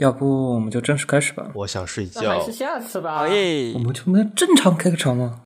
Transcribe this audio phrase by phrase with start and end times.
[0.00, 1.52] 要不我们就正式开始吧？
[1.54, 2.52] 我想睡那还觉是。
[2.52, 3.18] 下次吧。
[3.18, 3.78] 好耶我！
[3.78, 5.42] 们就能正常开个场吗？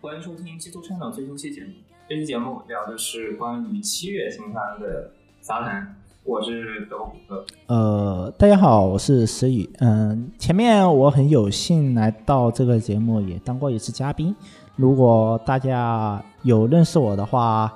[0.00, 1.74] 欢迎收听《基督 channel》最新期节目。
[2.08, 5.12] 这期节目聊的是关于七月新番的
[5.48, 5.94] 杂谈。
[6.24, 7.42] 我是德虎哥。
[7.68, 9.66] 呃，大家好，我是石宇。
[9.78, 14.36] 嗯，前面我很有幸来到这个节目，也当过一次嘉宾。
[14.76, 17.72] 如果大家有认识我的话，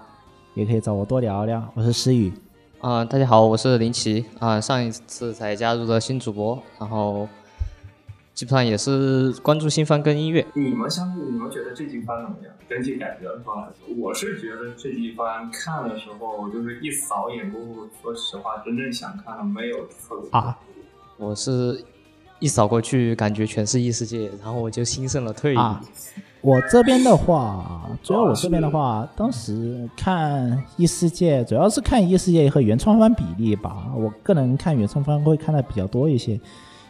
[0.52, 1.66] 也可以找我多聊聊。
[1.72, 2.30] 我是石宇。
[2.82, 7.26] 啊、大家好，我是林奇啊、上一次才加入的新主播，然后
[8.34, 10.44] 基本上也是关注新番跟音乐。
[10.54, 12.52] 你们相对，你们觉得这季番怎么样？
[12.68, 20.58] 整体感觉上来说，我是觉得这季番看的时候，就是一扫眼过后，说实话，真正想看的没有特别多啊
[21.18, 21.84] 我是
[22.38, 25.58] 一扫过去，感觉全是异世界，然后我就心生了退意。
[25.58, 25.80] 啊
[26.40, 33.86] 我这边的话，主要我这边的话，当时看异世界，主要是看异世界和原创番比例吧。
[33.94, 36.40] 我个人看原创番会看的比较多一些，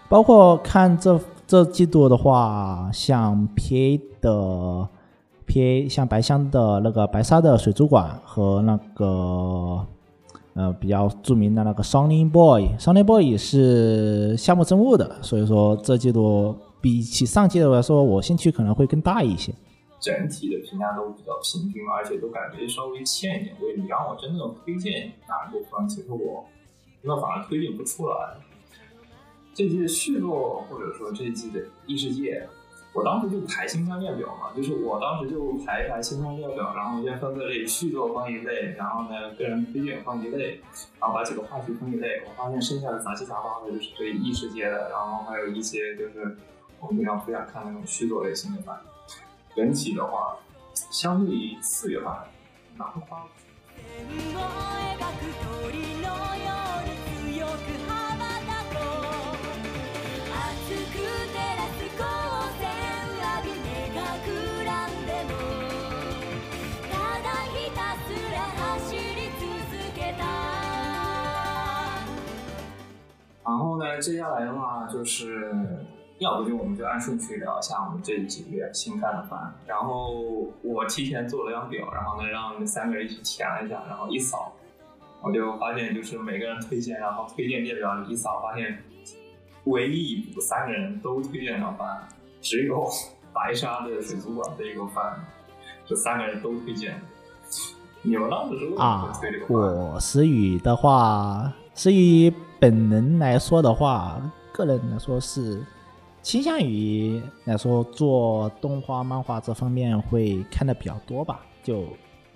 [0.09, 4.89] 包括看这这季度的话，像 PA 的
[5.47, 9.85] PA，像白香的那个白沙的水族馆和那个
[10.55, 19.53] 呃比较著名的那个 Sunny Boy，Sunny Boy 是夏目真务的，所以说这季度比起上季度来说，我兴趣可能会更大一些。
[20.01, 23.77] 整体的评价都比较平均，而且都感觉稍微欠一点味。
[23.77, 26.45] 你让我真正推荐哪部番，其实我
[27.03, 28.15] 那反而推荐不出来。
[29.55, 32.49] 这季的续作，或者说这季的异世界，
[32.93, 40.61] 我当时就排新番列表嘛，就是我当时就排一排新番列表，然后先分个类，续作放一类，然后呢个人推荐放一类，
[41.01, 42.23] 然后把几个话题分一类。
[42.27, 46.37] 我发现剩下的杂七杂八的就是对异世界的，然后还有一些就是
[46.81, 48.83] 我们平常不想看那种续作类型的吧。
[49.55, 50.37] 整体的话，
[50.91, 52.29] 相对于四月份来说，
[52.79, 53.27] 哪怕
[56.43, 56.52] 線
[73.45, 75.53] 然后呢，接下来的话就是，
[76.19, 79.53] 要不就我们就按顺序聊一下我们这几个月新干的番。
[79.67, 80.15] 然后
[80.63, 84.53] 我提前做了张表，然后呢让三个人一起填了一下，然后一扫，
[85.21, 88.83] 我就发现就是每个人推荐，然后推荐列表里一扫，发现
[89.65, 91.99] 唯一一部三个人都推荐的番，
[92.41, 92.89] 只有
[93.33, 95.15] 白沙的水族馆这一个番，
[95.85, 97.01] 这三个人都推荐。
[98.03, 99.57] 你们当时是为什么啊会推这个番？
[99.57, 105.61] 我石宇的话，石宇本人来说的话，个人来说是
[106.23, 111.41] 倾向于来说做动画、漫画这方面会看的比较多吧。
[111.65, 111.83] 就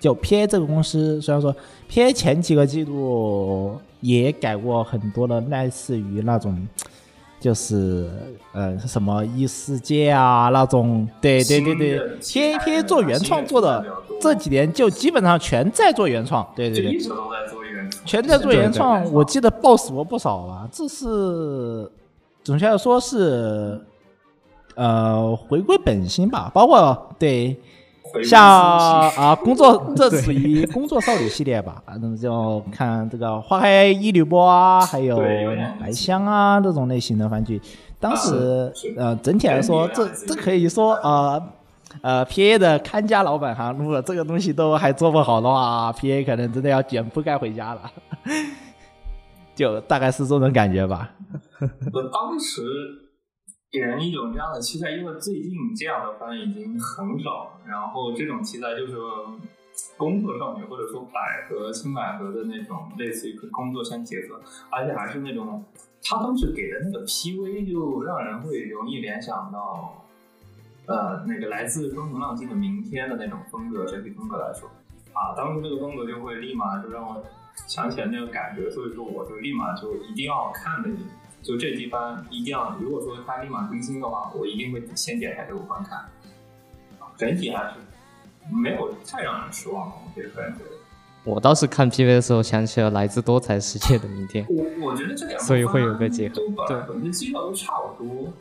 [0.00, 1.54] 就 PA 这个公司，虽然说
[1.88, 6.66] PA 前几个季度也改过很多的类似于那种。
[7.38, 8.10] 就是
[8.52, 13.84] 呃什么异世界啊那种，对对对对，P A P A 做原创做的
[14.20, 17.62] 这几年就基本上全在做原创，对对对一，直都在做
[18.04, 21.90] 全在做原创，我记得 BOSS 我不少吧，这是
[22.42, 23.80] 准确来说是
[24.74, 27.58] 呃回归本心吧，包括对
[28.24, 28.40] 像
[29.10, 35.18] 啊工作这属于 工作少女系列吧，那么就看这个花开一缕波啊，还有
[35.80, 37.60] 白香啊这种类型的番剧，
[37.98, 41.42] 当时呃整体来说，这这可以说呃。
[42.02, 47.90] 呃，P A 的看家老板哈，如果这个东西都还做不好的话，P A 可能真的要卷铺盖回家了，
[49.54, 51.10] 就大概是这种感觉吧。
[51.92, 52.62] 我当时
[53.72, 57.50] 给人一种这样的期待，因为最近这样的番已经很少了。
[57.66, 58.94] 然后这种题材就是
[59.96, 65.64] 工作少女，或者说百合、青百合的那种类似于工作相结合，而且还是那种
[66.02, 70.02] 他当时给的那个 PV 就让人会容易联想到。
[70.86, 74.68] 呃，那个来自风平浪静的明天的那种风格，整体风格来说，
[75.12, 77.22] 啊，当时这个风格就会立马就让我
[77.66, 80.88] 想起来那个感觉，所以说我就立马就一定要看的，
[81.42, 85.98] 就这地方一定要，如果说它立马更新的话，我一定会先点开这个观看。
[87.00, 87.76] 啊整体还是
[88.54, 90.70] 没有太让人失望的，我个人觉得。
[91.24, 94.46] 我倒是看 PV 的时候，想起了来自多彩世界的明天。
[94.48, 96.34] 我我觉得这两个所以会有个结合
[96.68, 98.32] 对来本身基调都差不多。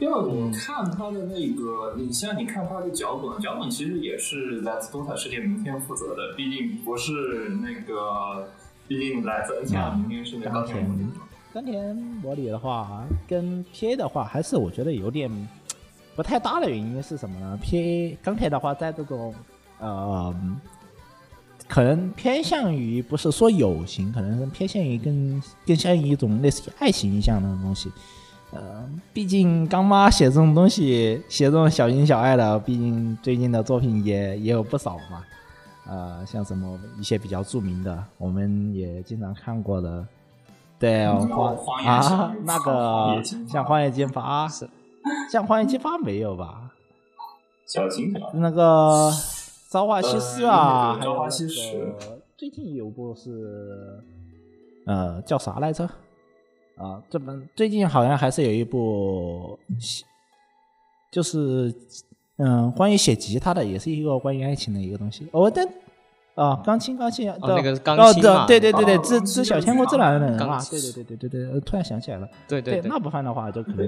[0.00, 8.48] 因为我看他的那个，你像你看他的脚本，脚本其实也是来自多彩世界明天负责的，毕竟不是那个
[8.88, 10.82] 毕竟来自 NTR 明天是那钢铁
[11.52, 11.92] 钢铁
[12.22, 15.30] 模拟的话，跟 PA 的话，还是我觉得有点
[16.16, 19.34] 不太搭的原因是什么呢？PA 钢铁的话，在这种
[19.80, 20.34] 呃，
[21.68, 27.92] 可能偏向于不是说友情，可能是偏向于更更像于一种类似于爱情意象的东西。
[28.52, 35.24] 呃，毕竟刚妈写这种东西，写这种小情小爱的，毕竟最近的作品也也有不少嘛。
[35.86, 40.06] 呃，像什么一些比较著名的，我们也经常看过的，
[40.78, 44.68] 对，嗯荒啊，那个像荒野金发，是
[45.30, 46.70] 像荒野金发没有吧？
[47.66, 49.10] 小情小那个
[49.70, 54.00] 朝花夕拾啊，呃还有朝花夕那拾个最近有部是，
[54.86, 55.88] 呃，叫啥来着？
[56.80, 59.58] 啊，这本最近好像还是有一部，
[61.12, 61.72] 就是
[62.38, 65.28] 嗯，关于写吉他的，也是一个关于爱情的一个东西。
[65.32, 65.68] 哦，但
[66.34, 72.26] 啊，钢琴钢琴，哦那个钢哦琴嘛对对对对，知哦钢琴知小千国这两个人啊，对对对对对对，呃突然想起来了。
[72.48, 73.86] 对对那部分的话，就可能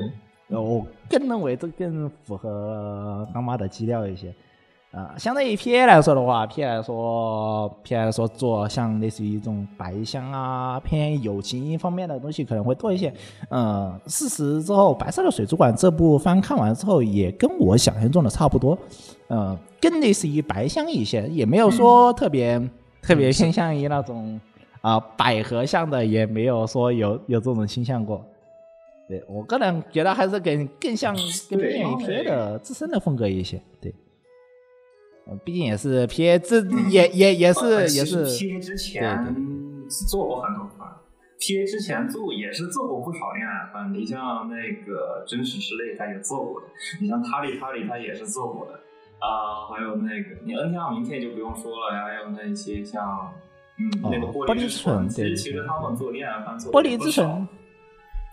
[0.49, 4.35] 呃 我更认为这更符合当妈的基调一些。
[4.93, 13.11] 啊、相对于 PA 来说的话，PA 来说，PA 来说做像类似于这种白箱啊，偏友情方面的东西可能会多一些。
[13.49, 18.77] 嗯，事实之后，《白色的水族馆》这部番看完之后，也跟我想象中的差不多。
[19.31, 22.61] 嗯，更类似于白箱一些，也没有说特别、
[23.01, 24.39] 特别偏向于那种
[24.83, 28.23] 啊、百合向的，也没有说有有这种倾向过。
[29.09, 31.17] 对我个人觉得还是更更像
[31.49, 33.59] 更对偏于 PA 的自身的风格一些。
[33.81, 33.97] 对，呃
[35.45, 39.35] 毕竟也是 PA 自也也也是呃也是 P A 之前
[40.09, 40.89] 做过很多番
[41.39, 43.93] ，P A 之前做也是做过不少恋爱番。
[43.93, 46.67] 你像那个真实之泪，他也做过的；
[47.01, 48.81] 你像塔里塔里，他也是做过的。
[49.19, 53.33] 啊、还有那个你 N T R 明天就不用说了呀，还有那些像
[53.79, 57.47] 嗯、哦那个玻玻璃之璃之唇，唇对对其实其实他们做恋爱番做玻璃之城，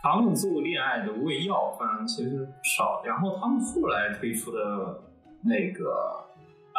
[0.02, 5.00] 他们做恋爱的胃药番其实少，然后他们后来推出的
[5.44, 6.26] 那个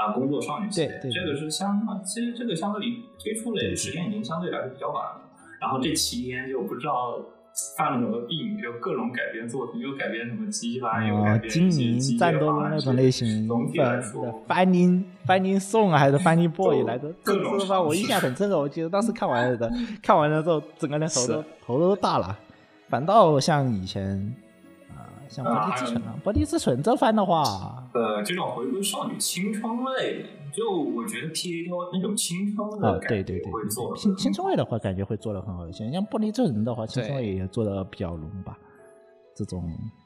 [0.00, 5.20] 啊工作少女系列，对对这个是相其实这个相对于推出的时间已经相对来说比较晚了，
[5.60, 7.18] 然后这期间就不知道。
[7.76, 8.56] 犯了什么病？
[8.62, 17.12] 就各种改编作品，又改编什么鸡巴，又改啊，编精灵一些机战斗的那种类型总体来说的 Finding Finding Song 啊还是 Finding Boy 来着？
[17.24, 19.68] 这各种这番我印象很深刻，我记得当时看完了的，
[20.00, 22.38] 看完了之后，整个人头都头都大了。
[22.88, 24.32] 反倒像以前
[24.96, 35.90] 啊，像玻璃之唇啊，玻璃之唇这番的话，呃，这种回归少女青春类的，就我觉得 P A 挑那种青春啊的，感觉对对对会做，青青春味的话，感觉会做的很好一些。
[35.90, 38.56] 像玻璃之人的话，青春味也做的比较浓吧，
[39.34, 39.62] 这种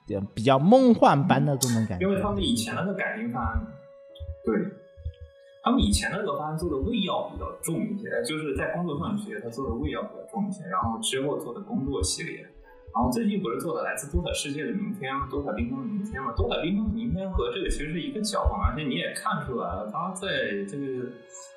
[0.07, 2.07] 比较比较梦幻般的这种感觉。
[2.07, 3.43] 因为他们以前那个改编番，
[4.45, 4.55] 对，
[5.63, 12.47] 他们以前那个番做的味药比较重一些，就是在工作上学他做的味药比较重一些，然后之后做的工作系列，
[12.95, 16.33] 然后最近不是做了来自多彩世界的明天，多彩缤纷的明天嘛？
[16.37, 20.29] 多彩缤纷的明天和这个其实是一个脚本，而且你也看出来了，他在
[20.69, 21.11] 这个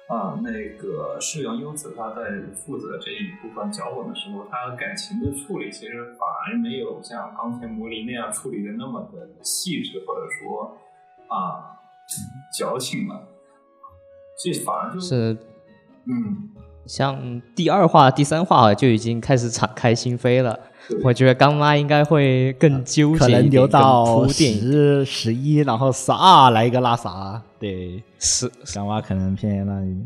[0.10, 0.50] 啊、那
[0.82, 10.76] 个世阳优子他在负责这一部分脚本的时候，他感情的处理其实反而没有像钢铁魔力那样处理的那么的细致，或者说
[11.30, 11.78] 啊、
[12.58, 13.28] 矫情了，
[14.44, 15.38] 这反而就是
[16.08, 16.50] 嗯。
[16.88, 20.58] 像第二话、第三话就已经开始敞开心扉了。
[21.04, 24.26] 我觉得刚妈应该会更纠可能结一点，留到。
[24.28, 29.98] 十十一，然后十二来一个拉萨，对，是，干妈可能偏那里。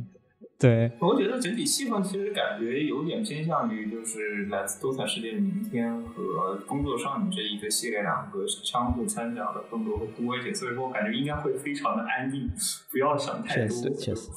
[0.58, 12.48] 对，我觉得整体气氛其实感觉有点偏向于就是来自多彩世界的明天和工作少女这一个系列两个相互掺杂的更多会多一些，所以说我感觉应该会非常的安静，
[12.92, 13.78] 不要想太确多。
[13.78, 14.30] 实确实，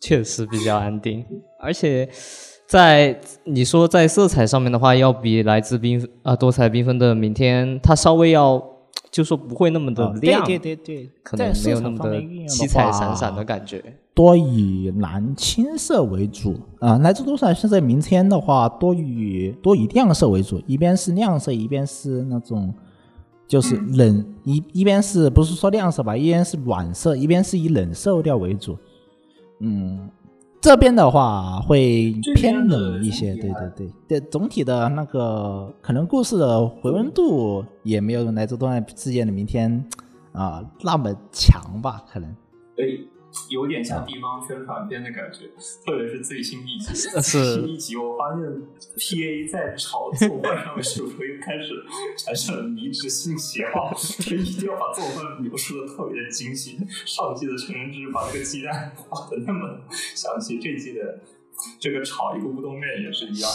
[0.00, 1.24] 确实比较安定，
[1.60, 2.08] 而且
[2.66, 8.62] 在你说在色彩上面的话，要比来自缤啊、多彩缤纷的明天，它稍微要
[9.10, 13.82] 就说不会那么的哦亮，对对对对，可能没有那么的七彩闪闪的感觉。
[14.14, 22.74] 多以蓝青色为主啊、来自多彩现在明天的话，多以多以亮色为主，一边是亮色，一边是那种
[23.46, 28.76] 就是冷、一一边是不是说亮色吧，一边是暖色，一边是以冷色调为主。
[29.60, 30.10] 嗯，
[30.60, 39.84] 这边的话会偏冷一些，对对对对，总体的那个可能故事的回温度也没有来自动漫世界的明天
[40.32, 42.30] 啊、那么强吧，可能。
[42.76, 42.84] 哎，
[43.50, 45.46] 有点像地方宣传片的感觉，
[45.84, 46.94] 特别是最新一集。
[46.94, 48.62] 是最新一集我发现
[48.96, 51.84] P A 在炒作饭上的时候又开始
[52.16, 56.78] 产生了迷之性邪化，他一定要把做饭描述的特别的精细。
[57.06, 61.20] 上季的成人之把这个鸡蛋画的那么详细，这季的
[61.78, 63.50] 这个炒一个乌冬面也是一样。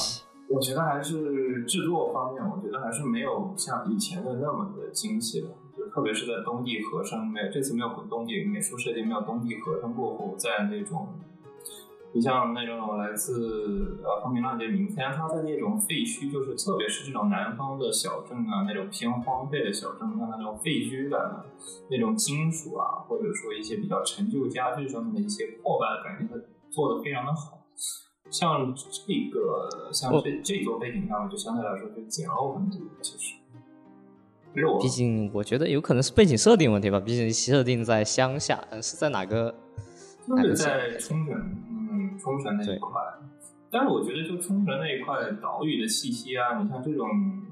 [0.49, 5.49] 我觉得还是制作方面，我觉得还是没有像以前的那么的精细了。
[5.93, 11.07] 就特别是在冬季合成没有这次没有冬季美术设计没有冬季合成过后，在那种，
[12.13, 21.45] 你像那种来自呃风平浪静明天，它在那种废墟，就是特别是这种南方的小镇啊，那种偏荒废的小镇，像那种废墟感啊，
[21.89, 27.59] 那种金属啊，或者说一些比较陈旧家具上面的一些破败的感觉，它做的非常的好。
[28.31, 33.35] 像这个，像这这座背景上面，就相对来说就简陋很多，其实。
[34.79, 39.53] 毕竟我觉得有可能是背景设定问题吧，毕竟设定在乡下，嗯是在哪个？
[40.27, 41.33] 就是在冲绳，
[41.69, 42.89] 嗯，冲绳那一块。
[43.69, 47.09] 但是我觉得，就冲绳那一块岛屿的气息啊，你像这种，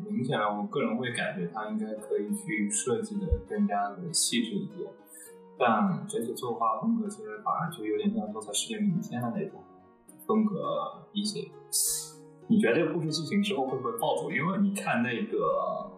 [0.08, 4.90] 明显我个人会感觉它应该可以去设计的更加的细致一点。
[5.58, 9.60] 但这些作画风格其实反而就有点像《多彩世界明天》的那种
[10.28, 10.56] 风格
[11.12, 11.42] 一些。
[12.48, 14.32] 你觉得这个故事剧情之后会不会爆走？
[14.32, 15.92] 因为你看那个。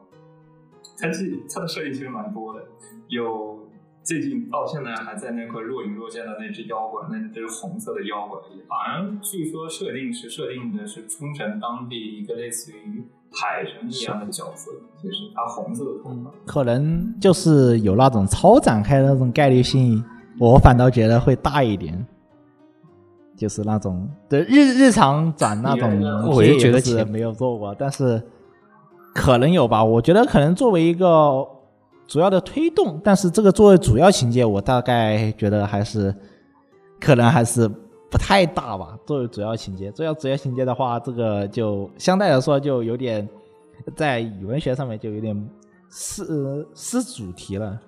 [1.03, 2.62] 它是他的设定其实蛮多的，
[3.10, 3.60] 有
[4.03, 14.72] 最近到现在还在那块若隐若现的那只妖怪，那只红色的妖怪，好像据说设定是设定的是冲绳当地一个类似于海神一样的角色，
[15.03, 20.01] 就是他红色的头发，可能就是有那种超展开的那种概率性，
[20.39, 22.05] 我反倒觉得会大一点。
[23.36, 28.22] 就是那种对日日常转那种，我就觉得是没有做过，但是。
[29.13, 31.48] 可能有吧，我觉得可能作为一个
[32.08, 36.13] 主要的推动，但是这个作为主要情节，我大概觉得还是
[37.00, 37.67] 可能还是
[38.10, 38.98] 不太大吧。
[39.05, 43.27] 作为主要情节，主要主要情节的话，这个就相对来说就有点
[43.96, 45.50] 在语文学上面就有点
[45.89, 47.79] 失失主题了。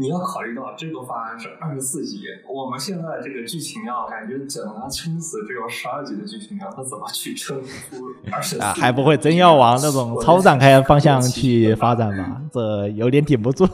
[0.00, 7.96] 你要考虑到这个方案是二十四集，我们现在这个剧情啊，感觉整个撑死只有十二集的剧情啊，它怎么去撑出
[8.30, 8.62] 二十四？
[8.62, 12.40] 啊，还不会真要往那种超展开方向去发展吧？
[12.52, 13.66] 这有点顶不住。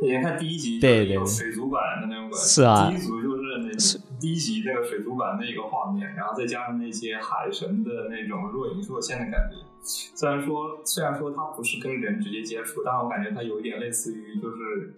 [0.00, 9.56] 你看第一集，对对，水族馆的那种，是啊，第一组就是那第一集那个水族馆那个画面，然后再加上那些海神的那种若隐若现的感觉。
[9.82, 14.94] 虽然说虽然说它不是跟人直接接触，但我感觉它有一点类似于就是。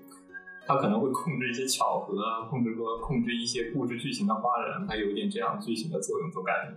[0.67, 2.15] 他可能会控制一些巧合，
[2.49, 6.77] 控制说控制一些故事剧情的发展，他有一点这样剧情的作用，总感觉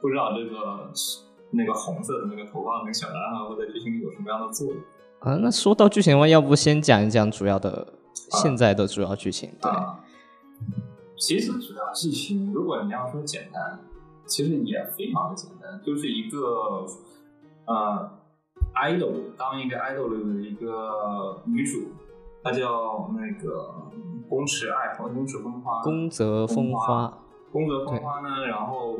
[0.00, 0.92] 不知道这个
[1.50, 4.76] 那个红色的那个头发那个小男孩会在剧情里有什么样的作用
[5.20, 5.34] 啊？
[5.42, 9.50] 那说到剧情的话，要不先讲一讲主要的现在的主要剧情？
[9.60, 9.72] 对，
[11.18, 13.80] 其实主要剧情，如果你要说简单，
[14.26, 16.86] 其实也非常的简单，就是一个
[17.66, 18.08] 呃
[18.74, 21.88] ，idol 当一个 idol 的一个女主。
[22.42, 23.90] 他叫那个
[24.28, 27.18] 宫池爱和宫池风花，宫泽风花，
[27.52, 28.46] 宫泽风花呢？
[28.46, 28.98] 然后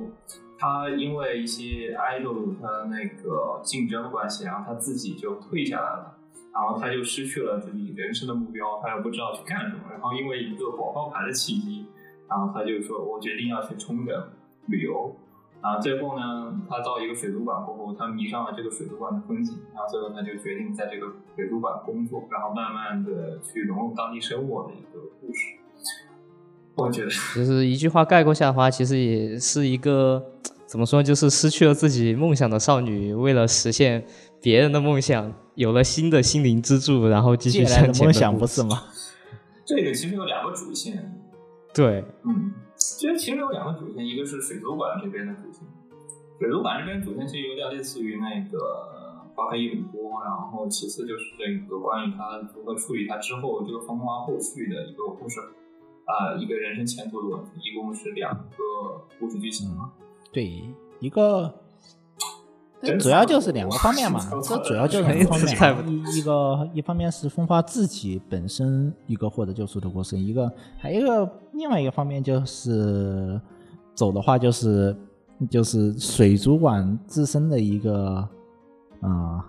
[0.59, 6.19] 他因为一些 idol 他那个竞争的关系，然后他自己就退下来了，
[6.53, 9.83] 然后他就失去了自己人生的目标，他又不知道去干什么。
[9.91, 11.87] 然后因为一个广告牌的契机，
[12.29, 14.31] 然后他就说：“我决定要去冲绳
[14.67, 15.17] 旅游。”
[15.63, 25.57] 然后最后呢，他到一个水族馆过后，他迷上了这个水族馆的风景，然后最后他就决定在这个水族馆工作，然后慢慢的去融入当地生活的一个故事。
[26.75, 30.21] 我觉得，就是一句话概括下的话，其实也是一个
[30.67, 34.05] 怎么说，就是失去了自己梦想的少女，为了实现
[34.41, 38.83] 别人的梦想，有了新的心灵支柱，然后继续向前的梦想，不是吗？
[39.65, 41.23] 这个其实有两个主线。
[41.73, 42.53] 对，嗯。
[42.99, 45.63] 其实其实有两个主线，一个是水族馆这边的主线，
[46.39, 55.41] 水族馆这边主线其实有点类似于那个花开一缕波，然后其次就是这个关于他如何处理他之后这个风花后续的一个故事，
[56.05, 59.93] 啊，一个人生前途的问题，一共是两个故事剧情嘛？
[60.33, 60.63] 对，
[60.99, 61.62] 一个。
[62.99, 73.41] 主要就是两个方面嘛，这主要就是两个方面，一一个一方面是风花自己本身一个获得救赎的过程，一个还有一个另外一个方面就是
[73.95, 74.97] 走的话就是
[75.49, 78.29] 就是水族馆自身的一个
[79.01, 79.45] 啊，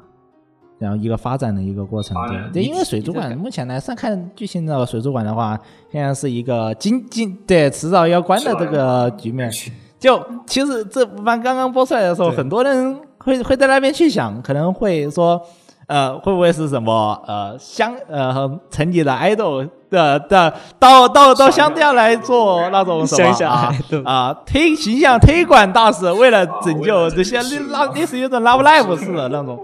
[0.77, 5.59] 然后一个发展的一个过程，对对，因为水族馆目前来上看剧情的水族馆的话，
[5.91, 9.51] 现在是一个经经对迟早要关的这个局面，
[9.97, 12.95] 就其实这部番刚刚播出来的时候，很多人。
[13.23, 15.41] 会会在那边去想，可能会说，
[15.87, 23.73] 呃，会不会是什么呃乡呃城里的 idol 的的到到到乡下来做那种什么啊
[24.05, 27.39] 啊推形象推广大使，为了拯救这些
[27.69, 29.63] 那 类似于种 love life 似的那种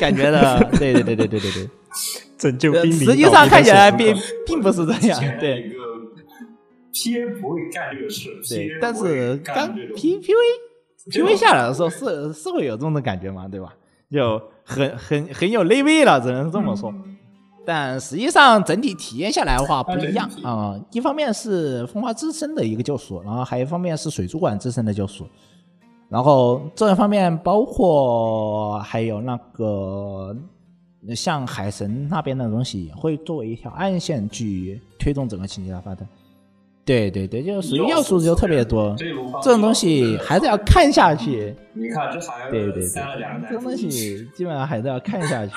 [0.00, 1.68] 感觉的， 对对对对对对对，
[2.38, 2.92] 拯救濒临。
[2.92, 5.72] 实际上看起来并并不是这样，对。
[6.96, 10.40] P A 不会干这个事对但是刚干 P P V
[11.10, 13.74] P V 下来的时候是是会有这种的感觉嘛，对吧？
[14.10, 16.90] 就很很很有内味了，只能这么说。
[16.90, 17.16] 嗯
[17.66, 25.26] 但实际上整体体验下来的话不一样啊、一方面是风花之声的一个救赎，然后还有一方面是水族馆自身的救赎。
[26.10, 30.36] 然后这一方面包括还有那个
[31.16, 36.06] 像海神那边的东西，也会作为一条暗线去推动整个情节的发展。
[36.84, 38.94] 对对对，就是属于要素就特别多，
[39.42, 41.54] 这种东西还是要看下去。
[41.72, 45.52] 你看这还对对对，塞了两个这种东西基本上还是要看下去。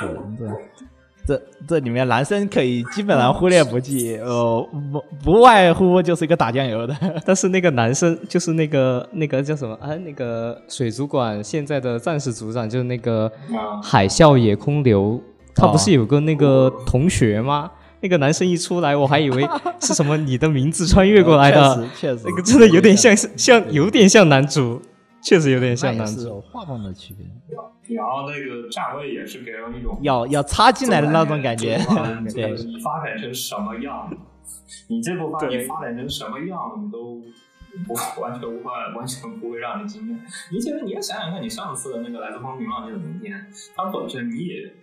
[1.26, 6.96] 这这这里面男生可以基本上忽略不计，呃，不不外乎就是一个打酱油的。
[7.26, 9.94] 但是那个男生就是那个那个叫什么啊？
[10.06, 15.22] 那个水族馆现在的战士组长就是那个啊海啸野空流，
[15.54, 17.70] 他不是有个那个同学吗？
[18.02, 19.48] 那个男生一出来，我还以为
[19.82, 24.82] 是什么你的名字穿越过来的，确实，确实那个真的有点像像有点像男主，
[25.22, 26.42] 确实有点像男主。
[26.52, 27.26] 画风的区别，
[27.96, 31.78] 然后那个站位也是给人一种要要插进来的那种感觉。
[32.34, 34.10] 对，你发展成什么样，
[34.88, 37.22] 你这部番你发展成什么样，你都
[37.88, 40.20] 不完全无法，完全不会让人惊艳。
[40.52, 43.34] 你其实你要想想看，你上次的那个《来自风平浪静的明天》，
[43.76, 44.74] 它本身你也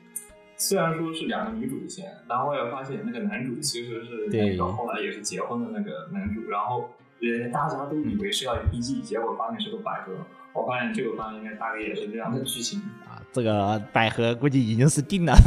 [0.56, 10.12] 虽然说是两个女主线，然后我也发现那个男主其实是那对个后来也是结婚的那个男主，然后人大家都以为是要 BG，结果发现是个百合。
[10.52, 12.78] 我发现这个番应该大概也是这样的剧情。
[13.08, 15.34] 啊，这个百合估计已经是定了。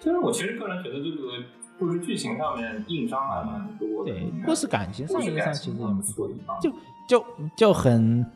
[0.00, 1.44] 其实我其实个人觉得这个
[1.78, 4.12] 故事剧情上面硬伤还蛮多的。
[4.12, 5.30] 对，故事感情上其
[5.70, 6.28] 实也不错
[6.60, 6.72] 就
[7.08, 7.24] 就
[7.56, 8.26] 就很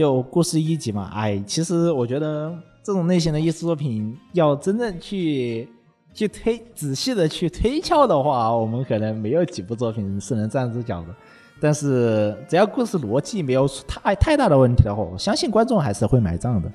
[0.00, 1.10] 就故事一集嘛。
[1.12, 2.50] 哎，其实我觉得
[2.82, 5.68] 这种类型的艺术作品要真正去
[6.14, 11.14] 去推仔细的去推敲的话，我们可能没有几部作品是能站住脚的。
[11.60, 16.72] 但是只要故事逻辑没有太太大的问题的话，我相信观众还是会买账的。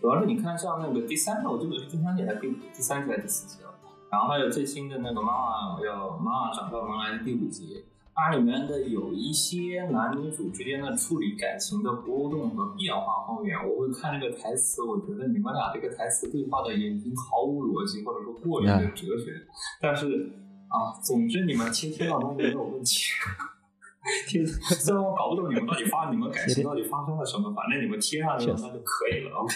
[0.00, 3.68] 主要是你看像那个第三季，我记得是第三季还是第第三季还是第四季了。
[4.10, 7.84] 然后还有最新的那个妈妈要妈妈找到门来的第五集，
[8.18, 19.36] 它里面的有一些男女主之间的处理感情的波动和变化方面，我会看这个台词，我觉得你们俩这个台词对话的也已经毫无逻辑，或者说过于的哲学。
[19.82, 20.32] 但是
[20.72, 23.12] 啊，总之你们贴贴到都没有问题。
[24.26, 29.52] 贴，虽然我搞不懂你们到底发你们感情到底发生了什么，反正你们贴上去了那就可以了，OK。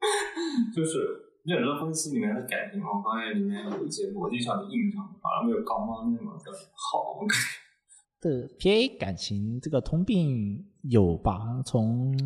[0.74, 1.04] 就是
[1.44, 7.20] 认真分析里面的感情，我发现里面有一些逻辑上的硬伤，反而没有刚刚那么的好。
[8.24, 11.62] 是 P A 感情这个通病有吧？
[11.62, 12.16] 从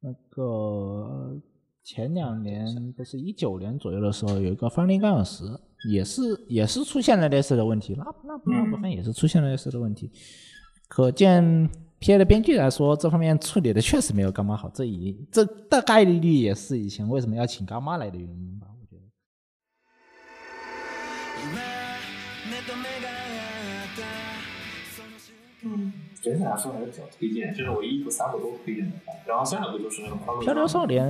[0.00, 1.38] 那个
[1.84, 5.44] 前两年，不是一九年左右的时候，有一个《方林干有时》，
[5.90, 10.10] 也是也是出现了类似的问题，那那那部分也是出现了类似的问题，
[10.88, 18.66] 可见 P A 的编剧来说，这方面处理的确实没有干妈好，这一这大概率也是以前为什么要请干妈来的原因吧，
[26.20, 28.92] 整体来说还是比较推荐，这是我一部、三部都推荐的。
[29.26, 31.06] 然后下一部就是那个《漂流少年》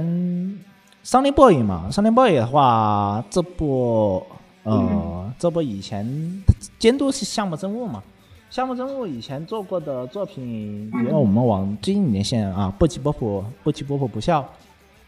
[1.05, 4.23] Sunny Boy 嘛，Sunny Boy 的话，这部
[4.65, 6.43] 呃，嗯这部以前
[6.79, 8.03] 监督是项目真务嘛，
[8.51, 14.47] 项目真务以前做过的作品，嗯因为我们往最近年线啊，不起波普，不起波普不笑，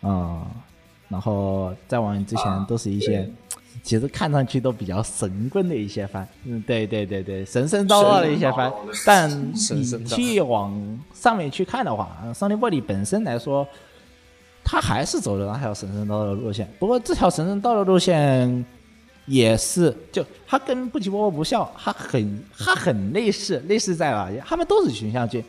[0.01, 0.47] 啊、
[1.09, 3.19] 然后再往之前啊都是一些。
[3.19, 3.33] 对
[3.83, 8.71] 其实看上去都比较神棍的一些番，嗯，对对对对，神神叨叨的一些番
[9.07, 13.67] 但你去往上面去看的话，桑尼波里本身来说，
[14.63, 16.69] 它还是走的那条神神叨叨的路线。
[16.79, 18.65] 不过这条神神叨叨路线
[19.27, 24.41] 也是，就它跟不起波波不笑，它很它很类似，类似在哪里？
[24.45, 25.43] 他们都是群像剧，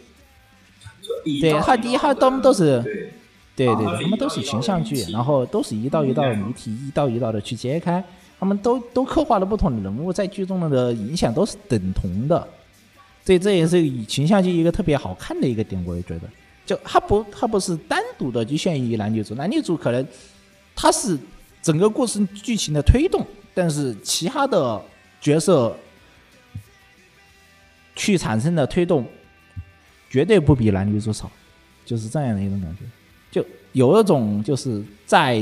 [1.41, 3.11] 对它第一它他们都是
[3.55, 8.03] 对对对他们都是群像剧然后都是一道一道的嗯谜题，一道一道的去揭开，
[8.39, 12.47] 他们都都刻画了不同的人物，在剧中的影响都是等同的，
[13.25, 16.29] 所以这也是以群像剧一个特别好看的一个点，我也觉得，
[16.65, 20.05] 就它不它不是单独的局限于男女主，男女主可能
[20.75, 21.19] 它是
[21.61, 24.81] 整个故事剧情的推动，但是其他的
[25.19, 25.75] 角色
[27.95, 29.05] 去产生的推动
[30.09, 31.29] 绝对不比男女主少，
[31.85, 32.85] 就是这样的一种感觉。
[33.31, 35.41] 就有一种就是在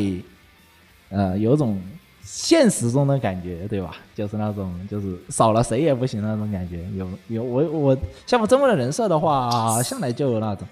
[1.09, 1.81] 呃有一种
[2.21, 3.95] 现实中的感觉，对吧？
[4.15, 6.85] 就是那种就是少了谁也不行的那种感觉。
[6.95, 7.97] 有有我我
[8.27, 10.67] 像我这么的人设的话，向来就有那种，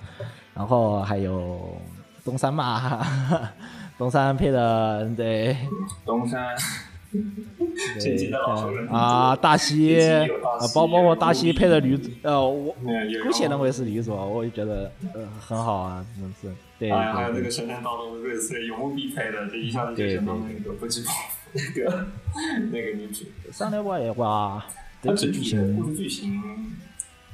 [0.54, 1.76] 然后还有
[2.24, 3.02] 东山嘛，
[3.98, 5.58] 东山配的对
[6.06, 6.56] 东山
[8.90, 10.26] 啊，大西啊，
[10.76, 16.54] 包包括大西配的女主，呃，我姑且认为是女主，我就觉得呃很好啊，真的是。
[16.80, 21.12] 对还有那对对，个神探道德的瑞穗，永无必配的，这一下子就想到那个不知道
[21.54, 22.06] 那个
[22.72, 23.26] 那个女主。
[23.52, 24.64] 上来我的话，
[25.02, 26.42] 这个剧它整体的故情事剧情，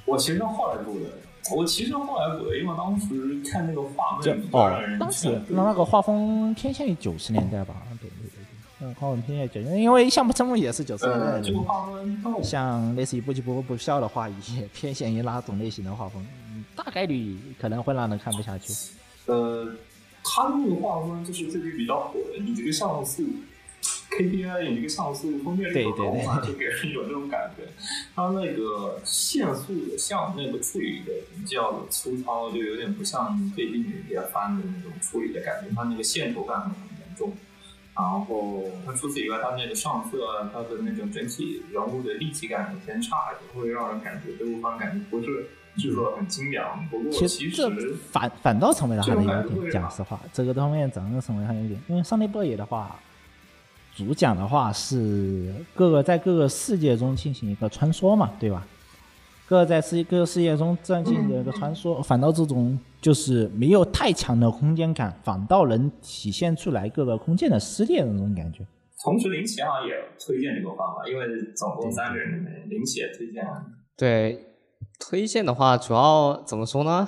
[0.06, 1.06] 我其实是后来补的。
[1.54, 8.10] 我其实后来补的，因为当时看那个画就面哦人，当时那那个画风偏向于九十年代吧，对，
[8.84, 18.74] 嗯，画风偏向于九十，因为项目成木也是九十年代呃，的这个画风像类似于不急不不笑的话，也偏向于那种类型的画风，嗯大概率可能会让人看不下去。
[19.28, 19.74] 呃，
[20.22, 23.24] 他的那个画风就是最近比较火的，你这个像素
[24.12, 27.64] KPI，你这个像素封面对对有高嘛，对就给人有那种感觉。
[28.14, 37.32] 他那个线速的像那个处理的比较粗糙，就有点不像最近比较翻的那种处理的感觉，他那个线头感很严重。
[37.96, 46.88] 然后它除此以外，它那个上色啊，它的那种整体人物的立体感很偏差，也会让人感觉这部番感觉不是制作得很精良。
[46.90, 51.80] 不过其其实这实反反倒成为了他的优点，讲实话，这个方面真的成为他的优点。
[51.88, 53.00] 因为上帝波野的话，
[53.96, 58.66] 主讲的话是各个在各个世界中进行一个穿梭嘛，对吧？
[59.48, 68.66] 各在世各个世界中进行一个穿梭，反倒这种就是没有太强的空间感，反倒能体现出来各个空间的撕裂的那种感觉。
[69.04, 71.26] 同时，林奇好像也推荐这个方法，因为
[71.56, 73.66] 总共三个人里面，林奇也推荐了。
[73.98, 74.56] 对，
[75.00, 77.08] 推荐的话，主要怎么说呢？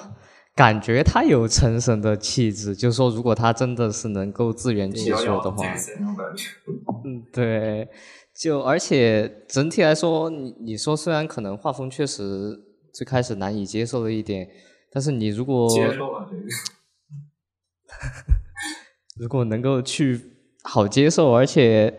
[0.54, 5.66] 感觉他有成神的气质，就是说，如果他真的是能够自圆其说的话。
[7.04, 7.90] 嗯，对，
[8.38, 12.60] 就而且整体来说，你你说虽然可能画风确实
[12.94, 14.48] 最开始难以接受了一点，
[14.92, 16.44] 但是你如果接受了这个，
[19.24, 20.20] 如果能够去
[20.64, 21.98] 好接受，而且，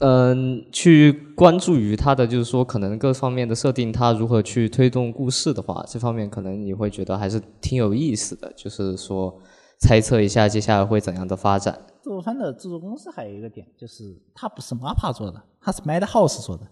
[0.00, 9.40] 嗯，去关注于它的就是说可能各方面的设定，它如何去推动故事的话，这方面可能你会觉得还是挺有意思的，就是说
[9.80, 11.86] 猜测一下接下来会怎样的发展。
[12.02, 16.66] 这部番的制作公司还有一个点，就是它不是 MAPPA 做的，它是 Madhouse 做的。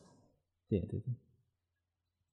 [0.68, 1.14] 对对对。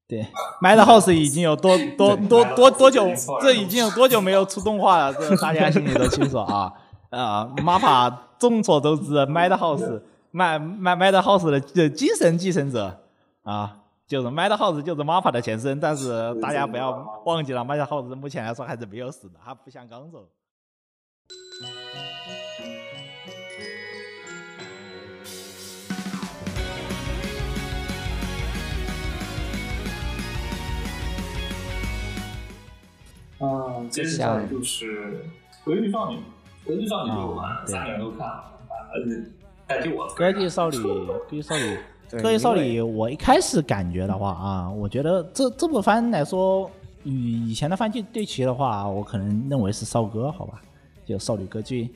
[0.07, 0.25] 对
[0.61, 3.05] ，Madhouse 已经有多多多多多久，
[3.41, 5.13] 这已经有多久没有出动画了？
[5.13, 6.73] 这大家心里都清楚啊。
[7.09, 12.97] 啊，MAPPA 众所周知，Madhouse Mad Mad Madhouse 的的精神继承者
[13.43, 20.29] 啊，就是 Madhouse 就是 MAPPA 的前身，但是大家不要忘记了，Madhouse 目前来说还是没有死的，它不像刚走。
[33.39, 35.21] 嗯，接下来就是
[35.65, 36.17] 《格局少女》，
[36.67, 38.43] 《格局少女》就完了，啊对三个人都看了，
[38.93, 39.31] 而且
[39.67, 41.77] 代替我歌剧少女，歌剧少女，
[42.09, 46.69] 对歌剧少女，我一开始感觉的话啊，我觉得这这部番来说，
[47.03, 50.61] 与以前的番剧对齐的话，我可能认为是少歌，好吧，
[51.05, 51.89] 就少女歌剧。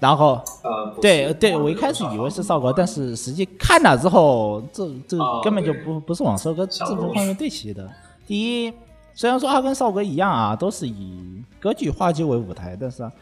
[0.00, 7.88] 然后，呃，对对，我一开始以为是少歌，但是实际看了之后，这这啊根本就不不是往少歌这部方面对齐的。
[8.26, 8.72] 第一，
[9.14, 13.12] 虽然说他跟少歌一样啊，都是以歌剧话剧为舞台，但是啊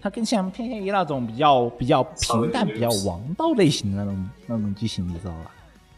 [0.00, 5.50] 它更像偏向于那种比较比较平淡、比较王道类型的那种那种剧情，你知道吧？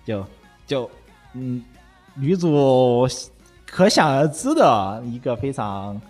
[0.04, 0.24] 就
[0.66, 0.90] 就
[1.34, 1.62] 嗯，
[2.14, 3.06] 女主
[3.66, 6.00] 可想而知的一个非常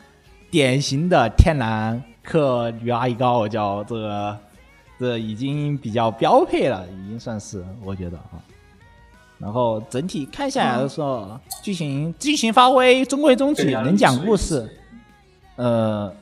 [0.51, 4.39] 典型的天然克女阿姨高，叫这个
[4.99, 8.39] 这已经比较标配了，已经算是我觉得啊。
[9.39, 14.69] 然后整体看下来的时候，剧情剧情发挥中规中矩，能讲故事，
[15.57, 16.13] 呃，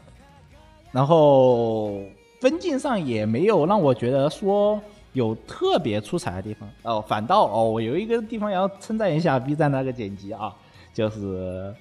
[0.92, 1.98] 然后
[2.40, 4.81] 分镜上也没有让我觉得说
[5.12, 10.55] 有特别出彩的地方哦，反倒哦，我有一个地方要称赞一下 B 站那个剪辑啊，
[10.92, 11.74] 就是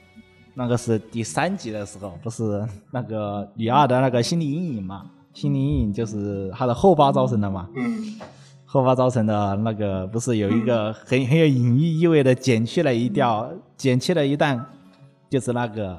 [0.54, 5.06] 那个是第三集的时候，不是那个女二的那个心理阴影嘛？
[5.34, 7.67] 心理阴影就是她的后爸造成的嘛？
[7.76, 8.15] 嗯，
[8.76, 14.64] 后发造成的那个不是有一个很很有隐喻意味的剪去了一调，剪去了一段，
[15.30, 15.98] 就是那个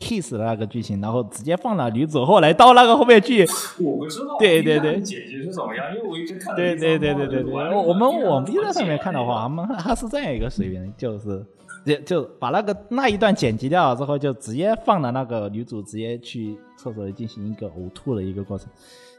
[0.00, 3.46] kiss 的那个剧情，然后直接放了女主，后来到那个后面去，
[3.78, 5.00] 我不知道，对对对。
[5.00, 11.44] 解决是怎么样，因为我一直看的对对对对对对，我我们往 B 站上面看的话，我嘛，们它是这样一个水平，就是
[11.84, 18.68] 就就把那个那一段剪辑掉了之后，就直接放了那个女主直接去厕所里进行一个呕吐的一个过程，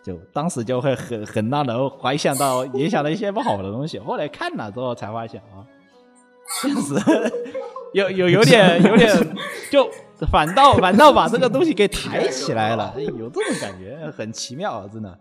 [0.07, 5.67] 就当时就会很很让人怀想到联想到一些不好的东西，后来看了之后才发现啊，
[6.61, 6.95] 确实
[7.93, 9.13] 有有有点 有点
[9.69, 9.89] 就
[10.31, 15.17] 反倒反倒把这个东西给抬起来了，有这种感觉，很奇妙，真的。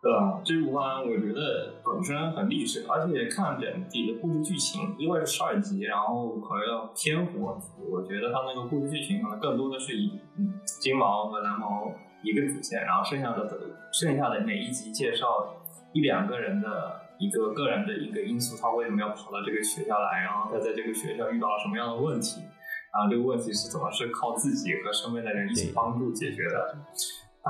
[0.00, 0.40] 对吧？
[0.44, 13.50] 这部番我觉得本身很励志，而且看整体的故事剧情，因为是十二集，然后考虑到篇幅问题，我觉得它那个故事剧情可能更多的是以嗯金毛和蓝毛一个主线，然后剩下的
[13.92, 15.26] 剩下的每一集介绍
[15.92, 22.40] 一两个人的一个个人的一个因素，他为什么要跑到这个学校来，然后他在这个学校遇到了什么样的问题，
[22.94, 26.78] 然后这个问题是怎么是靠自己和身边的人一起帮助解决的。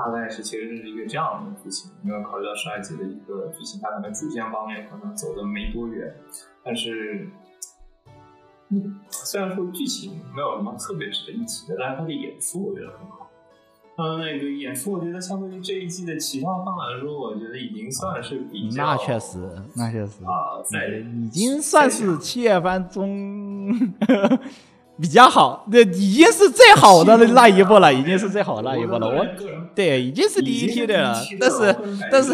[0.05, 6.15] 大概是其实是一个这样的剧情，因为考虑到十二集的一个剧情，它可能主线方面可能走的没多远，
[6.63, 7.29] 但是，
[8.69, 13.29] 嗯，虽然说剧情没有什么特别值得一提的，但是它的演出我觉得很好。
[13.97, 19.39] 嗯，那个演出我觉得相对于这一季的其他番来说，我觉得已经算是比较那确实，
[19.75, 20.87] 那确实啊，在
[21.21, 23.93] 已经算是七月番中。
[25.01, 29.07] 比较好，那已经是最好的那一步了，已经是最好的那一步了。
[29.07, 29.25] 我
[29.73, 31.15] 对，已经是第一梯队了。
[31.39, 31.75] 但是，
[32.11, 32.33] 但是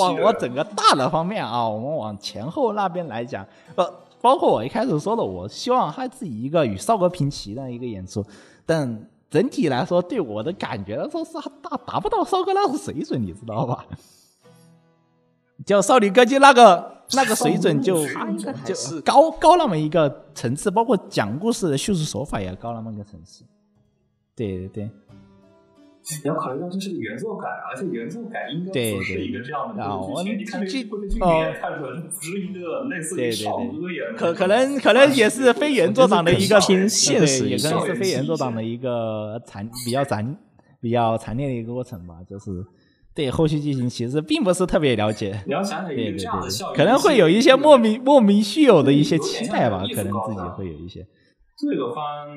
[0.00, 3.86] 往我整个大的方面啊，我们往前后那边来讲，呃，
[4.22, 8.24] 包括我一开始说的，我希望他自己一个与少哥平齐的一个演出，
[8.64, 13.84] 但整体来说，对我的感觉来说是达达不到少哥那个水准，你知道吧？
[15.66, 18.04] 叫少女歌姬那个那个水准就
[18.64, 23.44] 就高高那么一个层次，包括讲故事的叙述手法也高那么一个层次。
[24.34, 30.38] 对对对，你要考虑到这是个原作改，而且原作改应该不是一个这样的剧情。
[30.38, 40.36] 你看这部剧也看出来，不是一个类似于少歌演可可能可能也是非原作党的一个偏现实，也可能是非原作党的一个残比较残
[40.80, 42.64] 比较残烈的一个过程吧，就是。
[43.16, 51.00] 对后续剧情其实并不是特别了解，你要想想这样的可能会有一些莫名莫名虚有的一些期待吧，可能自己会有一些。
[51.56, 52.28] 这个番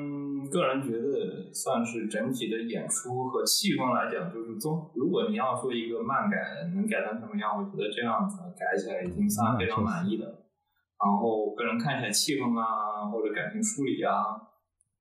[0.48, 4.90] 个人觉得算是整体的演出和气氛来讲，就是综。
[4.96, 6.40] 如果你要说一个漫改
[6.72, 10.24] 能改成什么样，我觉得这样子改起来已经算非常满意的。
[10.24, 14.40] 然后个人看起来气氛啊，或者感情梳理啊，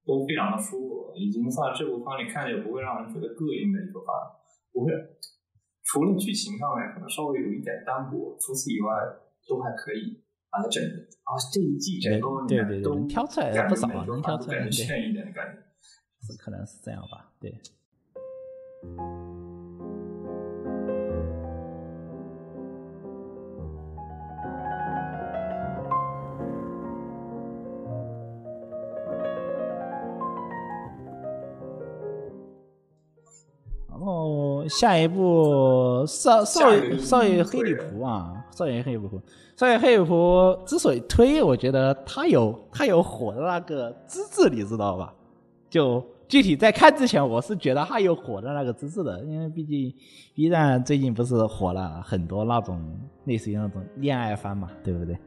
[0.04, 4.12] 都非常的舒服，已经算这部番里看起来不会让人觉得膈应的一个番，
[4.76, 4.92] 不会。
[5.92, 8.94] 除了剧情上面可能稍微有一点单薄，除此以外
[9.48, 10.22] 都还可以
[10.52, 10.84] 把它整
[11.24, 15.62] 啊这一季整个对对都挑出来不少，能挑出来对，欠一点的感觉，
[16.28, 17.60] 是可能是这样吧，对。
[34.70, 39.20] 下一部少少爷少爷黑女仆啊，少爷黑女仆，
[39.58, 45.14] 少爷黑女仆之所以推，我觉得他有他有火的那个资质，你知道吧？
[45.70, 49.94] 就具体在看之前，我是觉得他有火的那个资质的，因为毕竟
[50.34, 52.82] B 站最近不是火了很多那种
[53.26, 55.18] 类似于那种恋爱番嘛，对不对？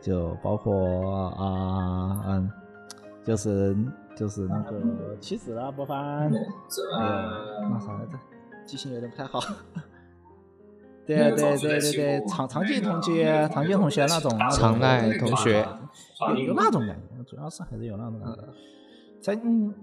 [0.00, 2.50] 就包括啊嗯，
[3.24, 3.76] 就是
[4.16, 4.80] 就是那个
[5.20, 6.30] 妻子那部番，
[6.98, 8.18] 呃，那啥来着？
[8.66, 9.40] 记性有点不太好，
[11.06, 15.66] 对对对对对，常常见同学，常见同学那种，常奈同学，
[16.46, 18.42] 有那种感觉，主要是还是有那种感觉。
[19.20, 19.74] 整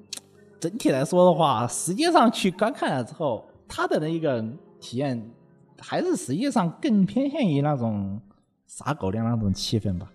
[0.59, 4.43] 整体来说的话，实际上去观看了之后，他的那个
[4.79, 5.31] 体验
[5.79, 8.19] 还是实际上更偏向于那种
[8.67, 10.11] 撒狗粮那种气氛吧。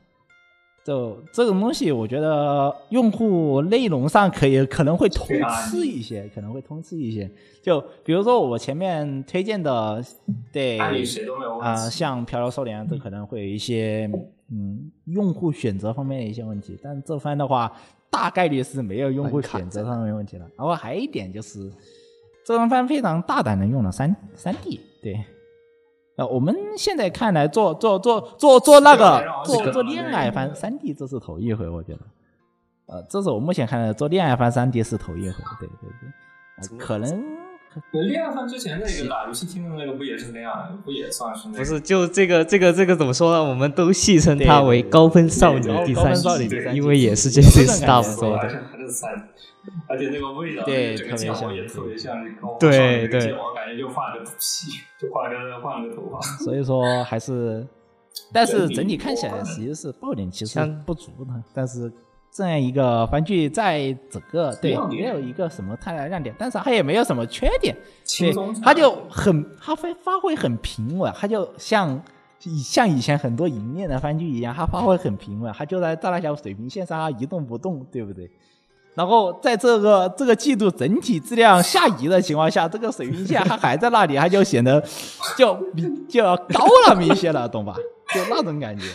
[0.84, 7.30] 就这种东西，我觉得用户内容上可以可能会通吃一些，可能会通吃一些。
[7.62, 10.04] 就比如说我前面推荐的，
[10.52, 14.10] 对啊，像《漂流少年》，这可能会有一些
[14.50, 16.78] 嗯用户选择方面的一些问题。
[16.82, 17.72] 但这番的话，
[18.10, 20.46] 大概率是没有用户选择上面问题了。
[20.54, 21.72] 然后还有一点就是，
[22.44, 25.18] 这番非常大胆的用了三三 D，对。
[26.16, 32.00] 呃，我们现在看来做做做做做那个做做恋爱番三 D，这是头一回，我觉得。
[32.86, 36.78] 呃，这是我目前看来做恋爱番三 D 是头一回，对对对。
[36.78, 37.24] 可能
[38.08, 41.48] 恋爱番之前那个打游戏厅的那个不也是那样，不也算是？
[41.48, 43.42] 不是，就这个这个这个怎么说呢？
[43.42, 48.62] 我们都戏称它为高分少女第三季，因为也是 J C Staff 做的。
[49.88, 56.20] 而且那个味道，对，特别像，也特别像那个对对，我感觉就换了个皮，就换个换了个头发。
[56.44, 57.66] 所以说还是，
[58.30, 61.42] 但是整体看起来其实是爆点其实不足的。
[61.54, 61.90] 但是
[62.34, 67.76] 这样一个番剧在整个对没有一个什么太大亮点，但是它也没有什么缺点，
[68.18, 72.02] 对，它就很它发发挥很平稳，它就像
[72.40, 78.28] 像以前很多银面的番剧一样，它发挥很平稳，它就在大大小水平线上一动不动，对不对？
[78.96, 84.82] 然后在这个这个季度整体质量下移的情况下，这个水平线它还在那里，它就显得
[85.36, 87.76] 就比就要高那么一些了，懂吧？
[88.12, 88.86] 就那种感觉。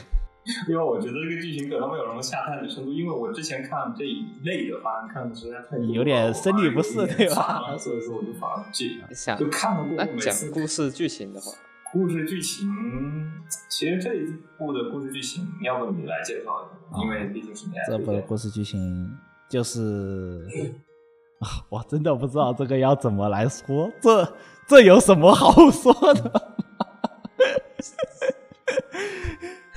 [0.67, 8.85] 因为我觉得这个剧情可能没有什么下探的深度，因为我之前看这一类的番看的实在太多有点生理不适对吧所以说我就反而这。
[9.13, 11.51] 想就看了过那讲后每次故事剧情的话，
[11.91, 12.67] 故事剧情，
[13.69, 14.25] 其实这一
[14.57, 17.01] 部的故事剧情，要不你来介绍一下？
[17.03, 19.11] 因为毕竟是你来这部的故事剧情
[19.47, 20.47] 就是
[21.39, 24.33] 啊，我真的不知道这个要怎么来说，这
[24.67, 26.49] 这有什么好说的？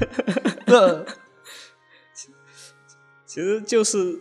[0.72, 1.06] 这
[3.26, 4.20] 其实就是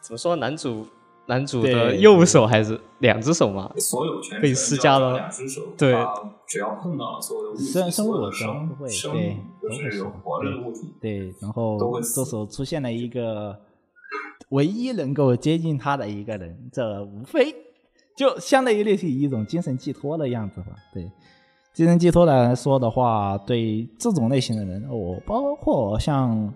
[0.00, 0.86] 怎么说，男主
[1.26, 3.70] 男主的右手还是两只手嘛？
[3.78, 5.94] 所有权被程施加了两只手，对
[6.46, 13.58] 只要碰到了所有的物体，生生物生会生对物就是有活着的物体，对，然后这时候出现了一个
[14.50, 17.54] 唯一能够接近他的一个人，这无非
[18.16, 20.68] 就相当于类似于一种精神寄托的样子吧。
[20.94, 21.10] 对，
[21.76, 26.50] 精神寄托来说的话，对这种类型的人，我包括像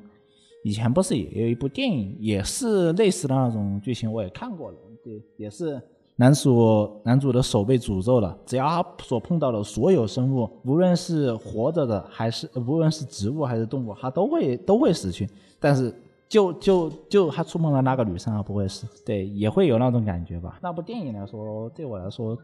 [0.64, 4.78] 以前不是也有一部电影，也是类似的那种剧情，我也看过了。
[5.04, 5.78] 对，也是
[6.16, 15.28] 男主男主的手被诅咒了，只要他所碰到的所有生物，无论是活着的还是无论是植物还是动物，他都会都会死去。
[15.59, 15.94] 但是
[16.30, 18.87] 就就就他触碰了那个女生，他不会死。
[19.04, 20.59] 对，也会有那种感觉吧。
[20.62, 22.35] 那部电影来说，对我来说。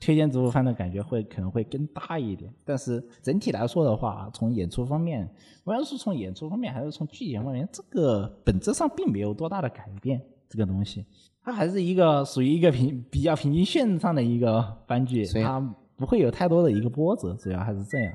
[0.00, 5.28] 推荐这部番的感觉会可能会更大一点，但是整体来说的话，从演出方面，
[5.64, 10.20] 无论是从演出方面还是从剧情方面，这个本质上并没有多大的改变。
[10.48, 11.06] 这个东西，
[11.44, 15.60] 它还是一个属于一个平比较平均线上的一个番剧，它
[15.96, 18.12] 不会有太多的一个波折，主要还是这样。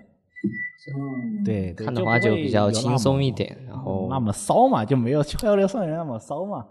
[0.97, 6.67] 嗯，对，看的话就比较轻松一点，然后那么骚嘛，就没有《漂流少年》那么骚嘛。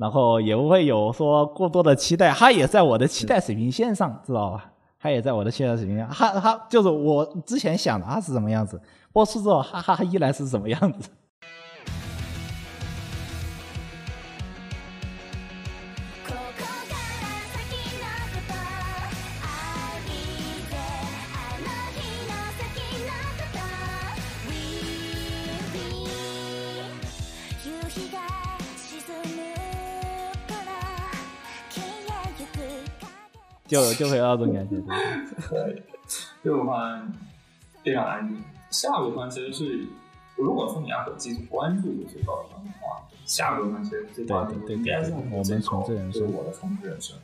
[0.00, 4.72] 然后也不会有说过多的期待，他也在我的期待水平线上，知道吧？
[4.98, 8.80] 他也在我的期待水平线，他他就是我之前想的他是什么样子，
[9.12, 11.10] 播出之后，哈哈，依然是什么样子。
[33.70, 34.76] 就就会有那种感觉。
[34.80, 35.82] 对可以。
[36.42, 37.12] 这部番
[37.84, 38.42] 非常安静。
[38.68, 39.86] 下部番其实是，
[40.36, 47.16] 如果说你要很积极关注这些高番的话，下部番其实最关注应该是我们最高重置人生我的重置人生。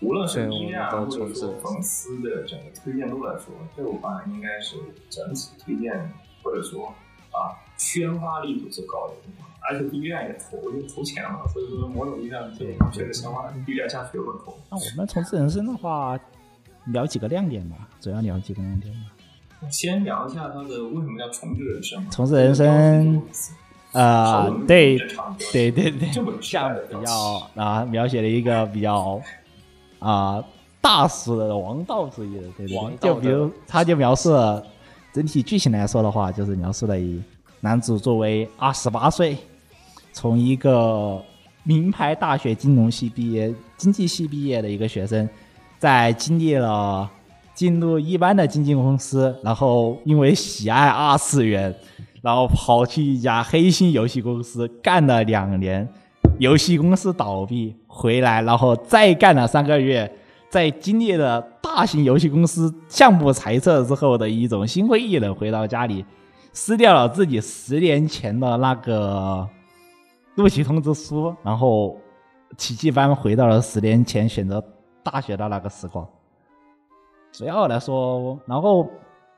[0.00, 4.76] 无论是对 B 我站们或者说的重置人生粉丝的整个推荐度来说，这部番应该是
[5.10, 6.10] 整体推荐
[6.42, 6.88] 或者说
[7.32, 9.46] 啊宣发力度最高的地方。
[9.68, 14.56] 而且 B 站也投投钱了，所以说某种意义上这部番确实宣发 B 站下去有很投。
[14.70, 16.18] 那我们重置人生的话，
[16.86, 19.00] 聊几个亮点吧，主要聊几个亮点吧。
[19.70, 22.10] 先聊一下他的为什么叫重置人生？
[22.10, 23.22] 重置人生
[23.92, 24.98] 呃，对
[25.50, 29.18] 对对对这么，像比较啊描写了一个比较
[29.98, 30.44] 啊
[30.82, 34.62] 大俗的王道主义的，对对对，王道的就比如他就描述了
[35.14, 37.22] 整体剧情来说的话，就是描述了以
[37.60, 39.38] 男主作为二十八岁，
[40.16, 41.22] 从一个
[41.62, 45.28] 名牌大学金融系毕业、经济系毕业的一个学生，
[45.78, 47.06] 在经历了
[47.52, 51.74] 进入一般的经纪公司，然后因为喜爱二次元，
[52.22, 55.86] 然后跑去一家黑心游戏公司干了两年，
[56.38, 60.10] 游戏公司倒闭，回来然后再干了三个月，
[60.48, 66.02] 在经历了大型游戏公司项目裁撤之后的一种心灰意冷，回到家里，
[66.54, 69.46] 撕掉了自己十年前的那个
[70.36, 71.98] 录取通知书，然后
[72.56, 74.62] 奇迹般回到了十年前选择
[75.02, 76.06] 大学的那个时光。
[77.32, 78.88] 主要来说，然后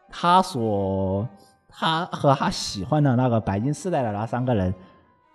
[0.09, 1.27] 他所
[1.69, 4.75] 他和他喜欢的那个白金世代的那三个人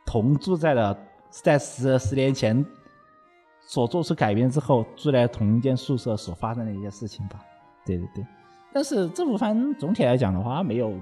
[0.05, 0.97] 同住在了
[1.29, 2.65] 在十十年前
[3.61, 7.39] 所做出改变之后住在同一间宿舍所发生的一些事情吧。
[7.85, 8.25] 对对对，
[8.73, 10.93] 但是这部番总体来讲的话，没有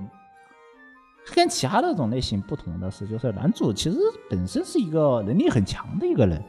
[1.34, 3.98] 跟其他那种类型不同的是，就是男主其实
[4.30, 6.42] 本身是一个能力很强的一个人。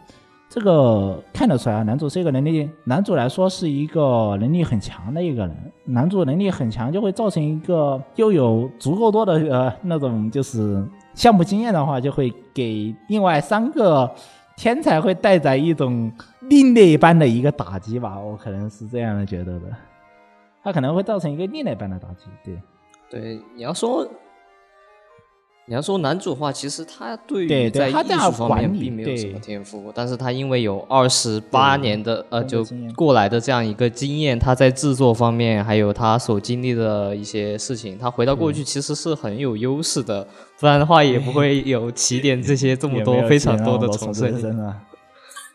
[0.48, 5.72] 这个看得出来啊，男主是一个能力，男主来说是一个能力很强的一个人。
[5.86, 14.10] 男主能力很强，就会造成一个又有足够多的呃那种就是项目经验的话，就会给另外三个
[14.54, 16.12] 天才会带来一种
[16.42, 18.20] 另类般的一个打击吧。
[18.20, 19.66] 我可能是这样的觉得的，
[20.62, 22.26] 他可能会造成一个另类般的打击。
[22.44, 22.60] 对，
[23.08, 24.06] 对，你要说，
[25.72, 32.62] 你要说男主的话，其实他对对于在艺术方面并没有什么天赋，但是他因为有二十八年的呃就
[32.94, 40.28] 过来的这样一个经验，他在制作方面还有他所经历的一些事情，他回到过去其实是很有优势的，
[40.60, 44.30] 不然的话也不会有起点这些这么多非常多的重生。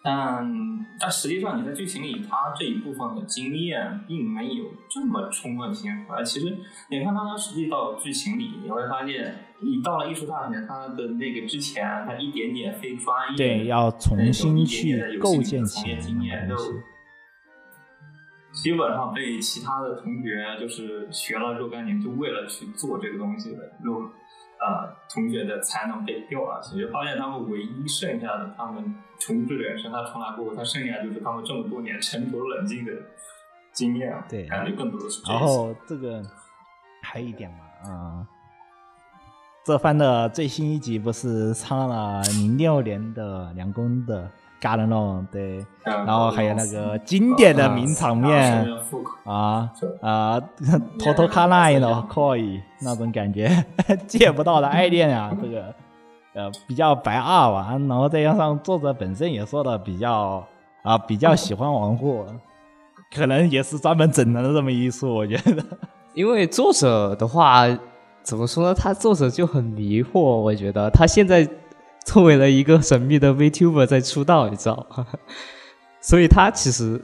[0.08, 6.24] 但但实际上你在剧情里，他这一部分的经验并没有这么充分体现出来。
[6.24, 6.58] 其实
[6.89, 16.55] 你看他实际到剧情里，你会发现，你到了艺术大学，他的那个之前，他一点点非专业，对，要重新去构建起来经验，就。
[18.53, 24.10] 基本上被其他的同学就是学了若干年，就为了去做这个东西的若
[24.60, 26.62] 呃同学的才能被调了。
[26.62, 32.91] 其实发现他们唯一剩下的，他们重置人生，他重来过后，他剩下就是他们这么多年沉着冷静的
[33.72, 35.39] 经验，对感觉更多的是这然。
[35.39, 36.24] 后这个
[37.03, 38.28] 还有一点嘛，啊、
[39.64, 44.26] 这番的最新一集不是唱了零六年的梁工的
[44.62, 48.66] 《Garden Room》对，然然后还有那个经典的名场面。
[49.24, 49.70] 啊
[50.01, 50.39] 啊，
[50.97, 53.49] 偷偷看那一种可以那种感觉，
[54.08, 55.74] 借不到的爱恋啊， 这个
[56.34, 60.45] 呃比较白二吧，然后再加上作者本身也说的比较
[60.84, 62.26] 啊比较喜欢玩货，
[63.14, 65.64] 可能也是专门整的这么一出，我觉得。
[66.14, 67.66] 因为作者的话，
[68.24, 68.74] 怎么说呢？
[68.74, 70.89] 他作者就很迷惑，我觉得。
[70.89, 71.47] 他现在
[72.08, 75.05] 作为了一个神秘的 VTuber 在出道，你知道吗？
[75.99, 76.99] 所以他其实，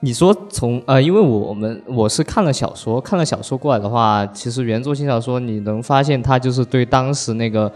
[0.00, 7.72] 你说从呃，因为我们我是看了小说，看了小说过来的话，其实原作新小说你能发现他就是对当时那个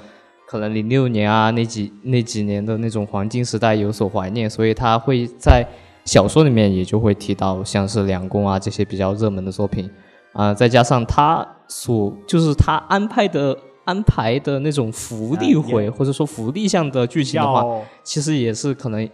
[0.46, 5.66] 可能零六年啊那几那几年的那种黄金时代有所怀念，所以他会在
[6.04, 9.90] 小说里面也就会提到像是梁公啊这些比较热门的作品。
[10.34, 13.58] 啊、再加上他所就是他安排的
[13.89, 17.64] 安排的那种福利啊回、也或者说福利向的剧情的话，
[18.03, 19.09] 其实也是可能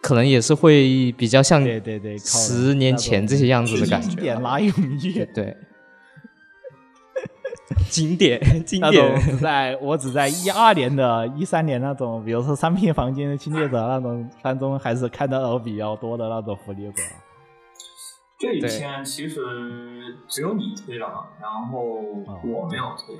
[0.00, 4.08] 可能也是会比较像对对对，十年前这些样子的感觉。
[4.08, 5.56] 经觉典拉永对玉，对，
[7.90, 16.94] 经典 经典，只在我只在一二年的、一三年那种，比如说三片房间的侵略者那种番中，还是看到比较多的那种福利果。
[18.38, 18.68] 这一对。
[18.78, 19.40] 篇其实
[20.28, 21.80] 只有你推了，然后
[22.44, 23.16] 我没有推，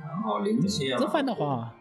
[0.00, 1.74] 然后林姐这番的话，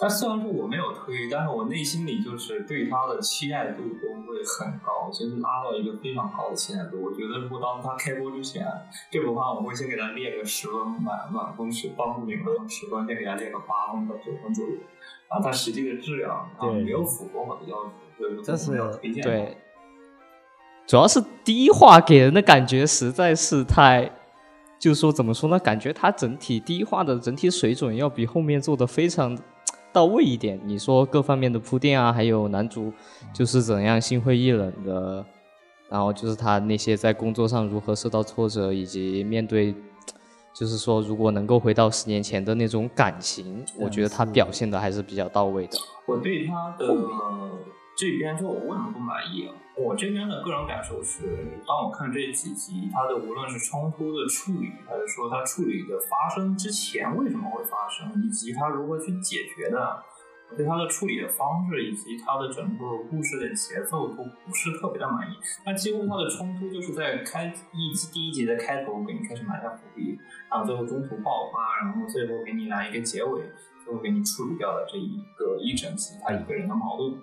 [0.00, 7.02] 但虽然说我没有推，但是我内心里就是对他的期待度都会很高，就是拉到一个非常高的期待度。
[7.02, 8.66] 我觉得如果当他开播之前，
[9.10, 14.72] 这部番我会先给他列个十分满满分是帮助你们分十分，先给他列个八分到九分左右。
[15.28, 19.22] 然后它实际的质量啊对没有符合我的要求，所以说这是我没有推荐。
[19.22, 19.56] 对，
[20.86, 24.10] 主要是第一话给人的感觉实在是太，
[24.82, 25.56] 就是说怎么说呢？
[25.60, 29.38] 感觉它整体第一话的整体水准要比后面做的非常
[29.92, 30.60] 到位一点。
[30.64, 32.92] 你说各方面的铺垫啊，还有男主
[33.32, 35.24] 就是怎样心灰意冷的，
[35.88, 39.72] 然后就是他那些在工作上如何受到挫折，以及面对。
[40.54, 45.78] 就是说，如果能够回到十年前的那种感情，我觉得他表现的还是比较到位的。
[46.06, 46.86] 我对他的
[47.96, 49.54] 这边说我为什么不满意啊？
[49.74, 51.22] 我这边的个人感受是，
[51.66, 60.02] 当我看这几集，他的无论是冲突的处理，还是说他处理的发生之前为什么会发生，以及他如何去解决的，
[60.50, 65.34] 我对他的处理的方式以及他的整个故事的节奏都不是特别的满意。
[65.64, 70.18] 那几乎他的冲突就是在开一集第一集的开头给你开始埋下伏笔，
[70.50, 73.40] 然后最后中途爆发，然后最后给你来一个结尾，
[73.82, 77.18] 最后给你处理掉了这一个一整集他一个人的矛盾。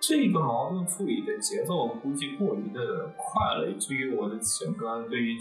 [0.00, 5.36] 这个矛盾处理的节奏估计过于的快了，以至于我的整个对于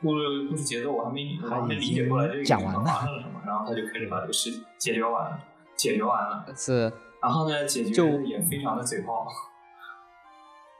[0.00, 5.38] 故事故事节奏我还没还没理解过来这个讲完了发生了什么，然后他就开始把这个事解决完了，
[5.76, 9.26] 解决完了，是然后呢解决就也非常的嘴炮。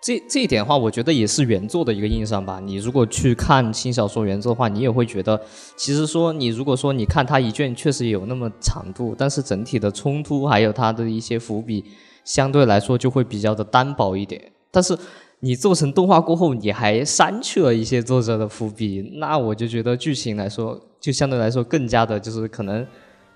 [0.05, 2.59] 这这一点的话，我觉得也是原作的一个硬伤吧。
[2.59, 5.40] 你如果去看轻小说原作的话，你也会觉得，
[5.76, 11.84] 其实说你如果说你看它一卷确实有那么长度，但是整体的冲突还有它的一些伏笔，
[12.24, 14.52] 相对来说就会比较的单薄一点。
[14.70, 14.96] 但是
[15.40, 22.86] 你做成动画过后，你还删去了一些作者的伏笔，那我就觉得剧情来说，就相对来说更加的就是可能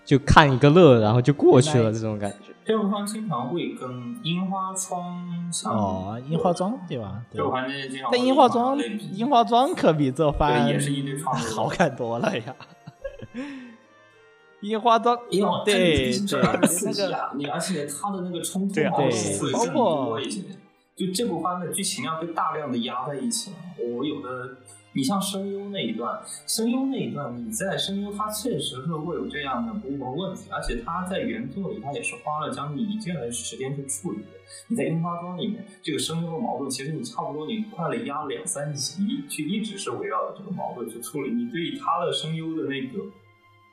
[0.04, 2.52] 就看一个乐，然后就过去了这种感觉。
[2.64, 7.22] 这部番经常会跟樱花窗相哦，樱花庄对吧？
[7.30, 7.44] 对这。
[7.44, 8.78] 部番经常但樱花庄，
[9.12, 12.56] 樱花庄可比这番也是一堆创作好看多了呀。
[14.62, 15.18] 樱花庄，
[15.64, 20.42] 对对，这二十四那你而且它的那个冲突对啊矛盾会更包括多一些。
[20.96, 24.56] 就这部番的剧情要被大量的压在一起了，我有的
[24.94, 34.28] 你像声优那一段，声优那一段，你在声优它确实是会有这样的部分问题，而且他在原作里他也是花了将近一卷的时间去处理的。
[34.68, 41.30] 你在樱花庄里面，这个声优的矛盾，其实你差不多你快了压两三集，去一直是围绕着这个矛盾去处理。
[41.30, 43.04] 你对于他的声优的那个。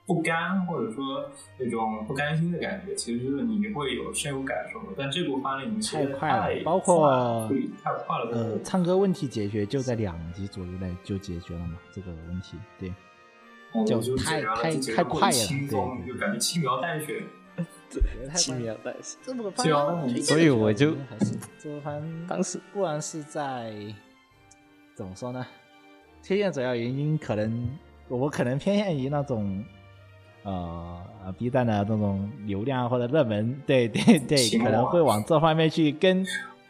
[0.06, 4.88] 不甘或者说那种不甘心的感觉，其实你会有深有感受的。
[4.98, 7.50] 但这部番里面太快了，包括
[7.82, 8.32] 太快了。
[8.34, 12.94] 呃，唱歌问题解决就在两集左右内就解决了嘛，这个问题对，
[13.86, 17.24] 就太太太快了，对，就感觉轻描淡写。
[18.36, 23.72] 轻描淡写，这部番，所以我就还是这部番当时不然是在
[24.96, 25.46] 怎么说呢？
[26.28, 27.70] 推荐主要原因可能
[28.10, 29.64] 我可能偏向于那种。
[30.44, 36.26] 呃，B 站的这种流量或者热门，对对对，可能会往这方面去跟。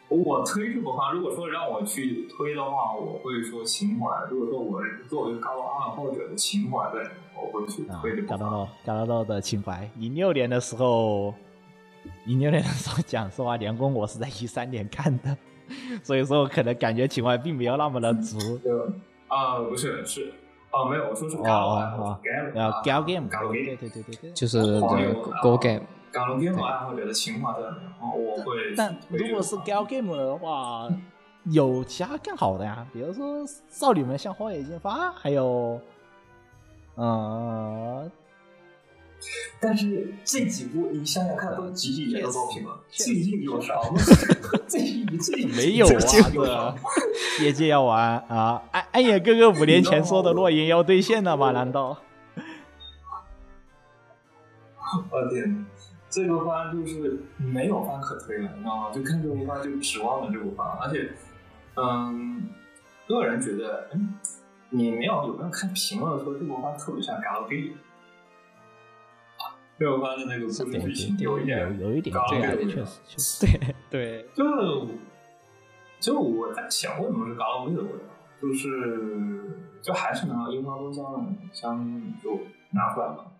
[0.08, 4.06] 我推这个话，如果说让我去推的话，我会说情怀。
[4.30, 8.28] 如果说我作为高爱好者的情怀在，我会去推这部。
[8.28, 9.90] 高高高高的情怀。
[9.98, 11.34] 一六年的时候，
[12.26, 15.36] 一六年的时候讲实话，连工我是在一三年看的，
[16.04, 18.38] 所以说可能感觉情怀并没有那么的足。
[19.26, 20.32] 啊，不是是。
[20.74, 21.92] 哦，没有，我说是 Gal
[22.82, 25.82] Gal Game，对对对对对，就是这个 Go Game。
[26.12, 28.74] Gal Game 爱好者的情怀在里面，我会。
[28.76, 30.88] 但如果是 Gal Game 的话，
[31.44, 35.80] 有其他更好的呀，比如说《少女们向荒野进发》，还有，
[36.96, 38.10] 嗯。
[39.60, 42.80] 但是这几部你想想看，都几几年的作品了？
[42.90, 43.74] 最近有啥？
[44.68, 45.86] 最近最没有
[46.50, 46.74] 啊！
[47.40, 48.62] 业界要玩啊！
[48.72, 51.50] 暗暗夜哥哥五年前说的诺言要兑现了吗？
[51.52, 51.98] 难道？
[55.10, 55.66] 我天，
[56.08, 58.90] 这个番就是没有番可推了，你知道吗？
[58.92, 61.10] 就看这部番就指望着这部番，而且，
[61.74, 62.48] 嗯，
[63.08, 64.14] 个人觉得，嗯，
[64.70, 67.72] 你没有有没有看评论说这部番特别像《嘎鲁 y
[69.78, 73.58] 六番的那个故事剧情有一点，有一点，这个确实，确实，对
[73.90, 74.88] 对，就
[75.98, 77.98] 就我在想，为什么是嘎拉威的味道？
[78.40, 79.00] 就是
[79.80, 83.32] 就还是拿樱花庄香香就拿出来了。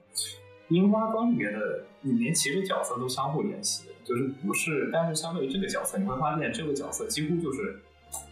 [0.69, 7.81] 樱花庄里面的里面其实角色都相互联系，就是不是，但是相对于这个角色，你会发现这个角色几乎就是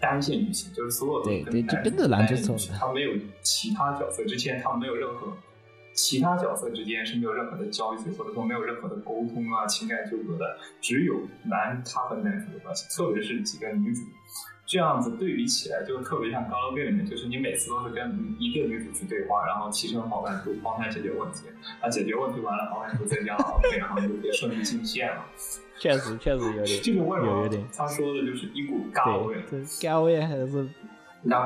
[0.01, 5.33] 单线女性，就是所有对对，就跟着男主走的，他没有其他角色之前，他没有任何。
[5.95, 14.01] 其他角色之间是没有任何的交集，或者说没有任何的沟通啊，情感纠葛的，只有男他和男主的关系，特别是几个女主，
[14.67, 21.49] 这样子对比起来，就特别像《高楼变》里面，就是你每次都是跟一个女主去对话，然后提升好感度帮她解决问题，
[21.81, 25.25] 啊解决问题完了，好感度增加 OK，然后就可以顺利进线了。
[25.79, 30.69] 确实，确实有点，这个味儿有点，他说的就是一股尬味，对，尬味还是。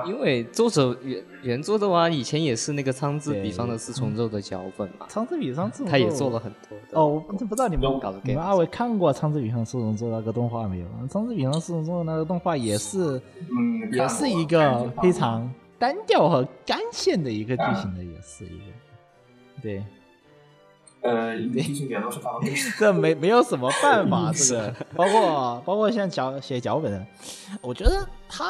[0.06, 5.04] 因为作者原原作的话，以前也是那个仓之比方的四重奏的脚本嘛。
[5.06, 6.98] 仓之比方四重奏，他也做了很多。
[6.98, 10.86] 哦，我不知道你们你们二位看过仓之比方四重奏那个动画没有？
[11.08, 13.20] 仓之比方四重奏那个动画也是，
[13.50, 18.64] 嗯，也是一个非常单调和干线的一个剧情的，也是一个。
[19.60, 19.84] 对。
[21.02, 22.40] 呃，剧情点都是发
[22.80, 27.06] 这没没有什么办法，这个包括包括像脚写脚本，
[27.60, 28.46] 我觉得他。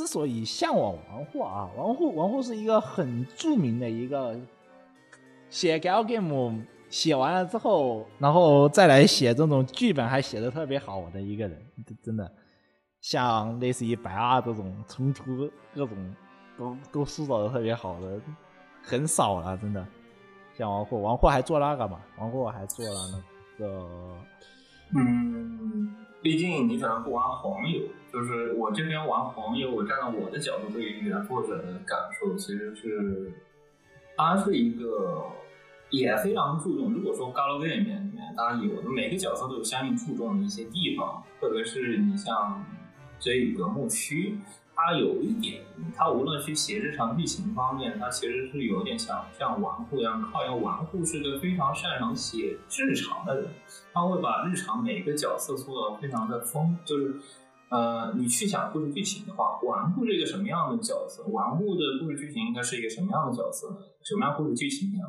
[0.00, 4.34] 之所以向往王户啊，王户王户是一个很著名的一个
[5.50, 11.62] 写 gal game 写完了之后，然后再来写这种剧本还写的特别好的一个人，
[12.02, 12.32] 真的
[13.02, 16.16] 像类似于白二这种冲突各种
[16.56, 18.18] 都都塑造的特别好的
[18.82, 19.86] 很少了，真的。
[20.56, 22.00] 像王户，王户还做那个嘛？
[22.18, 23.86] 王户还做了那个，
[24.96, 25.94] 嗯。
[26.22, 27.80] 毕竟你可能不玩黄油，
[28.12, 33.32] 就是我这边玩黄油，我站在我的角度对于原作者的感受，其实是，
[34.16, 35.24] 他是一个
[35.90, 36.92] 也非常注重。
[36.92, 42.64] 如果说《高楼电影》里面，当然有的每个角色都有相应注重的一些地方，特别是你像
[43.18, 44.38] 这个牧区。
[44.86, 45.62] 它有一点，
[45.94, 53.50] 它无论去写日常剧情方面，它其实是有点像像玩户一样靠，因为玩户是个非常擅长写日常的人，
[53.92, 57.14] 他会把日常每个角色塑造非常的丰，就是
[57.68, 61.22] 呃，你去想故事剧情的话，玩户是一个什么样的角色？
[61.24, 63.76] 玩户的故事剧情应该是一个什么样的角色呢？
[64.02, 65.04] 什么样故事剧情呢？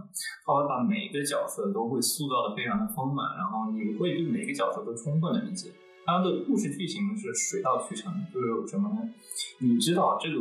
[0.46, 5.72] 他会把每个角色都会塑造的非常的丰满，然后你会对每个角色都充分的理解。
[6.12, 9.10] 它的故事剧情是水到渠成，就是什么呢？
[9.60, 10.36] 你知道这个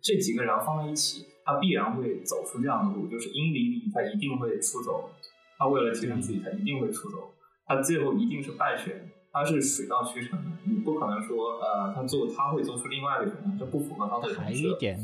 [0.00, 5.10] 这几个人放在一起，他必然会走出这样的路，就是英里里他一定会出走，
[5.58, 7.34] 他为了提升自己，他一定会出走，
[7.66, 14.40] 他最后一定是败选，他是水到渠成的，你不可能说呃，他做他会做出另外一个选择，这不符合他的人设。
[14.42, 14.98] 还一点，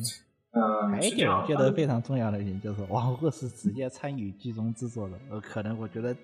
[0.52, 5.18] 呃，还有一点我觉得非常重要的一点就是，王鹤是直接参与剧中制作的。
[5.30, 6.14] 呃，可能我觉得，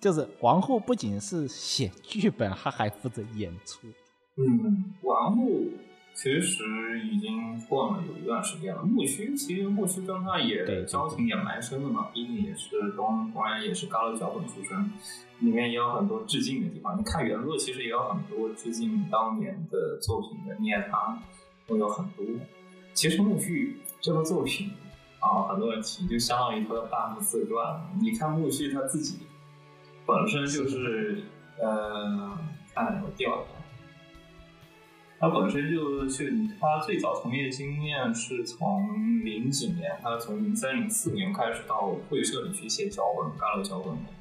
[0.00, 3.86] 就是王后不仅是写剧本，她还负责演出。
[4.36, 5.42] 嗯，王后
[6.14, 6.62] 其实
[7.10, 8.82] 已经混了有一段时间了。
[8.82, 14.90] 木须其实木须跟他也交情也蛮深的嘛，毕竟也是东同然也是高楼脚本出身，
[15.40, 16.98] 里面也有很多致敬的地方。
[16.98, 21.18] 你看原作其实也有很多致敬当年的作品的念他
[21.66, 22.24] 都有很多。
[22.94, 24.70] 其实木须这部作品
[25.20, 27.90] 啊，很多人提就相当于他的半部自传。
[28.00, 29.18] 你看木须他自己
[30.06, 31.22] 本身就是
[31.58, 32.38] 呃，
[32.74, 33.56] 看我调一下。
[35.18, 36.30] 他本身就是
[36.60, 38.86] 他最早从业经验是从
[39.24, 44.12] 零几年，他从零三零四年开始到会社里去写脚本，尬楼脚本的，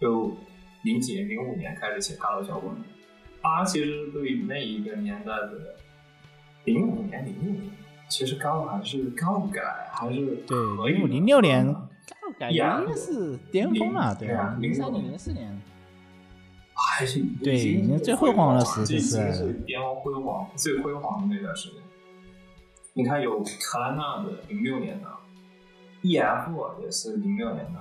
[0.00, 0.36] 就
[0.82, 2.70] 零几年零五年开始写尬楼脚本。
[3.40, 5.76] 他其实对那一个年代的
[6.64, 7.70] 零五年零六年，
[8.08, 10.58] 其实尬楼还是尬楼改还是对，
[10.90, 11.87] 零五零六年，啊
[12.38, 14.56] 感觉应该是巅峰了，对吧？
[14.60, 15.60] 零三年、零四年，
[16.74, 21.80] 还是对已经最辉煌的时期是这已经是巅峰辉煌最辉煌的那段时间。
[22.94, 25.08] 你看有卡兰纳的零六年的
[26.02, 27.80] ，E.F 也是零六年的，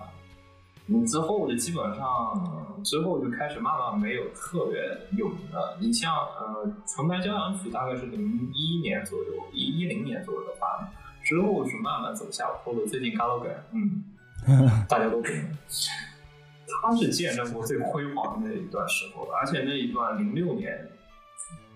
[0.85, 4.79] 你之后的基本上之后就开始慢慢没有特别
[5.17, 5.77] 有名的。
[5.79, 10.87] 你像呃《纯白交响曲》大概是零一年左右，一一零年左右的吧，
[11.23, 12.85] 之后是慢慢走下坡路。
[12.85, 14.03] 最近 g a l 嗯，
[14.87, 15.31] 大家都懂。
[16.79, 20.89] 他是见证过最辉煌的那一段时候，而且那一段零六年，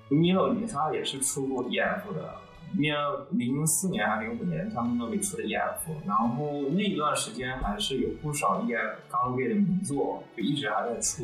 [0.09, 2.35] 米洛里他也是出过 EF 的，
[2.75, 2.93] 零
[3.31, 11.23] 零四年还是零五年，他们那里出的 EF，然后那一段时间还是有不少 EF 高露贝的名作，就一直还在出。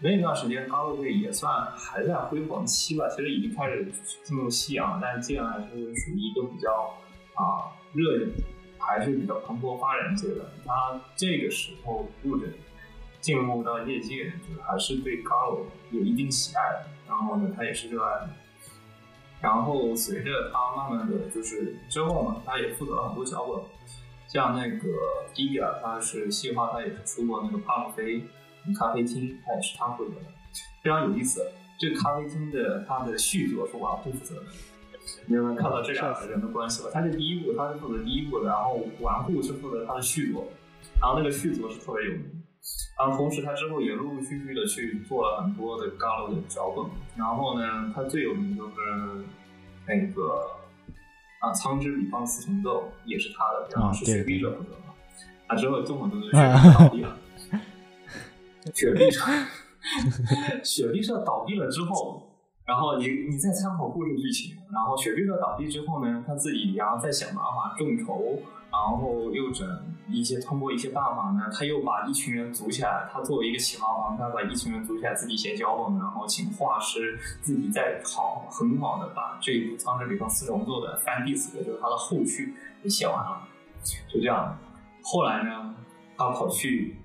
[0.00, 3.86] 那一段时间高露贝也算还在辉煌期吧，其实已经开始
[4.24, 6.94] 进入夕阳，但是既然还是属于一个比较
[7.34, 8.26] 啊热，
[8.88, 10.46] 还是比较蓬勃发展阶段。
[10.64, 12.48] 他这个时候入的
[13.20, 16.86] 进入到业界，就还是对高楼有一定喜爱。
[17.06, 18.30] 然后呢，他也是热爱的。
[19.40, 23.62] 然后随着他慢慢的就是之后嘛，他也负责了很多脚本，
[24.26, 24.88] 像那个
[25.32, 28.22] 迪比尔，他是细化，他也是出过那个帕洛菲
[28.78, 30.26] 咖啡厅，他也是他负责的，
[30.82, 31.46] 非常有意思。
[31.78, 34.46] 这咖啡厅的他的续作是王户负责的。
[35.26, 36.90] 你有没有看到这两个人的关系吧？
[36.92, 40.46] 他是第一部，他是负责第一部的，然后顽固是负责他的续作，
[41.00, 42.42] 然后那个续作是特别有名。
[42.98, 46.84] 然后同时他之后也陆陆续续的去做了很多的高楼的脚本，
[47.16, 48.74] 然后呢，他最有名就是
[49.86, 50.50] 那个
[51.40, 54.94] 啊《苍之比方四重奏》也是他的，然后是雪碧者负责嘛。
[55.46, 57.16] 他之后这么多的雪碧倒闭了，
[58.74, 59.22] 雪碧社，
[60.64, 62.27] 雪碧社倒闭了之后。
[62.68, 68.38] 然后你你再参考故事剧情，然后雪碧社倒闭之后呢，他自己然后再想办法众筹，
[68.70, 69.66] 然后又整
[70.06, 73.08] 一些通过一些办法呢，他又把一群人组起来。
[73.10, 82.52] 他作为一个企划方，他把一群人组起来，自己写脚本，然后请画师自己再好很好的把这一部《苍之比方四重奏》的三第四个，就是他的后续
[82.82, 83.48] 给写完了。
[83.82, 84.58] 就这样，
[85.02, 85.74] 后来呢，
[86.18, 86.98] 他跑去。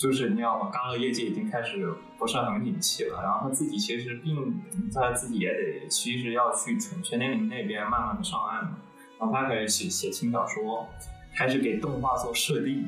[0.00, 0.70] 就是你知道吗？
[0.72, 1.86] 刚乐业界已经开始
[2.16, 4.58] 不是很景气了，然后他自己其实并
[4.94, 8.78] 他自己也得其实要去全全年龄那边慢慢的上岸嘛，
[9.18, 10.88] 然后他开始写写轻小说，
[11.36, 12.82] 开始给动画做设定，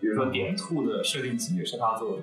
[0.00, 2.22] 比如说点兔的设定集也是他做的，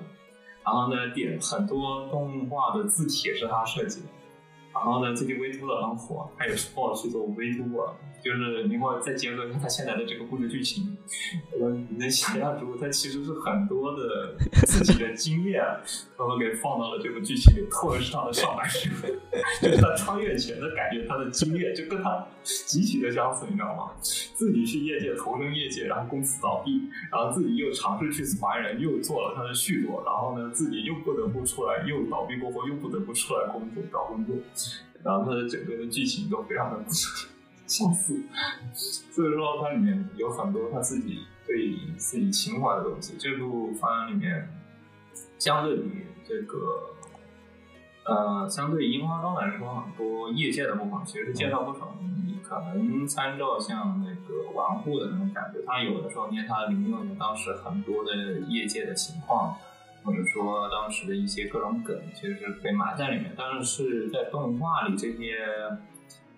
[0.64, 4.06] 然后呢点很多动画的字体也是他设计的，
[4.72, 7.92] 然后呢最近 V 图的很火，他也是报去做 V 图啊。
[8.22, 10.96] 就是你给我再结合一下他现在的这个故事剧情，
[11.58, 18.88] 我你能想象出他其实是很多的自己的经验，然后给放到了这部剧情里，特别是他的上半身，
[19.60, 23.90] 就是他穿越前的感觉，他的经验就跟他极其的相似，你知道吗？
[24.00, 34.36] 自己去业界投身业界，然后公司倒闭，然后自己又尝试去传人，又做了他的续作，然后呢自己又不得不出来，又倒闭过后又不得不出来工作找工作，
[35.02, 36.84] 然后它的整个的剧情都非常的。
[37.64, 38.20] 相似，
[38.74, 43.14] 所以说它里面有很多他自己对自己情怀的东西。
[43.16, 44.46] 这部番里面，
[45.38, 46.58] 相对于这个，
[48.04, 51.96] 呃，相对于樱花庄来说，很多业界的部分其实是介绍不少。
[52.26, 59.56] 你可能参照像那个玩户的那种感觉，他有的时候捏他零六年当时很多的业界的情况，
[60.04, 63.34] 或者说当时的一些各种梗，其实是被埋在里面。
[63.36, 65.36] 但是在动画里这些。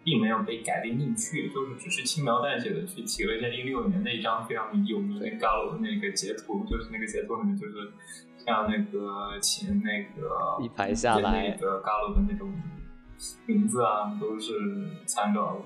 [0.06, 7.90] 并没有被改编进去，就是只是轻描淡写的去提了一下一六年那张非常有名的 Galo 的那个截图，就是那个截图里面就是
[8.36, 12.52] 像那个前那个一排下来那个 Galo 的那种
[13.46, 14.52] 名字啊，都是
[15.06, 15.62] 参照的。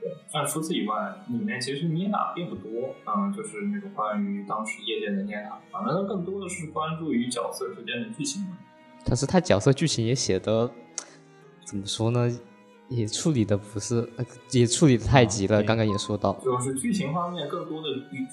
[0.00, 8.46] 对，但除此以外，里面其实捏打并不多，嗯，就是那种关于当时业界的捏打，反正更多的是关注于角色之间的剧情。
[9.04, 10.70] 但是他角色剧情也写的，
[11.64, 12.30] 怎么说呢？
[12.88, 15.62] 也处理的不是，呃也处理的太急了。
[15.62, 18.26] 对刚刚也说到，就是剧情方面更多的与，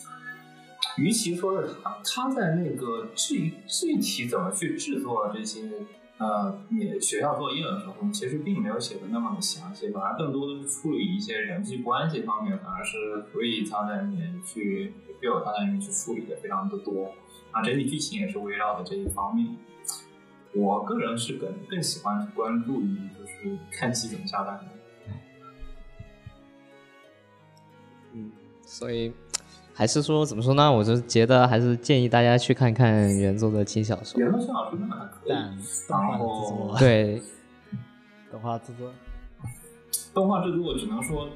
[0.97, 5.70] 与其说是他他在那个具具体怎么去制作这些
[6.18, 12.97] 呃你学校作业的时候，其实并没有写的那么的详细，反而更多的是处理一些人际关系方面，反而是
[13.32, 17.13] Free 他在里面去 Bill 他在里面去处理的非常的多，
[17.51, 19.55] 啊，整体剧情也是围绕的这一方面。
[20.55, 24.65] 我个人是更更喜欢去关注于就是看戏怎么下单的。
[28.13, 28.32] 嗯
[28.65, 29.13] 所以
[29.78, 30.71] 还是说怎么说呢？
[30.71, 34.19] 我就觉得还是建议大家去看看原作的轻小说。
[34.19, 35.55] 原作轻小说真的还可以，但
[35.88, 37.21] 动画制作，对，
[38.32, 38.91] 动画制作，
[40.15, 41.30] 动画制作只能说，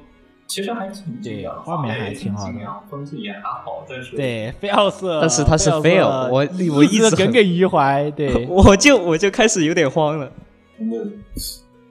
[0.48, 2.58] 其实还挺精良，对画面还挺好的。
[2.90, 4.16] 风景也还好，但是。
[4.16, 10.28] 对，非要色，但是它是 fail，我我一直耿耿于怀， 对，我就我就开始有点慌了。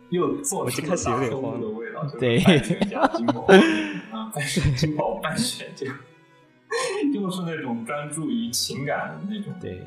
[0.09, 3.45] 又做出我就开始有点慌的味道，就是对半选加金宝，
[4.11, 5.95] 啊，半选金宝半选这样，
[7.13, 9.81] 又是那种专注于情感的那种对，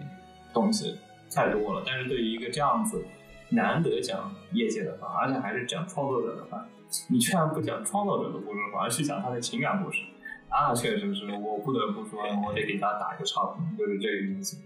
[0.52, 0.96] 东西
[1.30, 1.82] 太多了。
[1.86, 3.04] 但是对于一个这样子
[3.50, 6.66] 难得讲业界的话，而且还是讲创作者的话，
[7.08, 9.98] 你居然不讲创作者的故事，反而去讲他的情感故事，
[10.48, 14.58] 啊确实是我不得不说，我得给他打一个差评，就是这个东西。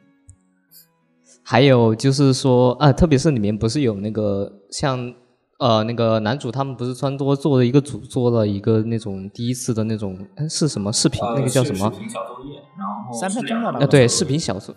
[1.44, 5.14] 还有就是说，啊，特别是里面不是有那个像
[5.58, 11.92] 呃那个男主他们不是专多做了一个组做了一个那种第一次的那种呃是什么视频、呃那个叫什么？
[11.92, 14.74] 视频小作业，然后三分是两个钟的那对，视频小说。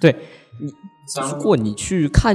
[0.00, 0.14] 对
[0.58, 0.72] 你，
[1.30, 2.34] 如果你去看，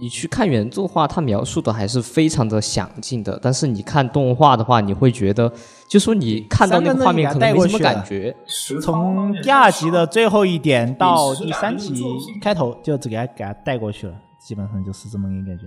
[0.00, 3.38] 你去看原作的话，它描述的还是非常的详尽的。
[3.42, 5.52] 但是你看动画的话，你会觉得，
[5.90, 8.34] 就说你看到那个画面可能没什么感觉。
[8.80, 12.02] 从第二集的最后一点到第三集
[12.40, 15.64] 开头就只给它给他带过去了，基本上就是这么一个感觉。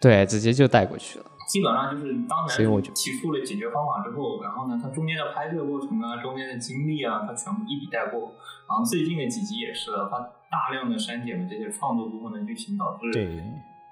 [0.00, 1.26] 对，直接就带过去了。
[1.46, 8.32] 基本上就是当然所以我就提出了解决方法之后，然后呢，他中间的拍摄过程啊，中间的经历啊，他全部一笔带过。
[8.68, 13.42] 然后最近的几集也是，他大量的删减了这些创作部分的剧情，导致对，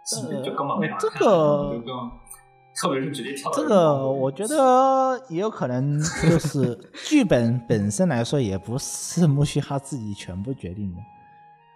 [0.04, 2.10] 基本就根本没法这看个就更，
[2.76, 6.78] 特别是直接跳到这个我觉得也有可能就是
[7.08, 11.00] 剧本本身来说，也不是 木须哈自己全部决定的。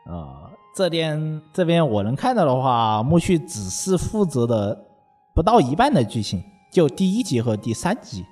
[0.07, 4.87] 呃，这边这边我能看到的话，木须只是负责的
[5.35, 8.25] 不到一半的剧情，就第一集和第三集。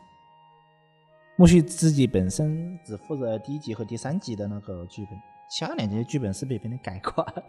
[1.37, 5.19] 木须自己本身只负责第一集和第三集的那个剧本，
[5.51, 7.43] 其他两集的剧本是被别人改过的。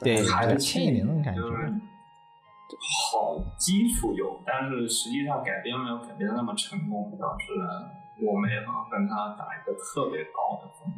[0.00, 1.42] 对 还是欠一点那种感觉
[3.10, 7.44] 好基础有，但是实际上改编没有改编的那么成功，导致
[8.24, 10.91] 我没法跟他打一个特别高的分。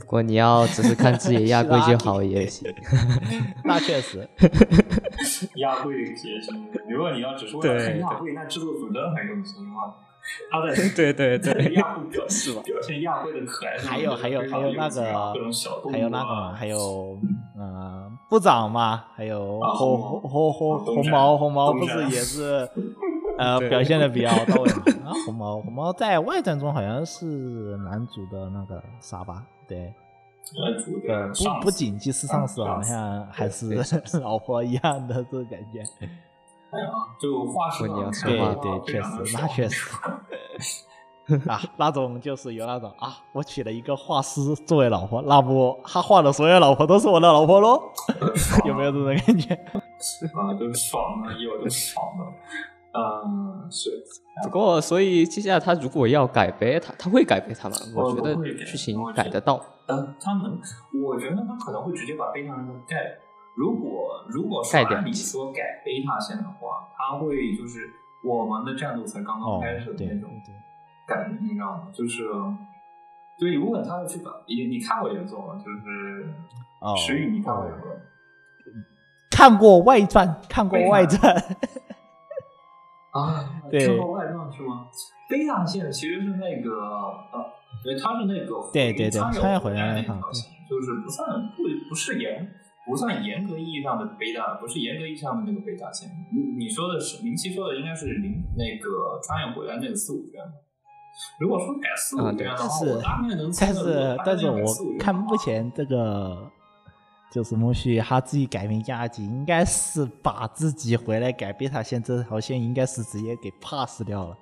[0.00, 2.68] 不过你要只是看自己亚贵就好也行。
[3.64, 4.28] 那确实，
[5.56, 6.68] 亚贵也行。
[6.88, 10.02] 如果你要只是为了看亚贵，那制作组真的很用心啊。
[10.50, 12.60] 他在对 对对，亚贵表是吧？
[12.64, 15.02] 表现亚贵的可爱，还有还有还有那个
[15.92, 17.16] 还有那个嘛，还有
[17.56, 22.68] 嗯部长嘛，还有啊红红红红红毛红毛不是也是
[23.38, 24.82] 呃表现的比较到位嘛？
[25.10, 27.24] 啊，红毛红毛在外战中好像是
[27.78, 29.92] 男主的那个沙巴，对，
[30.58, 33.68] 男主呃的不不仅既是上司，啊好像还是
[34.20, 35.82] 老婆一样的这种感觉。
[36.70, 36.88] 哎呀，
[37.20, 39.90] 就话说你要对对，确实那确实。
[41.48, 47.82] 啊，那种就是有那种啊，我娶了一个画师作为老婆，那不他画的所有老婆都是我的老婆喽？
[48.64, 49.52] 有没有这种感觉？
[49.54, 52.32] 啊，就爽了，有就爽了。
[53.24, 53.90] 嗯，是。
[54.44, 57.76] 不过所以接下来他如果要改编，他他会改编他吗？
[57.94, 58.34] 我觉得
[58.64, 59.60] 剧情改得到。
[59.86, 60.58] 呃，他们，
[61.04, 62.96] 我觉得他可能会直接把贝塔那个盖。
[63.56, 67.88] 如果如果说盖掉按理说改贝塔线的话，他会就是
[68.24, 70.28] 我们的战斗才刚刚哦开始，的那种
[71.08, 71.88] 感觉，你知道吗？
[71.92, 72.24] 就是，
[73.38, 75.54] 对，如果他要去把，你你看过原作吗？
[75.56, 76.28] 就是
[76.80, 77.88] 啊石宇，你看过原作？
[79.30, 81.34] 看过外传，看过外传，
[83.16, 84.86] 啊， 对看过外传是吗？
[85.28, 86.70] 贝塔线其实是那个
[87.32, 87.44] 呃，
[87.82, 92.48] 对，它是那个对对对穿穿越回回来那条线，就是不算不不是严
[92.86, 96.08] 不算严格意义上的贝塔，不是严格意义上的那个贝塔线。
[96.32, 100.40] 你你说的是林七说的应该是零那个穿越回来那个四五卷。
[101.40, 104.62] 如果说改四五卷的话，我大概能猜但得是但是我
[104.98, 106.48] 看目前这个
[107.30, 114.36] 就是孟旭他自己改名亚季，应该是把自己回来改贝塔线这条线，应该是直接给 pass 掉了。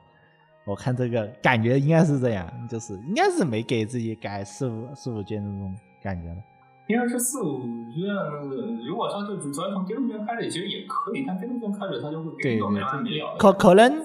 [0.66, 6.36] 我看这个感觉应该是这样，就是应该是没给自己改四五四五卷那种感觉了。
[6.86, 7.60] 应该是四五
[7.92, 8.04] 卷，
[8.86, 13.36] 如果他就是主要从第六卷开始，其实也可以，但第六卷开始他就会给对你种没对完没了。
[13.38, 14.02] 可可能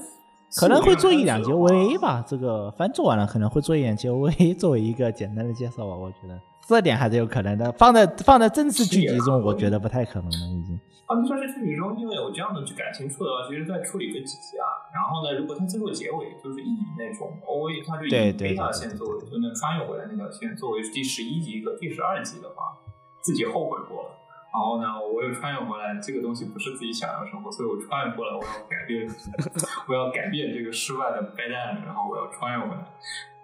[0.55, 6.39] 可能会做一两节节 OVA 吧，这个反正做完了可能会做一两节 OVA 作为一个简单的介绍吧，我觉得
[6.69, 7.71] 这点还是有可能的。
[7.71, 10.79] 放在放在正式剧集中，我觉得不太可能了，已经。
[11.09, 14.69] 啊，你说这剧集中因为有这样的去感情处的话，其实在处理个几集啊。
[14.93, 22.77] 然后呢，如果他最后结尾就是以那种 OVA，他就以对对贝塔线作为，就能穿越回来那条线作为第十一集和第十二集的话，
[23.21, 24.13] 自己后悔过了。
[24.53, 29.09] 然后呢，我又穿越回来，这个东西不是自己想要的生活，所以我穿越过来，我要改变，
[29.89, 32.85] 我要改变这个失败的败蛋，然后我要穿越回来。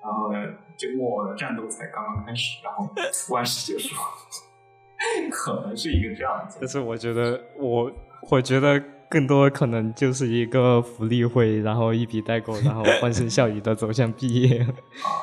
[0.06, 0.38] 然后呢，
[0.78, 2.88] 结果我的战斗才刚刚开始，然后
[3.34, 3.96] 万事结束，
[5.32, 6.70] 可能是一个这样子但。
[6.70, 7.92] 是我觉得我
[8.30, 8.80] 我觉得
[9.10, 14.62] 更多可能就是一个福利会，然后一笔带过，然后欢声笑语的走向毕业。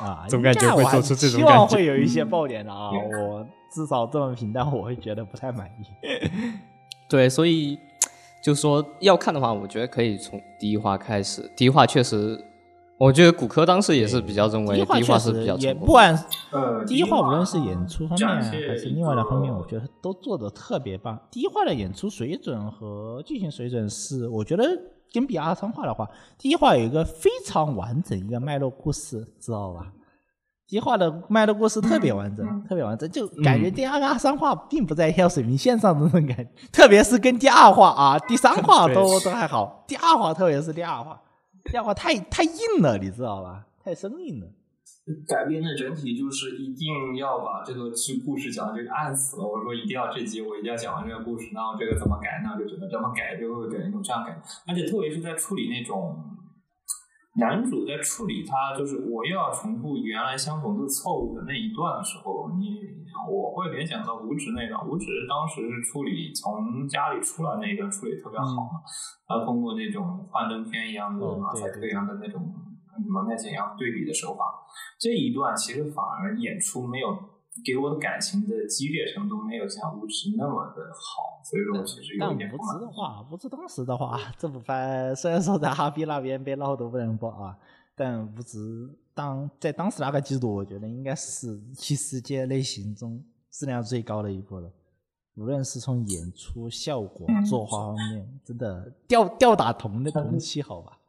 [0.01, 5.85] 啊， 总感觉会做出这种感觉会有一些爆点的啊，嗯我至少这么平淡，我会觉得不太满意。
[7.07, 7.79] 对，所以
[8.43, 11.49] 就说要看的话，我觉得可以从第一话开始。
[11.55, 12.43] 第一话确实，
[13.03, 15.91] 我觉得骨科当时也是比较认为第一话是比较也不成功的。
[15.91, 21.19] 管呃，第一话无论是演出方面还是另外的方面，我觉得都做的特别棒。
[21.29, 24.63] 第一话的演出水准和剧情水准是，我觉得
[25.11, 29.91] 跟比二三话的话，第一话有一个非常完整一个脉络故事，知道吧？
[30.65, 41.19] 第一话的脉络故事特别完整，特别完整，就感觉第二个、三话并不在一条水平线上的那种感觉，特别是跟第二话啊、第三话 都都还好，第二话特别是第二话，
[41.71, 43.65] 第二话太太硬了，你知道吧？
[43.83, 44.47] 太生硬了。
[45.27, 49.43] 改编的整体就是一定要把这个剧故事讲的这个暗死了。
[49.43, 54.41] 我说一定要这集我一定要讲完这个故事，然后这个怎么改，那就只能这么改，就会给人一种这样感觉。
[54.65, 56.23] 而且特别是在处理那种
[57.35, 62.77] 男主在处理他就是我又要重复原来相同的错误的那一段的时候，你
[63.29, 64.77] 我会联想到五指那段。
[64.87, 68.85] 五指当时是处理从家里出来那一段处理特别好嘛，
[69.27, 72.53] 他通过那种幻灯片一样的哦马赛克一样的那种
[73.09, 74.45] 蒙太奇一样对比的手法，
[74.99, 77.09] 这一段其实反而演出没有
[77.63, 87.57] 给我的感情的激烈程度没有像无职那么的好，所以说其实有但无一点不满知的话，无知当时的话，这部番虽然说在哈比那边被闹得不能播啊，
[87.95, 94.71] 但无知当在当时那个季度，我觉得应该是异世界类型中质量最高的一部了。
[95.35, 100.99] 无论是从演出效果、作画方面，真的吊吊打同的同期，好吧？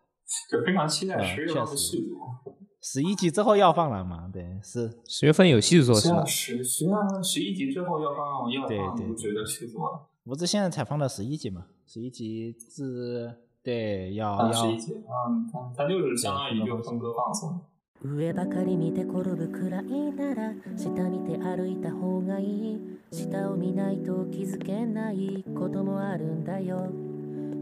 [0.51, 2.57] 就非常期待十月份的确实续作。
[2.84, 4.30] 十一集之后要放了嘛？
[4.32, 6.64] 对，是十月份有续作是吗实际上？
[6.64, 11.66] 十实际上十一集之后要放要对对放无职的续作了，无知现在才放到十一集嘛？
[11.86, 17.62] 十一集是，对，要啊要十一集，嗯，它它就是相当于就分割放送。
[18.02, 22.80] 上ばかり見て転ぶくらいなら下見て歩いた方がいい
[23.12, 26.88] 下を見ないと気づけないこともあるんだよ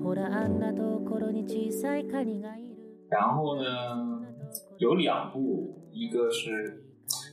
[0.03, 2.77] ほらあんなところに小さいカニがいる
[3.09, 4.10] 然后呢，
[4.78, 6.84] 有两部，一个是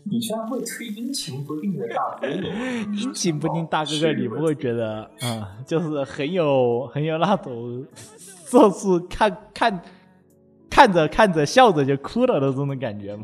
[0.10, 2.48] 你居然会推阴晴不定的大哥哥，
[2.96, 7.86] 阴晴不定大哥哥，你不会觉得啊、嗯就是很有很有那种，
[8.50, 9.82] 就是看看
[10.70, 13.24] 看着看着笑着就哭了的这种感觉吗？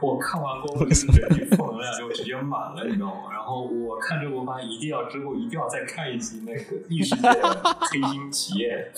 [0.00, 3.32] 我看完过后就是整体负能量就直接满了，你知道吗？
[3.32, 8.92] 然后我看这部番一定要之后一定要再看一集那个异世界黑心企业，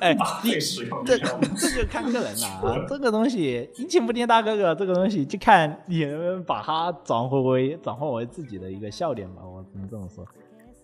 [0.00, 1.18] 哎搭配使用，这？
[1.18, 10.26] 这就看个人了啊， 这个东西阴晴不定大哥哥这个东西就看你能不能把它转化为转化为自己的一个笑点吧，我只能这么说。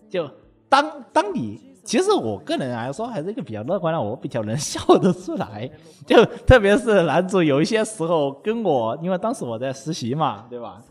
[0.09, 0.29] 就
[0.69, 5.69] 当当你其实我个人来说还是一个比较乐观的，我比较能笑得出来。
[6.07, 10.81] 就特别是男主有一些时候跟我，因为当时我在实习嘛，对吧？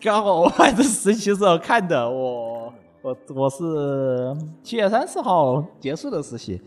[0.00, 2.72] 刚好我还是实习时候看的，我
[3.02, 6.60] 我我是七月三十号结束的实习，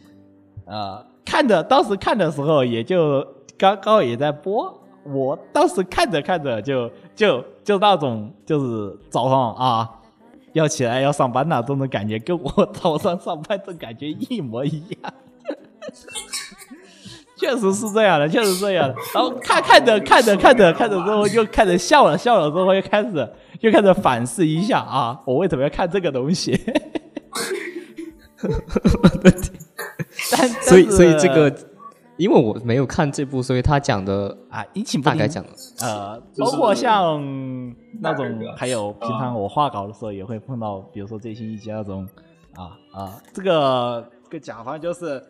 [0.66, 3.26] 呃，看的当时看的时候也就
[3.58, 4.74] 刚刚也在播，
[5.04, 9.90] 我当时看着看着就就就那种就是早上啊
[10.56, 15.14] 要起来要上班了这种感觉，跟我早上上班的感觉一模一样。
[17.38, 18.96] 确实是这样的，确实是这样的。
[19.14, 23.30] 然后看看着看着看着看着之后，又开始笑了，笑了之后又开始
[23.60, 26.58] 又开始反思一下啊，我为什么要看这个东西？
[30.32, 31.54] 但所以所以这个
[32.18, 35.18] 因为我没有看这部，所以他讲的啊，阴晴不定。
[35.18, 35.50] 大概讲的，
[35.82, 37.22] 呃，包括像
[38.02, 42.08] 那种还有平常我画稿的时候也会碰到，比如说最新一集那种，
[42.54, 45.22] 啊啊，这个个甲方就是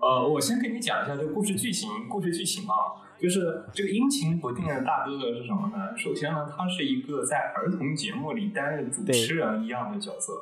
[0.00, 1.88] 呃，我先跟你讲一下这个故事剧情。
[2.10, 5.96] 故事剧情啊，就是这个阴晴不定的大哥哥是什么呢？
[5.96, 10.32] 首先呢，他是一个在儿童节目里担任主持人一样的角色。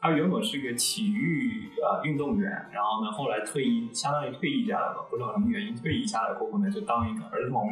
[0.00, 7.62] 他原本是个体育呃运动员，然后呢，后来退役，相当于退役下来了，不知道什么原因退役下来过后呢，就当一个儿童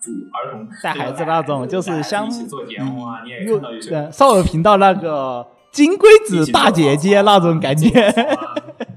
[0.00, 7.88] 主儿童带孩子那种就是相一起做节目啊，你也看到有些呃少儿频道那个金龟子大姐姐那种感觉。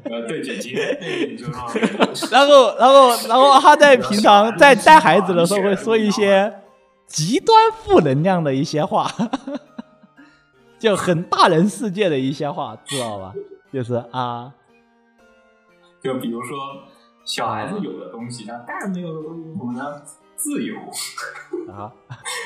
[0.05, 0.75] 呃，对姐姐，
[2.31, 6.53] 然后，然后，然后他在平常在带孩子的时候会说一些
[7.07, 9.09] 极端负能量的一些话，
[10.83, 13.33] 就很大人世界的一些话，知道吧？
[13.71, 14.53] 就是啊，
[16.03, 16.57] 就比如说
[17.23, 20.01] 小孩子有的东西，那大人没有的东西是什么呢？
[20.35, 20.75] 自由，
[21.71, 21.89] 啊，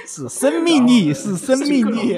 [0.05, 2.13] 是生命力， 是生命力。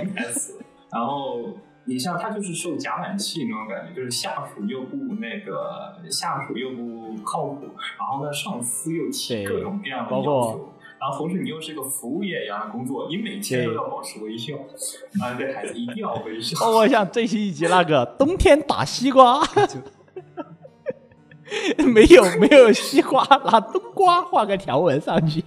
[0.92, 1.40] 然后
[1.86, 7.62] 你像他就是受夹板气那种感觉，就是下属又不那个，下属又不靠谱，
[7.98, 14.56] 然后呢上司又提各种各样的要包括求，然后同时你又是个服务业一样的工作，你每天都要保持微笑，
[15.22, 16.60] 啊，对孩子一定要微笑。
[16.60, 19.42] 包括像最新一集那个 冬天打西瓜，
[21.94, 25.44] 没有没有西瓜，拿冬瓜画个条纹上去。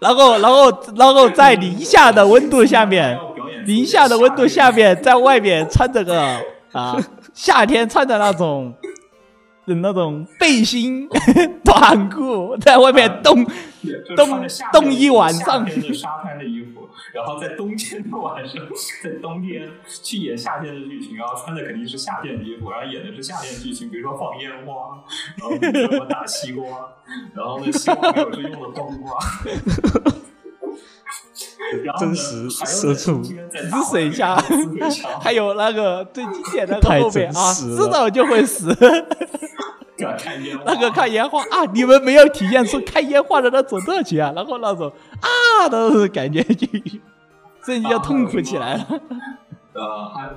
[0.00, 3.18] 然后，然后，然后在零下的温度下面，
[3.64, 6.20] 零下的温度下面，在外面穿着个
[6.72, 6.96] 啊，
[7.32, 8.74] 夏天穿的那种
[9.66, 11.08] 的那种背心
[11.64, 18.62] 短裤，在外面冻就冻穿着夏天冻一晚上夏天的沙滩的衣服，然后在冬天的晚上，
[19.02, 19.68] 在冬天
[20.02, 25.02] 去演夏天的剧情，然后穿的肯定是夏天的衣服，然后演的是夏天的剧情，比如说放烟花，
[25.36, 26.66] 然后什么打西瓜，
[27.34, 29.18] 然后那西瓜没有是用的冬瓜。
[31.98, 38.68] 真实社畜在中间在大滋水枪滋水枪，还有那个最经典的那太个后面啊，知道就会死。
[39.96, 46.66] 那个看烟花啊，你们没有体验出看烟花的那种乐趣啊，然后那种啊的感觉就
[47.64, 48.86] 瞬间就痛苦起来了。
[49.72, 50.30] 呃，还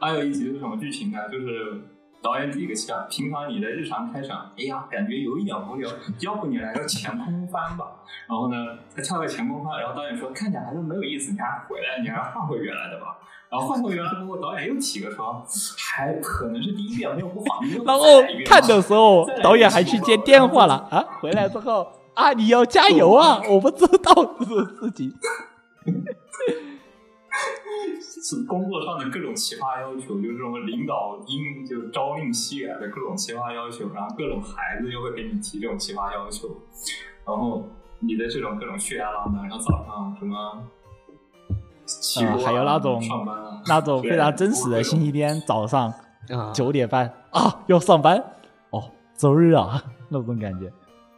[0.00, 1.18] 还有一集是什么剧情呢？
[1.30, 1.82] 就是
[2.24, 7.84] 导演第一个想，平常你的日常开场，哎呀，感觉有一点无聊，要不你来个前空翻吧。
[8.26, 8.56] 然后呢，
[8.96, 13.18] 他跳个前空翻，然后导演说看起来还是没有意思，你还回来，你还换回原来的吧。
[13.50, 15.44] 然后换回原来之后，导演又起个床，
[15.76, 18.04] 还可能是第一遍没有播好，你又然后
[18.46, 25.12] 看的时候导演还去接电话了啊，回来之后啊，你要加油啊，我不知道这种事情。
[25.84, 25.92] 是
[28.46, 36.48] 工作上的各种奇葩要求，就是什么领导因就朝令夕改的各种奇葩要求，然后各种孩子又会给你提这种奇葩要求，
[37.26, 37.68] 然后
[38.00, 40.62] 你的这种各种血压浪呢，然后早上什么
[42.44, 45.92] 还有那种上班啊，那种非常真实的星期天早上
[46.30, 48.22] 啊，九点半啊要上班
[48.70, 50.72] 哦，周日啊 那种感觉。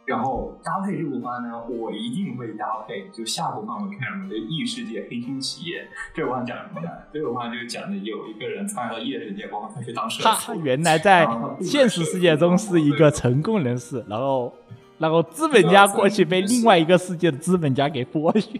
[0.07, 3.09] 然后搭配这部番呢，我一定会搭配。
[3.09, 4.29] 就下部番我看什么？
[4.29, 5.85] 就异世界黑心企业。
[6.13, 6.89] 这部番讲什么呢？
[7.11, 10.55] 这部番就是讲的有一个人穿越到异世界过后，他去当社他畜。
[10.61, 11.27] 原来在
[11.59, 14.53] 现实世界中是一个成功人士，然后
[14.97, 18.57] 然后资本家过去被另外一个世界的资本家给剥削。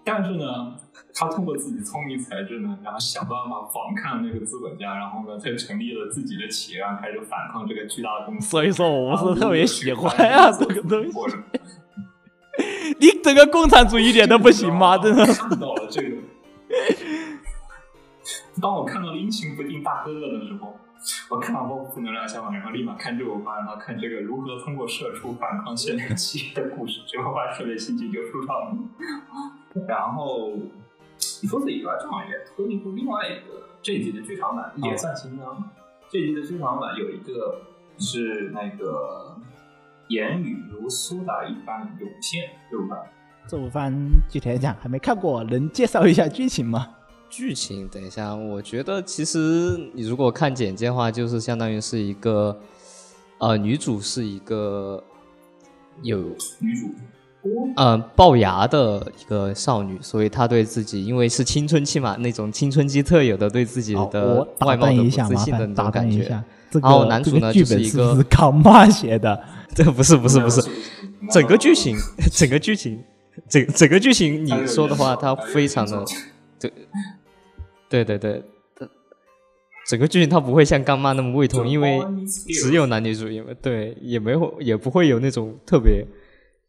[0.04, 0.76] 但是呢，
[1.14, 8.50] 他通过自己聪明才智呢，然后想办法反抗那个资本家，然后呢，他成立了自己的企业，然后开始反抗这个巨大的公司。
[8.50, 11.12] 所以说我不是特别喜欢啊这个东西。
[13.00, 14.98] 你整个共产主义一点都不行吗？
[14.98, 15.26] 真的。
[15.34, 16.18] 看到了这个，
[18.62, 20.78] 当我看到了阴晴不定大哥哥的时候，
[21.30, 28.78] 我看到包括负能量相反，然后立马看这部番，然后看这个如何通过社畜反抗现代企业的故事，这部番特别心情就舒畅了。
[29.88, 30.52] 然后
[31.48, 35.46] 除此以外，正好也推一部另外一个这一集的剧场版，也算新的。
[36.10, 37.62] 这一集的剧场版有一个
[37.98, 39.36] 是那个
[40.10, 43.00] 言语如苏打一般涌现这部番。
[43.48, 43.94] 这部番
[44.30, 46.88] 具体来讲还没看过，能介绍一下剧情吗？
[47.30, 52.60] 剧情，等一下，我觉得其实你如果看简介的话，就是相当于是一个，
[53.40, 55.02] 呃，女主是一个
[56.04, 56.20] 有
[56.60, 56.94] 女主
[57.76, 69.44] 呃龅牙的一个少女，所以她对自己因为是青春期嘛，那种青春期特有的对自己，的外貌的自信的那种感觉然后男主呢这个就是一个本是不是康妈写的？
[69.76, 70.62] 这个不是不是不是，
[71.30, 71.98] 整个剧情。
[72.32, 73.02] 整个剧情
[73.50, 76.06] 整整个剧情你说的话，原作它它有非常的
[76.60, 76.72] 对
[77.90, 78.44] 对对对，
[79.88, 86.06] 整个剧情它不会像干妈那么胃痛，因为只有男女主，因为对，也没有也不会有那种特别，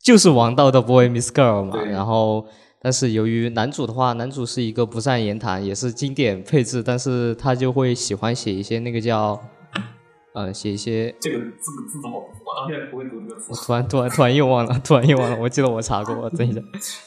[0.03, 1.81] 就是王道的 boy miss girl 嘛。
[1.85, 2.45] 然后，
[2.81, 9.41] 但是由于男主的话，男主是一个不善言谈，也是经典配置，但是他就会喜欢写一些那个叫，
[10.35, 11.15] 呃，写一些。
[11.21, 11.49] 这个这个
[11.89, 13.57] 字好，我到现在不会读这个字我。
[13.57, 15.39] 突然突然突然又忘了，突然又忘了。
[15.41, 16.61] 我记得我查过，等一下。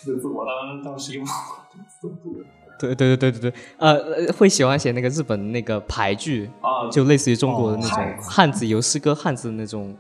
[0.05, 2.45] 这个字我当当时用这个字怎么读的
[2.77, 6.89] 对对对对对对，呃，呃会喜欢写那个日本那个牌剧，啊？
[6.91, 9.95] 就类似于中国的那种哦汉字由诗歌汉字那种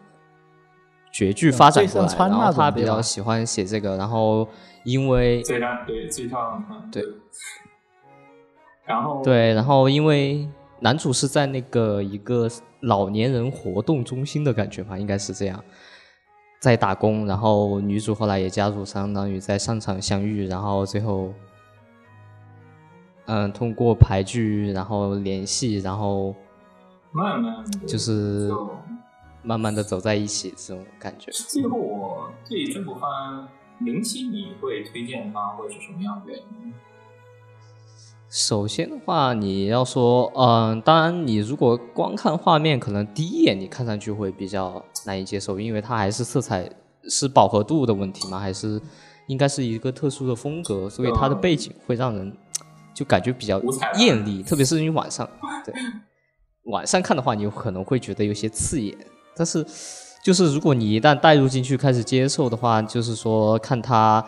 [1.15, 4.45] 绝句发展过来，然后他比较喜欢写这个，然后
[4.83, 5.57] 因为对
[8.85, 10.45] 然后对，然后因为
[10.81, 12.49] 男主是在那个一个
[12.81, 15.63] 老年人活动中心的感觉吧，应该是这样，
[16.59, 21.31] 在打工，然后女主后来也加入，相当于在商场相遇，然后最后，
[23.27, 26.35] 嗯，通过牌剧然后联系，然后
[27.13, 28.69] 慢慢地就是就
[29.45, 31.31] 慢慢的走在一起这种感觉。
[31.31, 33.47] 最后我对这部番
[33.79, 36.73] 零七你会推荐它会是什么样的原因？
[38.27, 46.69] 首先的话，你要说，嗯、当然，你如果光看画面，可能第一眼你看上去会比较难以接受，因为它还是色彩
[47.07, 48.81] 是饱和度的问题吗，还是
[49.27, 52.35] 应该是一个特殊的风格，所以它的背景会让人
[52.93, 53.61] 就感觉比较
[53.99, 55.29] 艳丽，特别是你晚上，
[55.63, 55.73] 对，
[56.65, 58.97] 晚上看的话，你有可能会觉得有些刺眼，
[59.35, 59.65] 但是
[60.23, 64.23] 就是如果你一旦带入进去开始接受的话，就是说看他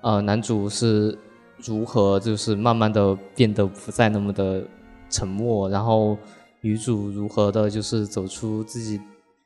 [0.00, 1.18] 呃男主是
[1.58, 4.62] 如何就是慢慢的变得不再那么的
[5.08, 6.16] 沉默，然后
[6.60, 9.00] 女主如何的就是走出自己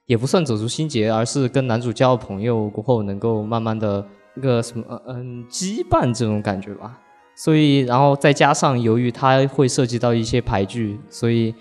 [0.06, 6.98] 也不算走出心结，而是跟男主交朋友过后能够慢慢的那个什么嗯羁绊这种感觉吧。
[7.36, 11.52] 所以，然后再加上由于它会涉及到一些排剧，所以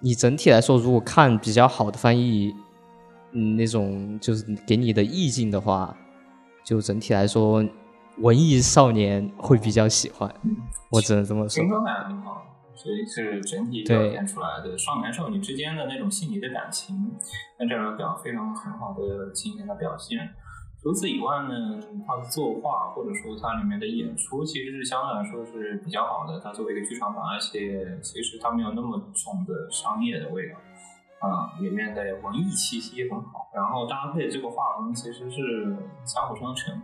[0.00, 2.54] 你整体来说，如果看比较好的翻译，
[3.32, 5.96] 嗯，那种就是给你的意境的话，
[6.64, 7.64] 就整体来说，
[8.18, 10.32] 文艺少年会比较喜欢。
[10.90, 11.68] 我只能这么说青。
[11.68, 16.96] 春感很好，所以是整体表现出来的少男少女之间的那种细腻的感情，
[17.58, 20.30] 那这种表非常很好的进行了表现。
[20.82, 26.40] 除此以外呢，它的作画或者说它里面的演出，其实是相对来说是比较好的。
[26.40, 30.56] 它作为一个剧场版，而且其实它没有那么重的商业的味道，
[31.20, 36.80] 啊、里面的文艺气息很好，然后搭配这个画风其实是相辅相成，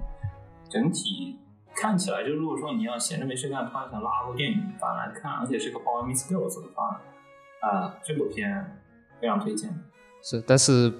[0.69, 1.39] 整体
[1.75, 7.01] 看起来就如果说你要闲着没事干，突然想拉部电影翻来看，而且是个《Boy Meets Girls》的话，
[7.61, 8.79] 啊、这部片
[9.21, 9.75] 非常推荐。
[10.23, 10.93] 是，但是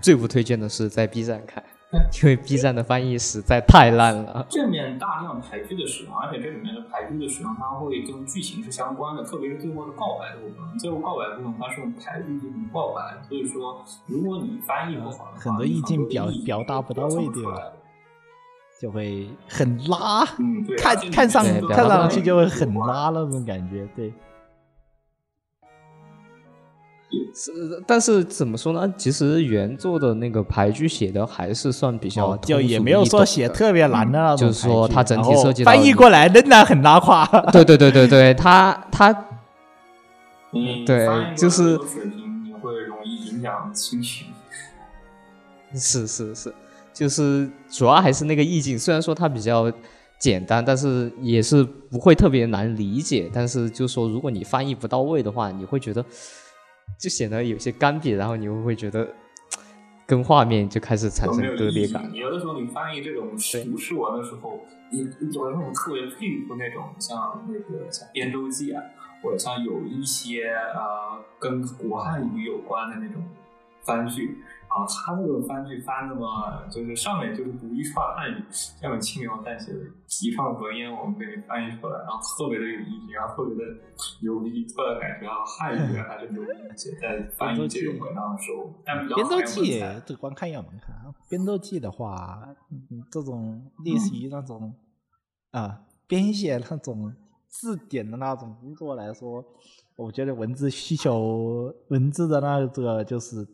[0.00, 1.62] 最不推荐的是在 B 站看，
[2.22, 4.46] 因为 B 站的翻译实在太烂了。
[4.50, 10.78] 正面大量排剧的使用，而且这里面的排剧的使用，它会跟剧情是相关的，特别是最后的告白的部分。
[10.78, 17.52] 最后告白部分，它是用排剧进行告白，所以说，如果你翻译不好的话，很多意境表表达不到位对吧
[18.78, 24.12] 就会很拉，嗯，对，看看上看上去就会很拉那种感觉，对。
[27.34, 27.50] 是，
[27.86, 28.94] 但是怎么说呢？
[28.98, 37.24] 其实原作的那个排剧写的还是算比较哦，就也没有说写特别难的那种就是说它整体然后涉及到翻译过来仍然很拉胯。
[37.50, 39.10] 对对对对对，它 它，
[40.52, 44.26] 嗯对就是水平，你会容易影响心情。
[45.74, 46.54] 是是是，
[46.92, 49.72] 就是主要还是那个意境，虽然说它比较
[50.18, 53.30] 简单，但是也是不会特别难理解。
[53.32, 56.04] 但是就说如果你翻译不到位的话，你会觉得
[56.96, 59.08] 就显得有些干瘪，然后你会会觉得
[60.06, 62.12] 跟画面就开始产生割裂感。
[62.14, 64.60] 有的时候你翻译这种对古诗文的时候，
[64.90, 68.82] 你你有的时候特别佩服那种像那个像编舟记啊，
[69.22, 73.22] 或者像有一些呃跟古汉语有关的那种
[73.82, 74.38] 番剧
[74.68, 79.78] 啊，他这个翻剧翻那么，就是上面就是读一串汉语，下面轻描淡写的
[80.22, 83.72] 一串文言文给你翻译出来，然后特别的有意境，然后特别的
[84.22, 94.74] 牛逼，突然感觉啊汉语还是牛逼一些，在翻译这种文章的时候，但比较编考验舟记文采这个光看要门看啊，编舟记的话，嗯，这种类似于那种
[95.50, 97.12] 啊、编写那种
[97.48, 99.42] 字典的那种工作来说，
[99.96, 103.46] 我觉得文字需求文字的那个就是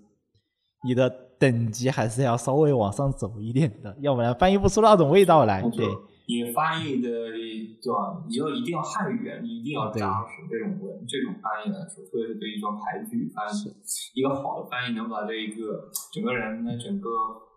[0.84, 1.08] 你的
[1.38, 5.62] 等级还是要稍微往上走一点的，要不然翻译不出那种味道来。
[5.70, 5.86] 对，
[6.28, 8.24] 你翻译的对吧？
[8.28, 13.74] 你要一定要汉语言，你一定要对扎实这种文这种翻译来说，特别是对于一种排剧翻译，
[14.14, 17.08] 一个好的翻译能把这一个整个人的整个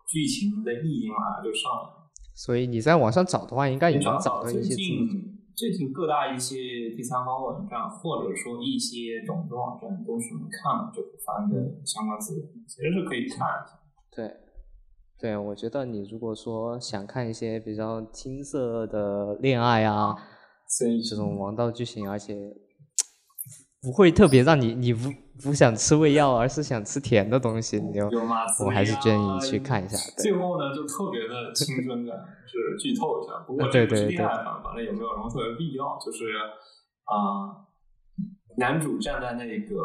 [0.06, 2.10] 剧情的意义马上就上来了。
[2.34, 5.08] 所以你在网上找的话，应该也能找到最一些字幕。
[5.08, 13.76] 近最近各大一些第三方网站，或者说一些种子网站，都是能看到这部番的相关资源，其实是可以看一下。
[14.08, 14.36] 对，
[15.18, 20.14] 对，我觉得你如果说想看一些比较青涩的恋爱啊，
[21.08, 22.36] 这种王道剧情，而且
[23.80, 25.08] 不会特别让你你不
[25.42, 28.06] 不想吃胃药，而是想吃甜的东西，你就
[28.64, 29.96] 我还是建议你去看一下。
[30.16, 33.38] 最后呢，就特别的青春感，是剧透一下。
[33.46, 36.26] 不过对对对，恋爱版反正也没有什么特别必要，就是
[37.04, 37.70] 啊，
[38.56, 39.76] 男主站在那个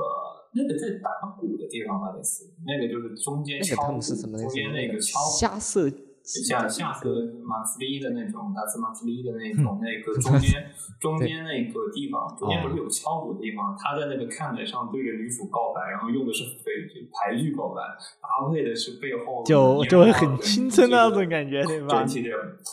[0.55, 4.37] 那个在打鼓的地方吧，类似那个就是中间那个他们是什么？
[4.39, 5.87] 中间那个敲下色。
[6.23, 7.09] 像下色
[7.43, 13.75] 马斯利的那种，大斯马斯利的那种，那个 中间中间那个地方，中间不是有敲鼓的地方？
[13.77, 16.71] 他在那个看台上对着女主告白，然后用的是非
[17.11, 17.81] 排剧告白，
[18.21, 22.05] 搭配的是背后就就会很青春那种感觉，对吧？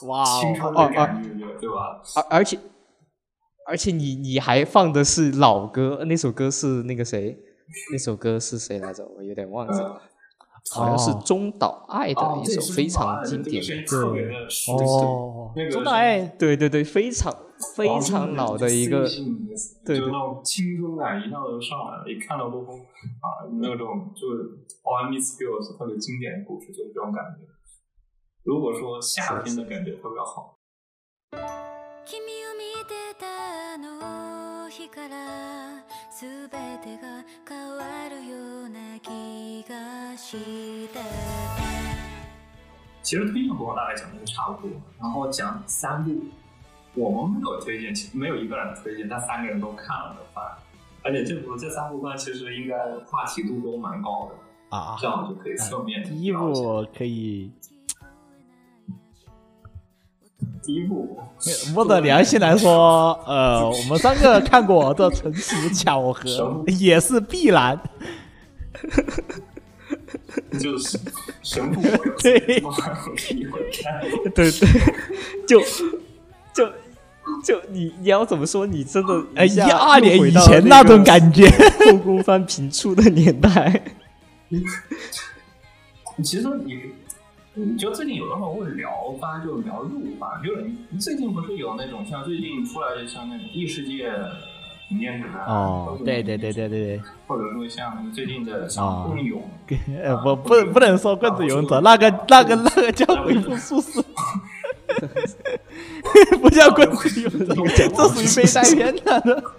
[0.06, 2.00] 哇，青春的感觉，对吧？
[2.16, 2.58] 而而且
[3.66, 7.36] 而且你你还放的是老歌，那首歌是那个谁？
[7.92, 9.04] 那首歌是谁来着？
[9.16, 10.00] 我有点忘记了。
[10.72, 14.14] 好像是中岛爱的一首非常经典的歌，
[14.72, 17.34] 哦，中岛爱，对对对，非常
[17.76, 19.08] 非常老的一个，
[19.84, 24.44] 对，就那种青春感一下子就上来了，一看到都啊，那种就是
[24.84, 27.46] All I Miss You 是特别经典的故事，就是这种感觉。
[28.44, 30.56] 如果说夏天的感觉特别好。
[43.02, 46.10] 其实推荐部分大概讲的就差不多，然后讲三部
[46.94, 50.44] 我们没有推荐，其实没有一个人推荐，但三个人都看了的番，
[51.02, 56.02] 而且这部这三部番其实应该话题度都蛮高的啊，这样就可以侧面。
[56.04, 56.52] 第一部
[56.96, 57.52] 可以，
[60.70, 61.18] 第一部，
[61.74, 67.78] 摸着良心来说，呃，我们三个看过的纯属巧合，也是必然。
[70.60, 70.96] 就是
[71.42, 71.82] 神父
[72.22, 72.38] 对，
[74.32, 74.50] 对对，
[75.46, 75.60] 就
[76.54, 76.70] 就
[77.44, 78.64] 就你你要怎么说？
[78.64, 81.48] 你真的哎，一二年以前那种感觉，
[81.84, 83.82] 后宫翻频出的年代。
[86.22, 86.78] 其实你，
[87.54, 88.90] 你就最近有的时候会聊
[89.20, 94.12] 吧，就聊入吧，就是最近不是有那种像最近出来的像那种异世界。
[94.88, 99.40] 平面指南哦，对对对对对对，或者说像最近的像棍勇，
[100.02, 104.02] 呃 不不不能说棍子勇者，那个那个那个叫回复术士，
[106.42, 109.54] 不叫棍子勇者，这属于被带偏了。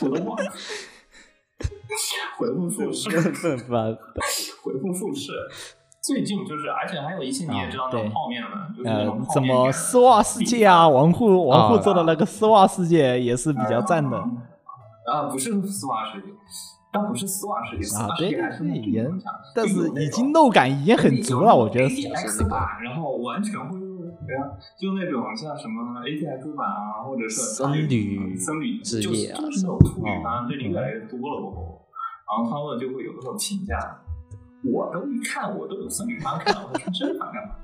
[0.00, 0.50] 我都忘了，
[2.38, 3.10] 回复术士，
[4.62, 5.30] 回复术士。
[6.02, 14.16] 最近就是，而且还有一些你也知道那种泡面嘛，就是那种什么丝袜世界啊，王户王户做的那个丝袜世界也是比较赞的。
[15.06, 16.26] 啊，不是丝袜世界，
[16.92, 19.22] 但不是丝袜世界，丝袜世界还是已经，
[19.54, 21.88] 但是已经肉感已经很足了，我觉得。
[21.88, 31.80] X 版，然后完全会，对啊，就那种像什么 ATX 版啊，或者是僧侣僧侣之夜啊，就是那种最近越来越多了，
[32.26, 33.76] 然后他们就会有这种评价。
[34.64, 37.54] 我都一看，我都有僧侣番看了，我看这番干嘛？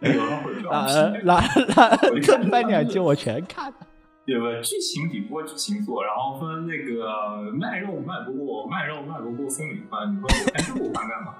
[0.00, 1.40] 有人会这样评那
[1.76, 3.76] 那这番两集我全看了。
[4.24, 4.46] 对吧？
[4.62, 11.34] 剧情比不过剧情做，然后分那个卖肉卖不过卖肉卖不过僧侣番，你说我看这部番干嘛？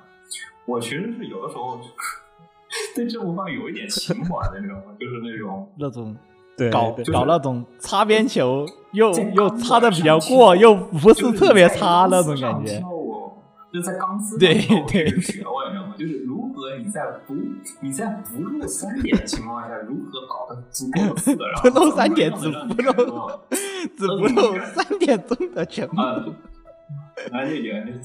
[0.67, 1.79] 我其实是有的时候
[2.97, 4.97] 对这部番有一点情怀的，你知道吗？
[4.99, 6.17] 就是那种 那种
[6.57, 12.83] 对搞搞那种擦边球，又又擦的比较过，又不是特别擦那种感觉。
[13.73, 14.55] 就在钢丝对
[14.86, 15.94] 对学问，你知道吗？
[15.99, 17.35] 就是如何你在不
[17.81, 23.31] 你在不露三点的情况下，如何搞得足够色， 然后不露三点，只不露
[23.97, 25.97] 只 不露三点钟的全部。
[27.31, 28.01] 那这点，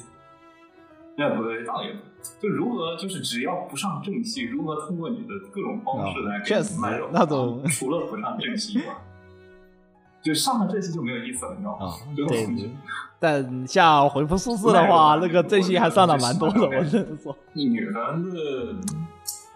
[1.18, 1.94] 那不对，倒也
[2.40, 7.10] 就如何就是只要不上正戏，如何通过你的各种方式来确实卖肉？
[7.12, 8.96] 那种除了不上正戏以外，
[10.28, 11.94] 就上了这期就没有意思了，你知道吗？
[12.28, 12.70] 对。
[13.20, 17.36] 但像回复数字的话，那个这期还上的蛮多的，我只能说。
[17.54, 18.38] 女番的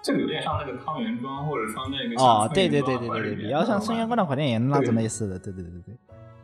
[0.01, 5.95] 这个有点像那个汤圆庄，或者说那个哦，对对对对对对，比较像深渊关的火电影那种类似的，对对对对对，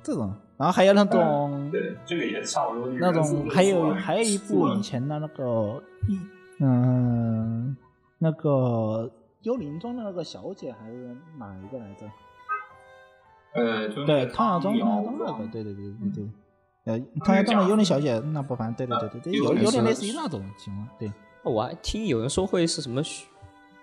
[0.03, 0.31] 这种。
[0.57, 2.87] 然后还有那种，对，这个也差不多。
[2.99, 6.19] 那种还有还有一部以前的那个一
[6.59, 7.75] 嗯，
[8.19, 9.09] 那个
[9.41, 12.05] 幽灵中的那个小姐还是哪一个来着？
[13.57, 16.29] 呃，对，汤阳庄汤阳庄那个，对对对对对。
[16.85, 21.11] 呃，他还当了幽灵小姐，那不凡，对对对对，有有点类似于那种情况，对。
[21.43, 23.01] 我还听有人说会是什么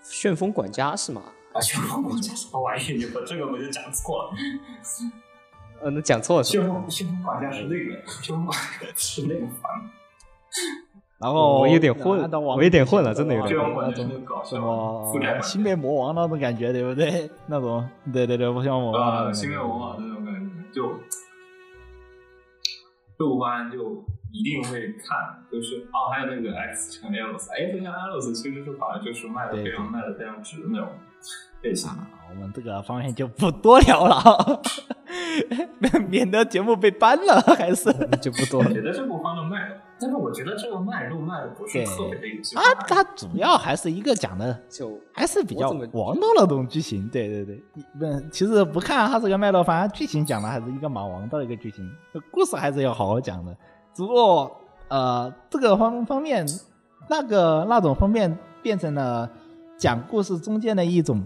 [0.03, 1.23] 旋风管家是吗？
[1.53, 2.93] 啊，旋风管家什么玩意？
[2.95, 4.31] 你不这个我就讲错了。
[5.83, 6.67] 呃，那讲错了旋？
[6.67, 9.91] 风旋风管家是那个，旋风管家是那个番。
[11.25, 13.95] 然后我有点混我有点混了真的有点混。
[13.95, 15.11] 种什么
[15.41, 17.31] 新灭魔王那种感觉，对不对？
[17.49, 20.91] 那种，对对对，不像魔王那啊，新灭魔王那种感觉，就
[23.17, 30.89] 豆瓣就一定会看，就是哦，还有那个 X 乘 Alice，哎，这像 Alice 其实是反正就是卖的非常卖的非常值的那种
[31.63, 31.89] 类型。
[31.89, 34.61] 啊我们这个方面就不多聊了，
[35.79, 37.93] 免免得节目被搬了，还是。
[38.21, 38.61] 就不多
[40.05, 42.55] 但是我觉得这个脉络卖的不是特别的有趣。
[42.59, 47.62] 啊，它主要还是一个讲的就还是比较王道那种剧情，对对对，
[47.98, 51.90] 不，其实不看它这个脉络番，剧情讲的还是一个蛮王道的一个剧情，
[52.31, 53.56] 故事还是要好好讲的。
[53.94, 54.55] 只不过
[54.89, 56.44] 呃，这个方方面，
[57.09, 59.26] 那个那种方面变成了
[59.78, 61.24] 讲故事中间的一种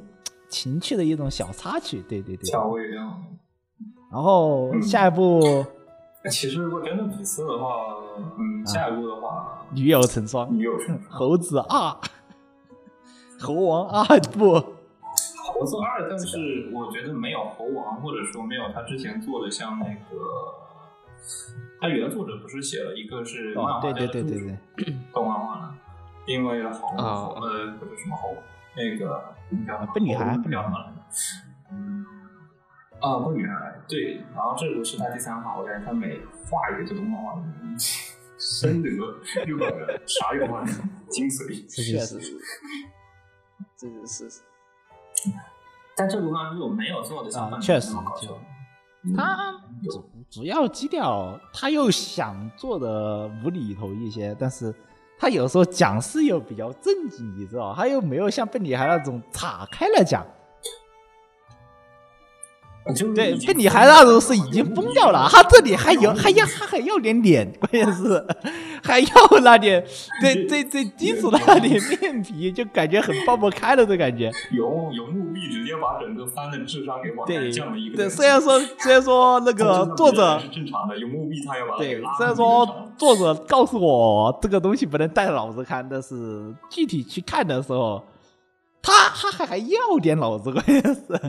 [0.48, 2.44] 情趣的一种小插曲，对对对。
[2.44, 3.02] 调味料。
[4.12, 5.40] 然后下一步
[6.30, 7.96] 其实如果真的比色的话，
[8.39, 11.11] 嗯，下一步的话，女友成双，女友成双。
[11.11, 11.97] 猴子二，
[13.40, 14.19] 猴王二。
[14.32, 14.55] 不。
[15.53, 20.16] 猴子二，但是我觉得没有猴王，或者说没有他之前做的像那个，
[21.81, 25.74] 他原作者不是写了一个是漫哦，画对对对对对， 动漫画呢？
[26.27, 28.36] 因为猴啊呃不是什么猴，
[28.77, 30.77] 那个那叫什么笨女孩不聊什么
[33.01, 36.20] 啊，笨女孩，对，然后这个是他第三话，我感觉他每
[36.51, 37.41] 画一个这个动漫画，
[38.39, 38.89] 深得
[39.47, 40.65] 日本人啥有画
[41.09, 41.65] 精髓。
[41.69, 42.37] 这确就是实
[43.77, 44.29] 这就是
[45.97, 49.53] 但这部番如果没有做的像笨女孩啊确实那么搞笑就他
[49.85, 54.75] 主主要基调，他又想做的无厘头一些，但是
[55.16, 60.27] 他有时候讲事又比较正经，你知道，他又没有像笨女孩那种岔开了讲。
[62.94, 68.24] 就是对已，经笨女孩那种是已经疯掉了，他这里还有还要他还要点脸，关键是
[68.82, 69.06] 还要
[69.42, 69.84] 那点
[70.22, 74.30] 最最最基础的那点面皮，就感觉很放不开了的感觉。
[74.52, 78.09] 有有木币直接把整个番的智商给往下降了一个对。
[78.09, 88.02] 虽然说虽然说那个作者是正常的，有木币他要把它给对拉，虽然说作者告诉我这个东西不能带脑子看，但是具体去看的时候，
[88.80, 90.82] 他他还还要点脑子，关键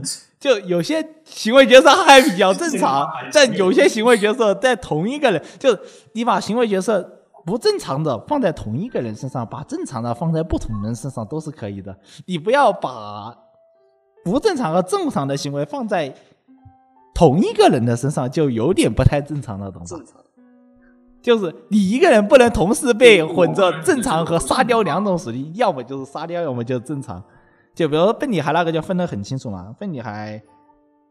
[0.06, 5.78] 是就有些行为角色还比较正常，但有些行为角色在同一个人，就
[6.14, 13.36] 你把行为角色不正常的放在同一个人身上，把正常的放在不同人身上都是可以的，你不要把
[14.24, 16.14] 不正常和正常的行为放在
[17.14, 19.88] 同一个人的身上，就有点不太正常了，懂吗？
[19.88, 20.16] 正常。
[21.22, 27.22] 就是你一个人不能同时被混着正常和沙雕两种属性，要么就是沙雕，要么就是正常。
[27.80, 30.44] 就比如说笨女孩那个就分得很清楚嘛，笨女孩，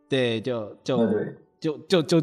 [0.06, 0.98] 对，就就
[1.58, 2.20] 就就就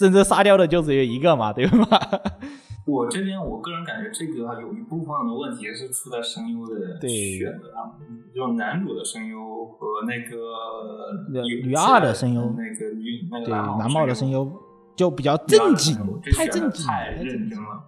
[0.00, 2.00] 甚至沙雕的就只有一个嘛，对吧？
[2.88, 7.38] 我这边我个人感觉这个有一部分的问题是出在声优的对。
[7.38, 7.96] 选择上，
[8.34, 12.40] 就男主的声优和那个女女二的声优。
[12.40, 14.52] 那个女那个对，蓝蓝帽的声优优
[14.96, 15.96] 就比较正经，
[16.36, 17.30] 太正经，太太正经。
[17.30, 17.80] 认真了，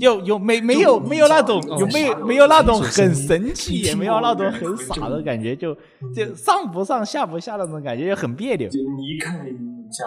[0.00, 5.74] 有有没没有没有那种有没有没有那种很神奇，也没有那种很傻的感觉，就
[6.14, 8.68] 就上不上下不下那种感觉，就很别扭。
[8.68, 9.52] 就你一看一
[9.92, 10.04] 下，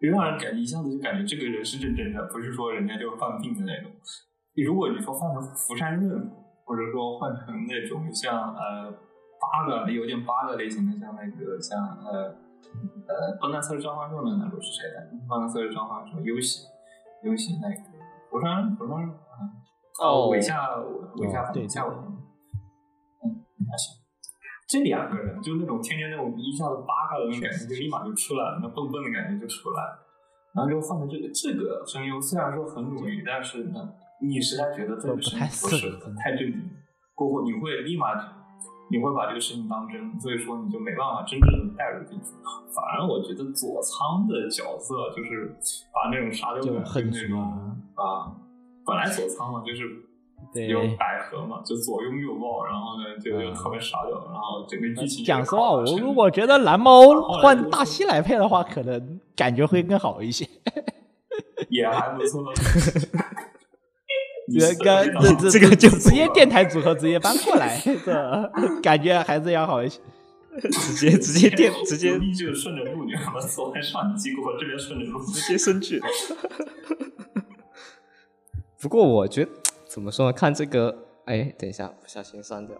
[0.00, 3.90] 就让人感觉一下子就感觉这个人是认真的，不是说人家就犯病的那种。
[4.64, 6.30] 如果你说换成福山润，
[6.64, 8.90] 或者说换成那种像呃
[9.40, 12.34] 八个有点八个类型的，像那个像呃
[13.06, 15.16] 呃《笨蛋测试召唤兽》的男主是谁来着？
[15.28, 16.66] 《笨蛋测试召唤兽》游戏
[17.24, 17.74] 游戏那个
[18.30, 19.50] 福山福山润啊
[20.02, 20.28] 哦。
[20.28, 20.76] 尾下
[21.16, 23.26] 尾下哦对尾下尾嗯
[23.70, 23.96] 还行。
[24.68, 30.06] 这两个人就那种天天那种一下子八个的那种感觉，就立马就出来了，那蹦蹦的感觉就出来了。
[30.54, 36.70] 然后就换成这个这个声优，虽然说很努力，但是呢，你实在觉得这个声音不适合，太正经，
[37.14, 38.14] 过后你会立马
[38.90, 42.32] 你会把这个事情当真，所以说你就没办法真正的带入进去。
[42.74, 45.54] 反而我觉得佐仓的角色就是
[45.92, 47.40] 把那种沙雕感就很跟那种
[47.94, 48.32] 啊，
[48.84, 49.82] 本来佐仓嘛就是
[50.54, 57.02] 对，有百合嘛，就左拥右抱，然后呢就就特别傻屌，然后整个剧情讲实话，我如果觉得蓝猫
[57.40, 60.48] 换大西来配的话，可能感觉会更好一些。
[61.68, 62.44] 也还不错。
[64.52, 70.00] 这个这这这个就直接电台组合直接搬过来， 这感觉还是要好一些。
[70.58, 73.38] 直接直接电直接一就顺着路，你知道吗？
[73.40, 76.00] 走在上机过这边顺着路，直接升去。
[78.80, 79.50] 不过我觉得
[79.86, 80.32] 怎么说呢？
[80.32, 80.96] 看这个，
[81.26, 82.76] 哎，等一下，不小心删掉。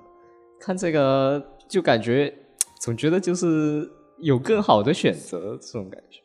[0.59, 2.35] 看这个就感觉
[2.81, 3.89] 总觉得就是
[4.19, 6.21] 有更好的选择，这种感觉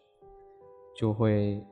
[0.98, 1.64] 就会。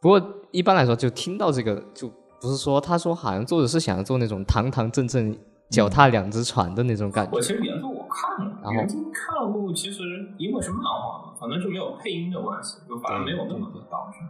[0.00, 2.10] 不过一般来说，就听到这个，就
[2.40, 5.36] 不是说他说好像作者是想要做那种堂堂正正、
[5.70, 7.32] 脚踏两只船的那种感觉。
[7.32, 10.02] 我其实原著我看了，原著看了过后，其实
[10.38, 14.20] 因为是漫画嘛，可能是没有配音的关系，就反而没有那么多当真。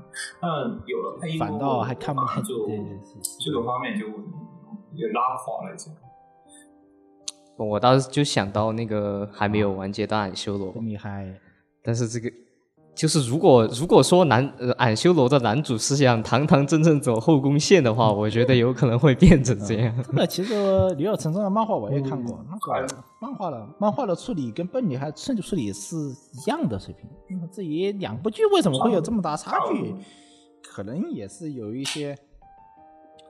[0.40, 0.50] 但
[0.86, 2.68] 有了配音，反倒还看不太就
[3.40, 4.06] 这个方面就
[4.94, 5.90] 也拉垮了一些。
[7.58, 11.26] 我倒是就想到那个还没有完结的俺修罗，厉害。
[11.82, 12.30] 但是这个
[12.96, 19.94] 就是如果如果说男呃俺修罗的男主是想堂堂正正走后宫线的话，我觉得有可能会变成这样。
[20.02, 20.54] 真的其实
[20.94, 22.86] 《女友成真》的漫画我也看过，那个
[23.20, 27.48] 漫画的漫画的处理跟笨女孩处处理是一样的水平。
[27.52, 29.94] 至于两部剧为什么会有这么大差距，
[30.62, 32.16] 可能也是有一些。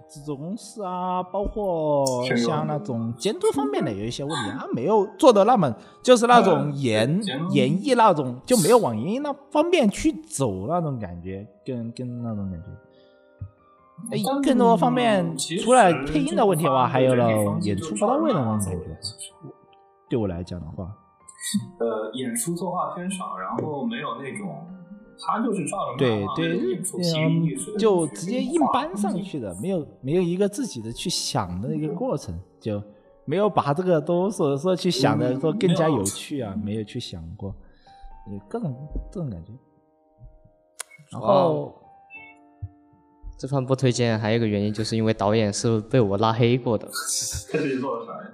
[0.08, 2.04] 制作公司啊，包括
[2.36, 7.08] 像那种监督方面的有一些问题啊，没有做的那么，就是那种演
[7.50, 12.66] 演绎那种，就没有往演绎那方面去走那种感觉，跟跟那种感觉。
[14.12, 17.28] 哎，更多方面除了配音的问题的话，还有了
[17.62, 18.98] 演出不到位的那种感觉。
[20.08, 20.84] 对我来讲的话，
[21.80, 24.66] 呃，演出作画偏少，然后没有那种。
[25.18, 26.82] 他就是照着对对，
[27.78, 32.82] 就直接硬搬上去的，没有没有一个自己的去想的一个过程，就
[33.24, 37.54] 没有把这个都说说去想的说更加有趣啊，没有去想过，
[38.30, 38.74] 有各种
[39.10, 39.52] 这种感觉。
[41.12, 41.74] 然后
[43.38, 46.88] 这番不推荐，还有一个原因就是因为导演是被我拉黑过的。
[47.52, 48.30] 他之前做了啥呀？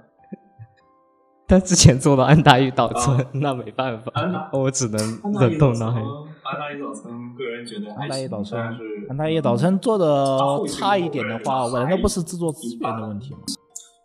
[1.45, 4.99] 他之前做了安达与岛村，那没办法，我只能
[5.39, 6.01] 忍痛拉黑。
[6.53, 13.39] 安大一岛村，个人觉得安大一岛村是安大一岛村做的差一点的话，难道不是制作资源的问题吗？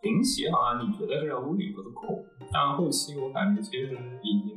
[0.02, 3.92] 零起好像你觉得是无理不够，但后期我感觉其实
[4.22, 4.56] 已经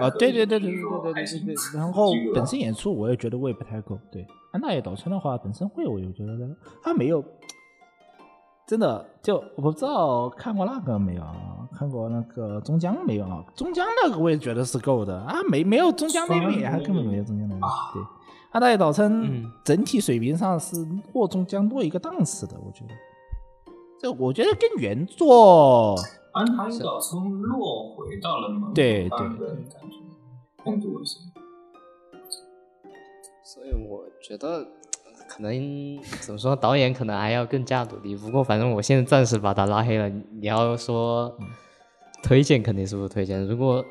[0.00, 1.54] 啊，对对对对对对对对对。
[1.74, 3.98] 然后本身演出我也觉得胃不太够。
[4.12, 6.32] 对安大爷岛村的话，本身会我又觉得
[6.82, 7.24] 他没有。
[8.70, 11.24] 真的就我不知道看过那个没有，
[11.76, 13.44] 看过那个中江没有啊？
[13.56, 17.60] 中江那个我也觉得是够的啊，没没有中江那个，还根本没有中江那个。
[17.92, 18.00] 对，
[18.52, 22.94] 阿大爷岛村整体水平上是落中江落一个档次的，我觉得。
[23.98, 25.96] 这我觉得跟原作
[26.32, 29.96] 安大爷岛村落回到了某对对感觉
[30.64, 31.18] 更多一些，
[33.42, 34.64] 所以我觉得。
[35.40, 38.14] 可能怎么说，导演可能还要更加努力。
[38.14, 40.06] 不过反正我现在暂时把他拉黑了。
[40.08, 41.34] 你要说
[42.22, 43.42] 推荐，肯定是不推荐。
[43.46, 43.82] 如果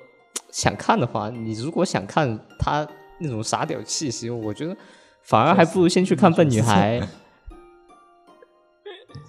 [0.51, 2.88] 想看的话，你如果想看他
[3.19, 4.77] 那种傻屌气息，我觉得
[5.23, 7.01] 反而还不如先去看《笨女孩》，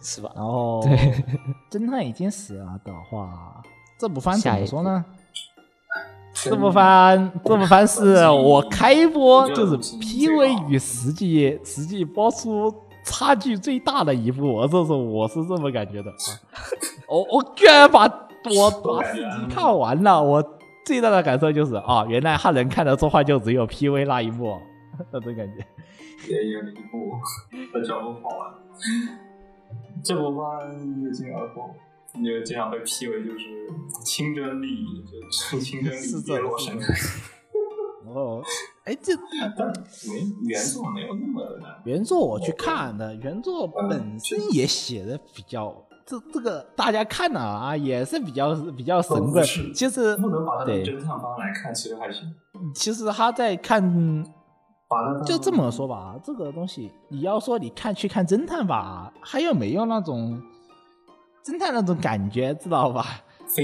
[0.03, 0.31] 是吧？
[0.35, 1.25] 然后对，
[1.73, 3.63] 侦探 已经死了的话，
[3.99, 5.03] 这部番怎么说呢？
[6.33, 12.75] 这部番，这部番是我开播就是 PV 与实际实际播出
[13.05, 16.17] 差距最大的一部，我这是我是这么感觉的啊！
[17.09, 18.03] 我我居然把
[18.57, 20.43] 我把四集看完了，我
[20.87, 24.57] 最大的感受就是啊，原来汉能看的动画就只有 PV 那一幕，
[25.13, 25.65] 那种感觉。
[26.29, 27.19] 也有一部
[27.75, 28.55] 在脚步跑完，
[30.05, 30.71] 这部番
[31.03, 31.75] 一经而后。
[32.19, 33.47] 你就经常被批为就是
[34.05, 35.05] 清真利益，
[35.51, 36.89] 就清 真利益跌落神坛。
[38.13, 38.43] 哦，
[38.85, 41.81] 哎，这原原作没有那么难。
[41.85, 45.73] 原作我去看的，原作本身也写的比较，
[46.05, 49.45] 这这个大家看了啊，也是比较比较神棍。
[49.73, 52.35] 其实不能把它当侦探方来看，其实还行。
[52.75, 54.25] 其实他在看，
[55.25, 60.43] 就这么说吧，这个东西你要说你看去看侦探吧，还有没有那种？
[61.51, 63.05] 侦探那种感觉，知道吧？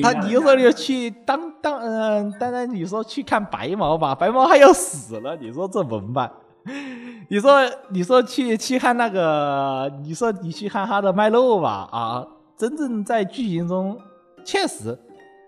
[0.02, 6.30] 他你又说你去当当嗯，当然你说去看白毛吧，白毛还要死了，你说这怎么办？
[7.30, 7.60] 你说
[7.90, 12.26] 你说去去看那个，你说你去看他的卖肉吧啊！
[12.56, 13.96] 真正在剧情中，
[14.44, 14.98] 确实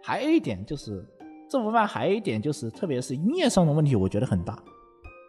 [0.04, 1.04] 还有一点就是
[1.50, 4.56] 这部番还有一点就是，特别是音乐上的问题，我觉得很大，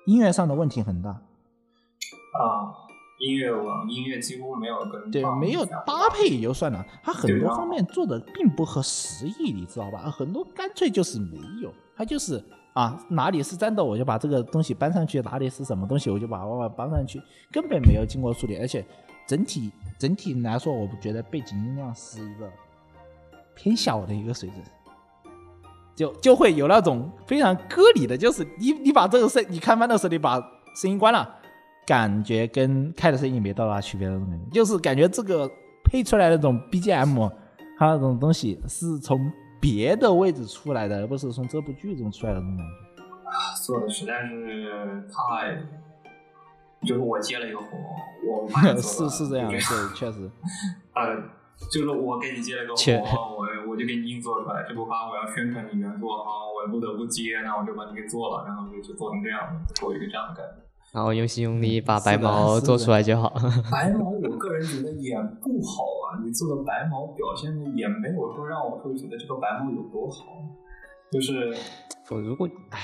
[0.06, 2.89] 音乐上的问题很大啊。
[3.20, 10.10] 音乐网音乐几乎没有跟对没有搭配也就算了，它很多方面做的并不合时宜，你知道吧？
[10.10, 12.42] 很多干脆就是没有，它就是
[12.72, 17.22] 啊哪里是战斗我就把这个东西搬上去，哪里是什么东西我就把娃娃搬上去，
[17.52, 18.86] 根本没有经过处理，而且
[19.28, 22.50] 整体整体来说，我不觉得背景音量是一个
[23.54, 24.64] 偏小的一个水准，
[25.94, 30.40] 就就会有那种非常割离的，就是你你把这个声你看番的时候你把
[30.74, 31.36] 声音关了。
[31.90, 35.50] 感觉跟开的声音没多大区别的那种感觉，就是感觉这个
[35.84, 37.32] 配出来的那种 BGM，
[37.80, 39.20] 它那种东西是从
[39.60, 43.64] 别的位置出来的，而不是从这部剧中出来的那种感觉。
[43.66, 45.58] 做的实在是太，
[46.86, 47.66] 就是我接了一个活，
[48.24, 48.48] 我
[48.80, 50.30] 是是这样的，就对，确实。
[50.94, 51.16] 呃，
[51.72, 54.64] 就是我给你接了个活，我我就给你硬做出来。
[54.70, 60.69] 这部番我要宣传你原作好，我不得不接，那我就把你给做了，然后就就做成这样的，给我一个这样的感觉。
[60.92, 63.30] 然后用心用力把白毛做出来就好。
[63.72, 66.18] 白毛，我个人觉得也不好啊。
[66.26, 70.26] 你做的白毛表现的也没有说让我会觉得这个白毛有多好，
[71.12, 71.56] 就是
[72.10, 72.80] 我如果唉，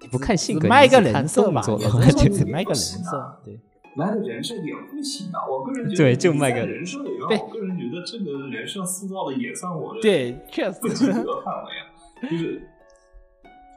[0.00, 3.60] 你不看性格，卖个人设吧，动作的话也是说就只卖个人设啊，对。
[3.96, 5.38] 卖的人设也不行啊。
[5.48, 11.12] 我个人觉得对就卖个人设里面，对我个人觉得这个人设塑造的也算我的对，确不及实。
[11.12, 12.68] 格范围啊，就是。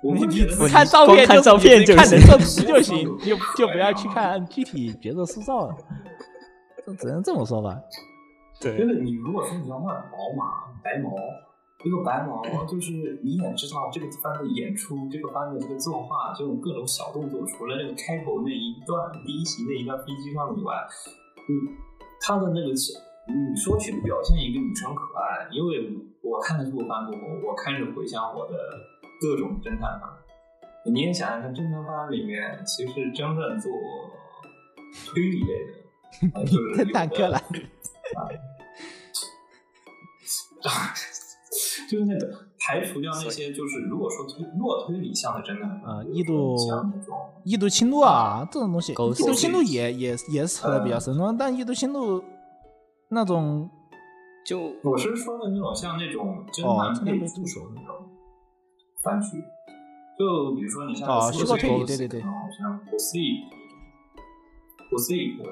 [0.04, 5.76] 我你会觉得只看照片看照片就看人行设图 就行，就就不要去看具体角色塑造了。
[6.86, 7.76] 这只能这么说吧。
[8.60, 11.12] 对就是你如果说你要卖毛马白毛，
[11.78, 20.74] 这个白毛就是你也知道这个番的演出，这个番的这个作画，这种各种小动作，除了那个开头那一段第一集那一段飞机上以外，
[21.50, 21.78] 嗯，
[22.22, 22.98] 他的那个小
[23.28, 25.94] 你说去表现一个女生可爱，因为
[26.24, 28.54] 我看了这部番过后，我开始回想我的
[29.20, 30.10] 各种侦探番。
[30.86, 33.72] 你也想想看，侦探番里面其实真正做
[35.06, 37.44] 推理类的，呃 就是侦探柯南
[41.90, 46.56] 就是那个排除掉那些，就是如果说推弱推理向的侦探，啊异度
[47.44, 52.24] 异度侵入啊，这种东西，狗异度侵入也也也也扯的比较深入，但异度侵入
[53.10, 53.70] 那种
[54.46, 57.97] 就我是说的那种像那种侦哦探类侦探类助手那种
[59.04, 59.44] 番剧，
[60.18, 63.44] 就比如说你像哦虚构推理对对对好像 Gothic、
[64.90, 65.44] Gothic，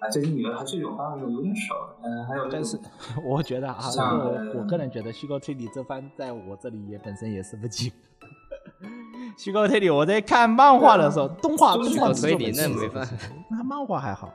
[0.00, 2.78] 啊，最近女的它这种番有点少，嗯，还有那但是
[3.24, 7.92] 我觉得啊，像我呃我个人觉得虚构推理这番在我这里也本身也是不及。
[9.38, 14.28] 虚构推理，我在看漫画的时候，动画就是动画推理那没办是不及格那漫画还好。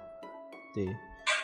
[0.74, 0.92] 对，就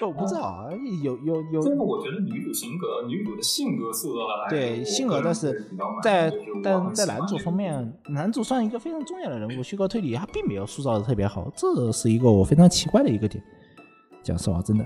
[0.06, 0.70] 我不知道啊，
[1.02, 1.62] 有有有。
[1.62, 5.70] 最后我觉得女主性格，女主的性格塑造的还对我性格，但是
[6.02, 13.44] 在但在男主方面，男主算一个非常重要的人物，虚构推理他并没有塑造的特别好，这是一个我非常奇怪的一个点。
[14.22, 14.86] 讲实话，真的，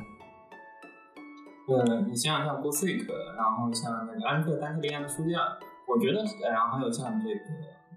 [1.67, 5.37] 呃，你像像 o s i c 然后像那个安特丹特利安的书架，
[5.87, 7.35] 我觉得，呃然后还有像这个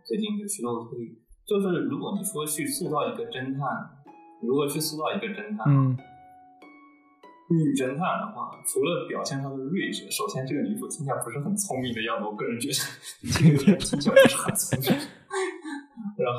[0.04, 3.90] 最近的虚构推理，就是如果你说去塑造一个侦探，
[4.42, 5.96] 如果去塑造一个侦探，嗯，
[7.50, 12.78] 女侦探的话，除了表现她的睿智，首先这个女主听起来不是很聪明的样子，我个人觉得
[13.26, 14.86] 这个听起来不是很聪明。
[16.14, 16.38] 然后，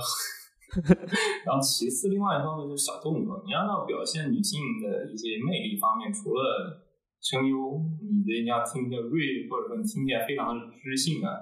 [1.44, 6.80] 然后其次，另外一方面就是小动作，你要要表现女性的一些魅力方面，除了
[7.20, 11.36] 声优，你的你要听着锐，或者说你听起来非常的知性啊，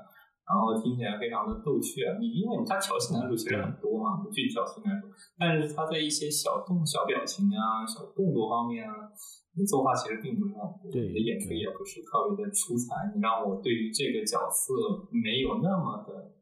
[0.50, 2.18] 然后听起来非常的逗趣啊。
[2.18, 9.14] 你因为你他调戏男主其实很多嘛，不去调戏男主，但是他在一些小动、小表情啊、小动作方面啊，
[9.58, 14.74] 你作画其实并不是很多，对你的演出也不是特别的出彩，你让我对于这个角色
[15.12, 16.36] 没有那么的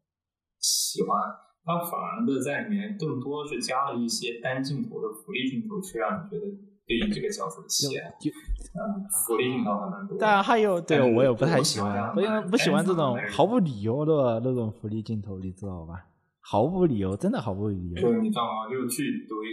[0.60, 1.18] 喜欢。
[1.68, 6.48] 他反而的在里面更多是加了一些单镜头的福利镜头，去让你觉得
[6.88, 8.08] 对于这个角色的喜爱。
[9.26, 10.18] 福利镜头还蛮多。
[10.18, 12.22] 但还有对我也不太喜欢，不
[12.52, 16.06] 不喜欢这种毫无理由的那种福利镜头，你知道吧？
[16.40, 18.02] 毫无理由，真的毫无理由。
[18.02, 18.72] 对你知道吗？
[18.72, 19.44] 就去怼，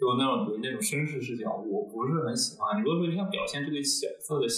[0.00, 2.80] 就那种怼那种绅士视角，我不是很喜欢。
[2.80, 4.48] 你如果说你想表现这个角色的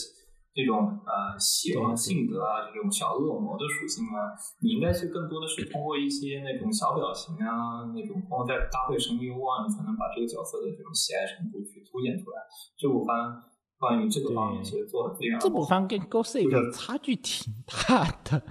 [0.55, 4.31] 这种呃邪恶性格啊，这种小恶魔的属性啊，
[4.62, 12.39] 你应该是更多的是通过一些那种小表情啊，那种然后再搭配声优啊，你才能把这个角色的这种喜爱程度去凸显出来。
[12.78, 13.43] 这部番
[13.78, 15.64] 关于这个方面其实做的非常这部。
[15.64, 16.39] 番跟 Ghost
[16.70, 18.43] 差距挺大的。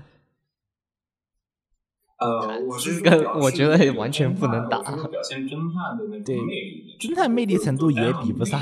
[2.22, 8.62] 呃，我是这个我觉得完全不能打我是说表现侦探的那对种魅力，侦探魅力程度也比不上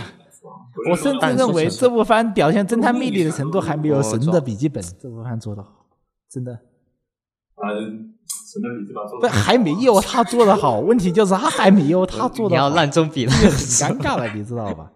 [0.90, 5.86] 我甚至认为这部番表现侦探魅力的程度还没有《神的笔记本》这部番做的好，
[6.32, 6.54] 真的
[7.56, 10.80] 呃，神的笔记本做不的还没有他做的好。
[10.80, 14.90] 问题就是他还没有他做的你要烂中比烂这个很尴尬了，你知道吧？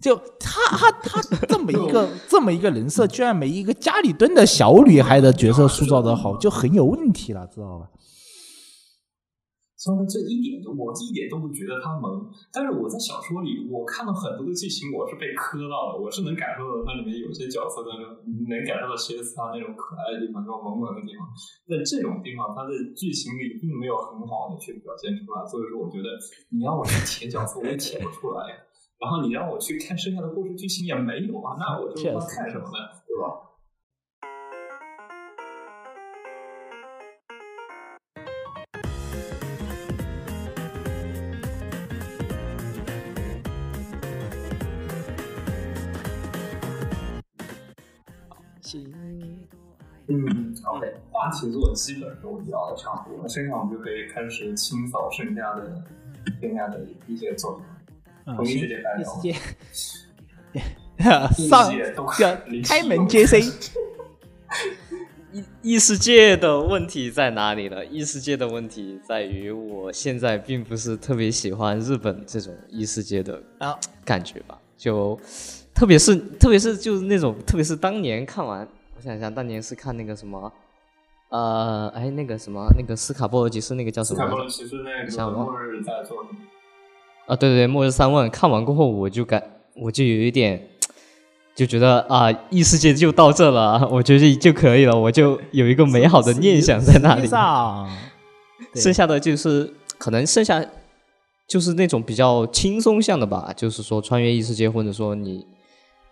[0.00, 7.88] 就他他他这么一个这么一个人设，居然没一个家里蹲的小女孩的角色塑造的好，就很有问题了，知道吧？
[9.82, 12.30] 像他这一点都，我一点都不觉得他萌。
[12.54, 17.90] 但是我在小说里，我看到很多的剧情，我是被磕到的，我是能感受到它里面有些角色的，
[18.46, 21.26] 能感受到蝎子他那种可爱的地方，那种萌萌的地方。
[21.66, 26.14] 但这种地方，它的剧情里并没有很好的去表现出来，所以说我觉得
[26.54, 28.54] 你要我去舔角色，我也舔不出来呀。
[29.02, 33.48] 然后你让我去看剩下的故事剧情也没有啊，那我就光看什么呢，对吧？
[50.06, 55.82] 嗯，OK，话题做基本都聊差不多了，剩下我们就可以开始清扫剩下的、
[56.40, 57.64] 剩下的一些作品。
[58.24, 59.34] 啊，同世界开聊异世界，
[61.48, 61.72] 上
[62.18, 63.40] 叫 开门接 C，
[65.32, 67.84] 异异世界的问题在哪里呢？
[67.86, 75.18] 异世界的问题在于，我现在并不是特别喜欢日本这种异世界的啊感觉吧，就
[75.74, 80.52] 特别是特别是就是那种，特别是当年看完，我想想，当年是看那个什么，
[81.30, 84.38] 呃，哎，那个什么，那个斯卡波罗集市那个叫什么斯卡波？
[84.38, 84.46] 罗
[84.84, 86.38] 那个末日在做什么？
[87.26, 89.42] 啊，对对对，《末日三问》看完过后，我就感
[89.76, 90.68] 我就有一点
[91.54, 97.28] 就觉得啊，异世界就到这了， 我觉得就可以了，我就有一个美好的念想在那里
[98.74, 100.64] 剩下的就是可能剩下
[101.46, 105.46] 就是那种比较轻松向的吧，就是说穿越异世界，或者说你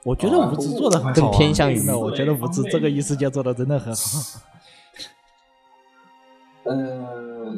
[0.05, 4.03] 我觉得无知做的很好啊，更偏向于我觉得无知这个异世界做的真的很好。
[6.65, 7.55] 呃，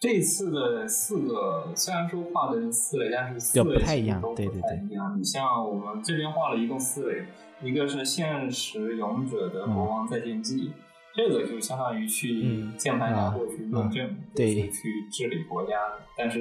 [0.00, 4.80] 这次的四个虽然说画的是四类，但是四就类不太一样对对对。
[5.16, 7.26] 你像我们这边画了一共四类，
[7.62, 10.72] 一个是现实勇者的国王再见记。
[11.16, 15.70] 这个就相当于去嗯键盘侠过去论证，对就是去治理国家，
[16.16, 16.38] 但是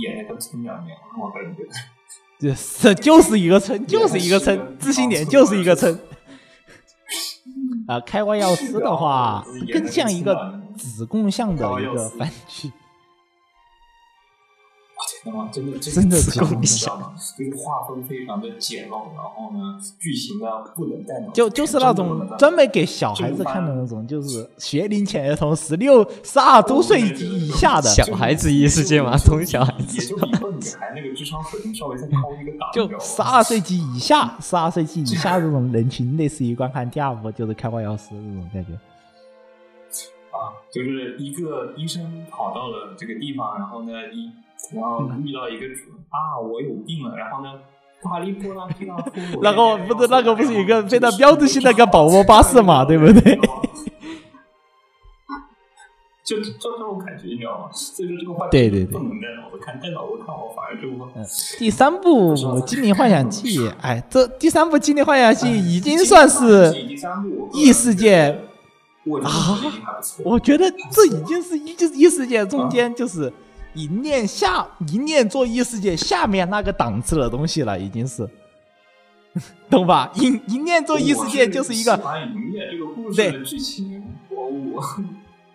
[0.00, 2.54] 演的跟村长一样，我个人觉得。
[2.80, 5.98] 这就是一个村，就是一个村，自信点就是一个村。
[7.88, 12.70] 啊，开挂药师的话，更像一个子贡像的一个番剧。
[15.52, 17.12] 真的真的子贡，子贡你知道吗？
[17.38, 38.72] 就是画风非常的简陋，然后呢，剧情呢不能带脑，就就是那种专门给小孩子看的那种，就是学龄前儿童，十六、十二周岁以下的，小孩子异世界嘛，从小孩也子就比一个女孩那个智商水平稍微再高一个档，就十二岁及以下、十二岁及以下这种人群，类似于观看第二部就是开挂药师这种感觉。
[40.32, 44.30] 啊，就是一个医生跑到了这个地方，然后呢，一
[44.74, 47.52] 然后遇到一个主啊，我有病了，然后呢，
[49.42, 53.38] 然后不是那个不是有一个非常标志性的一个宝宝巴士嘛，对不对？
[56.24, 57.68] 就就这种感觉，你知道吗？
[57.72, 60.88] 所以说这个话对对对不能带脑子看，带脑子看我反而就
[61.58, 62.34] 第三部
[62.64, 66.72] 《精灵幻想记》，哎，这第三部《精灵幻想记》已经算是
[67.52, 68.38] 异世界，
[69.04, 70.22] 我觉得啊已经还不错。
[70.24, 73.32] 我觉得这已经是一就是异世界中间就是
[73.74, 78.28] 一念下一念做异世界下面那个档次的东西了，已经是，
[79.70, 80.10] 懂吧？
[80.14, 84.82] 一一念做异世界就是一个我喜欢银叶这个故事对的剧情，我我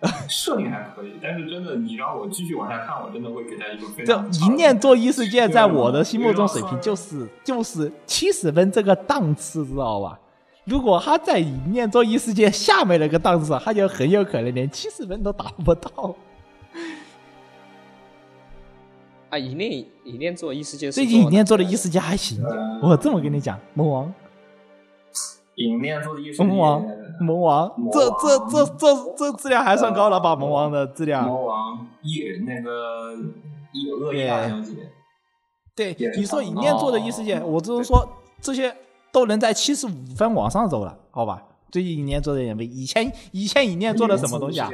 [0.28, 10.18] 设定还可以，但是真的你让我继续往下看，我真的会给他一个非常这常一念做异世界，在我的心目中水平就是就是七十分这个档次，知道吧？
[10.68, 16.14] 如果他在一念做异世界下面那个档次，他就很有可能连七十分都达不到。
[19.30, 24.14] 啊，一念一念做异世界是最近一念做的哪异世界还行，嗯我这么跟你讲，魔王，
[25.54, 26.86] 银念做的艺术魔王，
[27.20, 30.36] 魔王，这这这这这质量还算高了吧？
[30.36, 33.14] 魔王的质量，魔王一那个
[33.72, 34.74] 一恶意大小姐，
[35.74, 38.06] 对你说差不多一念做的异世界，我就是说
[38.40, 38.74] 这些
[39.18, 41.42] 都能在七十五分往上走了，好吧？
[41.72, 44.70] 最近一年做的也没以前以前一年做的什么东西啊？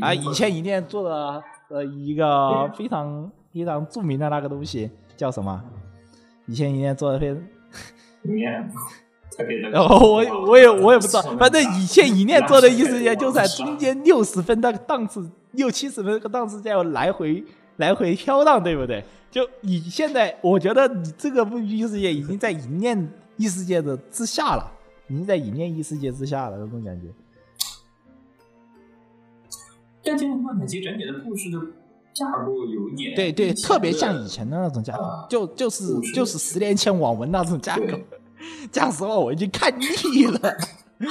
[0.00, 5.62] 啊，以前一年做的呃一个 非常非常著名的那个东西叫什么？
[6.46, 7.36] 以前一年做的非常，
[9.30, 9.44] 特
[9.94, 17.44] 我 我也我也不知道，反正以前一念做的意思也就在中间六十分那个档次，六七十分那个档次在来回
[17.76, 19.04] 来回飘荡，对不对？
[19.30, 22.96] 就你现在，我觉得你这个不异世界已经在一念
[23.36, 24.72] 异世界的之下了，
[25.08, 27.08] 已经在一念异世界之下了，那种感觉。
[30.02, 31.58] 但这个幻想集整体的故事的
[32.12, 37.84] 架构有一点对对，特别像以前的那种架构啊，就就是就是十年前网文那种架构。
[38.70, 40.56] 讲实话，我已经看腻了。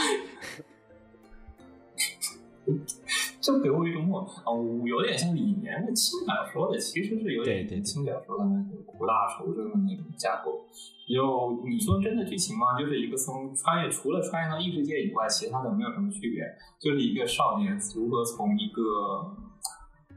[3.41, 10.65] 就给我一种啊，我有点像李年的轻小说的，其实是有点轻小说的那种苦大仇深的那种架构。
[11.07, 12.79] 就你说真的剧情吗？
[12.79, 16.41] 就是一个从穿越，除了穿越到异世界以外，其他的没有什么区别，
[16.79, 19.35] 就是一个少年如何从一个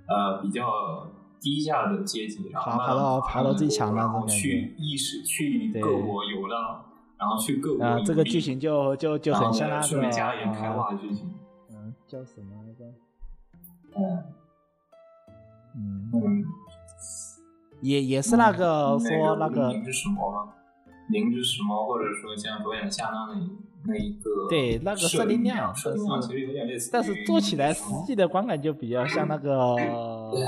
[0.08, 0.70] 呃比较
[1.40, 6.84] 低下的阶级，然后爬到爬到最强的然后去意识去对各国游浪，
[7.18, 11.34] 然后去各国啊，这个剧情就就就很像那个加一点开啊挂的剧情。
[11.70, 12.84] 嗯，叫什么来着？
[13.96, 14.24] 嗯
[15.74, 16.44] 嗯，嗯。
[17.82, 19.72] 也也是那个说那个？
[21.08, 23.48] 灵之使魔，或者说像左眼下那里
[23.84, 29.76] 那一个对那个设设定量量，设定量其实有点类似，但是做起来实际的观感就比较像那个
[30.32, 30.42] 对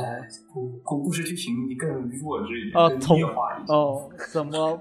[0.53, 3.73] 故故故事剧情更弱智一点，更哦从劣化一些。
[3.73, 4.81] 哦什么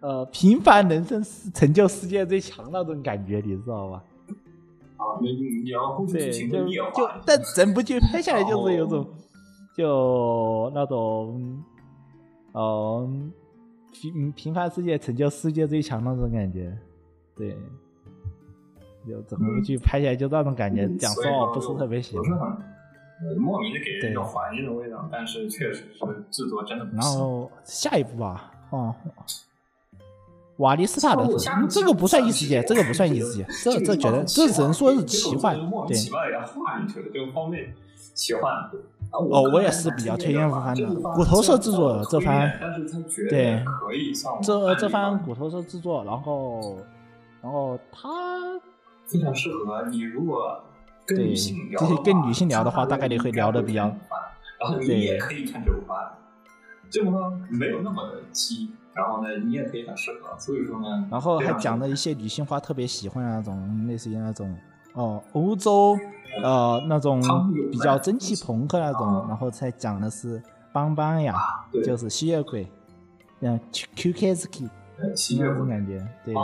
[0.00, 4.04] 呃平凡人生是成就世界最强那种感觉，你知道吧？
[4.96, 7.08] 啊，你你你要故事对，剧情就更劣化就。
[7.26, 9.06] 但整部剧拍下来就是有种
[9.76, 11.62] 就那种
[12.54, 13.32] 嗯
[13.92, 16.76] 平平凡世界成就世界最强那种感觉，
[17.36, 17.56] 对。
[19.06, 22.28] 就整部剧拍起来就那种感觉，嗯讲说实话我不是特别喜欢。
[23.38, 27.00] 莫名的给人一种怀念的味道，但是确实是制作真的不然。
[27.02, 28.94] 后下一步吧，哦，
[30.58, 31.36] 瓦利斯塔的哦
[31.70, 35.64] 这个不算异世界，这个不算异世界，这这觉得这只能说是奇幻，对。
[35.64, 37.74] 莫名其妙的给画进去了，这个方面
[38.12, 38.70] 奇幻。
[39.10, 42.52] 哦我也是比较推荐这番的骨头社制作这番
[43.30, 43.62] 对
[44.42, 46.76] 这这番骨头社制作，然后
[47.42, 48.08] 然后他
[49.06, 50.00] 非常适合你。
[50.02, 50.60] 如果
[51.06, 53.84] 跟对女性聊跟女性聊的话大概率会聊得比较
[54.60, 55.96] 然后你对也可以看这部番，
[56.90, 60.36] 这部番没有那么的激，然后呢，你也可以很适合。
[60.38, 64.54] 所以说呢，然后还讲了一些女性化特别喜欢的那种，类似于那种
[64.94, 65.96] 哦欧洲
[66.42, 67.20] 呃那种
[67.70, 70.42] 比较蒸汽朋克那种，然后才讲的是
[70.72, 71.34] 邦邦呀，
[71.84, 72.66] 就是吸血鬼，
[73.40, 73.58] 嗯
[73.96, 76.34] Q K S K 呃吸血鬼感觉，对。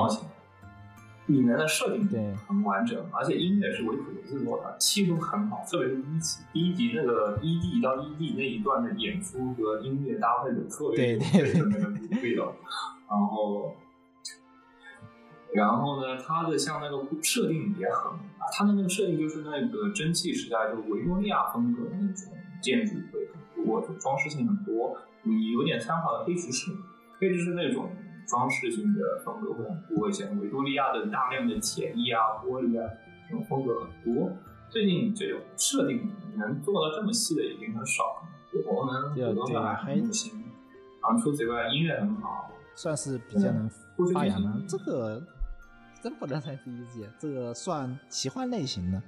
[1.26, 12.52] 里面的设定对很完整，而且音乐是维普游制作的，气氛很好，特别是第一集，第一集那个 ED 到 ED 那一段的演出和音乐搭配的特别有对对对的那个味道，
[13.08, 13.74] 然后。
[15.55, 18.12] 然后呢，它的像那个设定也很，
[18.52, 24.97] 它的那个设定就是那个蒸汽时代，就维多利亚风格的那种建筑会很多，就装饰性很多。
[25.22, 26.72] 你有点参考了黑执事，
[27.20, 27.89] 黑执事那种
[28.26, 30.26] 装饰性的风格会很多一些。
[30.40, 32.90] 维多利亚的大量的铁艺啊、玻璃啊，
[33.31, 34.32] 这种风格很多。
[34.68, 38.26] 最近这种设定能做到这么细的已经很少了，
[38.66, 40.43] 我们对普通版还还行。
[41.01, 43.70] 然后除此以外，音乐很好，算是比较能
[44.12, 44.66] 发扬。
[44.66, 45.22] 这个
[46.05, 49.02] 真不能算第一季，这个算奇幻类型的。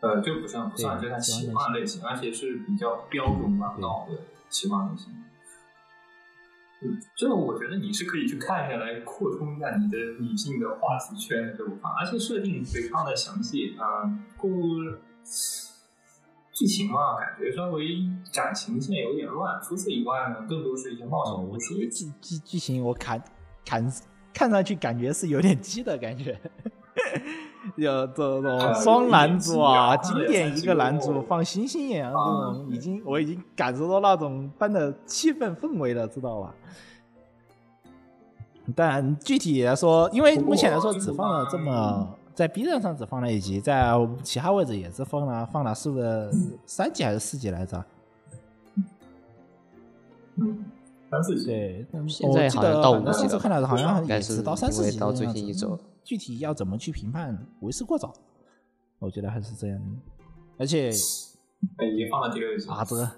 [0.00, 4.18] 呃，就不算不算对这算奇奇幻类型，而且是比较标准版到的
[4.48, 5.12] 奇幻类型。
[6.80, 14.48] 嗯，这个我觉得你是可以去看一下，来扩充一下你的女性的话题圈的这部番，而且设定非常的详细啊，故、
[16.54, 19.60] 剧情嘛，感觉稍微感情线有点乱。
[19.62, 21.98] 除此以外呢，更多是一些冒哦，险我故事为主。
[21.98, 23.22] 第一季剧剧情我看
[23.66, 23.84] 看
[24.32, 26.38] 看上去感觉是有点鸡的感觉，
[27.76, 36.54] 有这种呃双男主啊，经典一个男主放星星眼这种已经我已经感受到那种般的气氛氛围了，知道吧？
[38.76, 43.92] 但具体来说，因为目前来说只放了这么，在 B 站上只放了一集，在
[44.22, 46.30] 其他位置也是放了放了是不是
[46.64, 47.84] 三集还是四集来着？
[51.12, 51.44] 嗯，三四级。
[51.44, 58.14] 对，嗯现在我记得好像到反正上次五级了看到的好像应该是也是到三四级到最的样子近一周具体要怎么去评判，为时过早。
[58.98, 59.84] 我觉得还是这样的，
[60.58, 60.90] 而且
[61.76, 62.66] 哎已经放了第六集。
[62.68, 63.10] 啊，这 个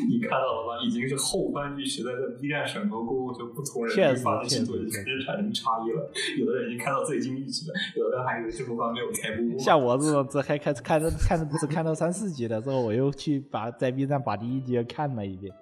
[0.08, 0.80] 你看到了吧？
[0.84, 6.10] 已经是后半句时代在 B 站审核过后，就不同人确实对发的星座已经产生差异了。
[6.38, 9.58] 有的人已经看到最近一集了，有的人还以为这部番没有开播。
[9.58, 15.52] 像我这种 只还开始看着看着只看到三四集的之后，我又去把在 B 站把第一集又看了一遍。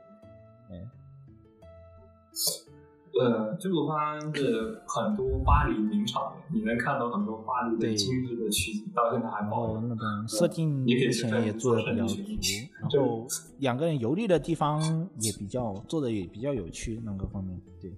[3.18, 9.80] 呃，这个番是很多巴黎名场面，你能看到很多巴黎的精致的取景，到现在还然保留。
[9.80, 13.26] 那个设定你可以目前也做的比较足做生意，然后
[13.58, 14.80] 两个人游历的地方
[15.18, 17.92] 也比较做的也比较有趣，那个方面对。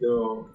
[0.00, 0.46] 就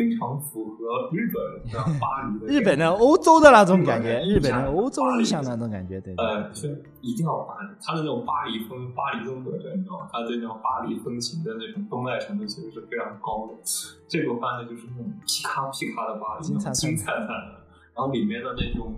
[0.00, 10.08] 非常符合日本的巴黎的日本的欧洲的那种感觉，日日本本的的欧洲印象那种感觉，对对呃，是一定要巴黎，它的那种巴黎风、巴黎风格的，你知道吗？
[10.10, 13.52] 它对那种巴黎风情的那种动态程度其实是非常高的。
[14.08, 17.60] 这个番呢，就是那种皮卡皮卡的巴黎，金灿灿金灿灿的，
[17.92, 18.96] 然后里面的那种，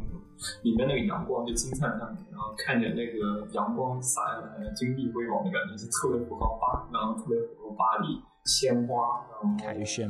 [0.62, 9.44] 里面那个阳光就金灿灿的，然后看见那个阳光洒下来，金碧辉煌的感觉，就特别符合巴，然后特别符合巴黎鲜花，然后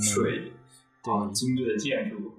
[0.01, 0.53] 水，对
[1.05, 2.33] 啊，精致的建筑。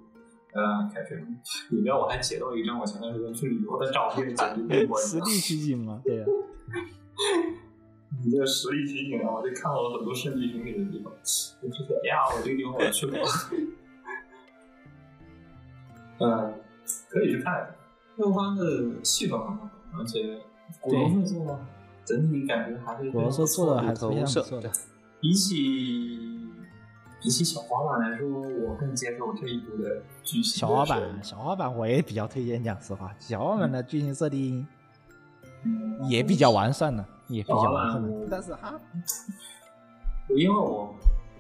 [0.53, 1.35] 呃，凯旋门
[1.72, 6.26] 里面我还截到一张我前段时间去旅游的照片，简直被我实地取景嘛，对呀、
[8.23, 11.11] 你这个实地取景啊，我就看到了很多圣地巡礼的地方。
[11.11, 13.18] 我就觉得，哎呀，我这个地方我去过。
[16.19, 16.53] 嗯，
[17.10, 17.76] 可以去看一下。
[18.18, 19.68] 六番的气氛很好，
[19.98, 20.40] 而且
[20.80, 21.60] 古龙社做的
[22.06, 24.72] 整体感觉还是我说做的还是非常不错的。
[25.19, 26.52] 比起
[27.24, 30.60] 比起小滑板来说，我更接受这一部的剧情。
[30.60, 34.68] 小滑板，小滑板我也比较推荐，讲实话，小滑板的剧情设定
[36.10, 38.28] 也比较完善的，也比较完善的。
[38.30, 38.78] 但是哈，
[40.36, 40.94] 因为我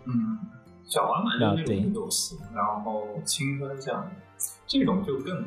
[0.05, 0.39] 嗯，
[0.85, 4.09] 小滑板就是那种运动型，然后青春向，
[4.65, 5.45] 这种就更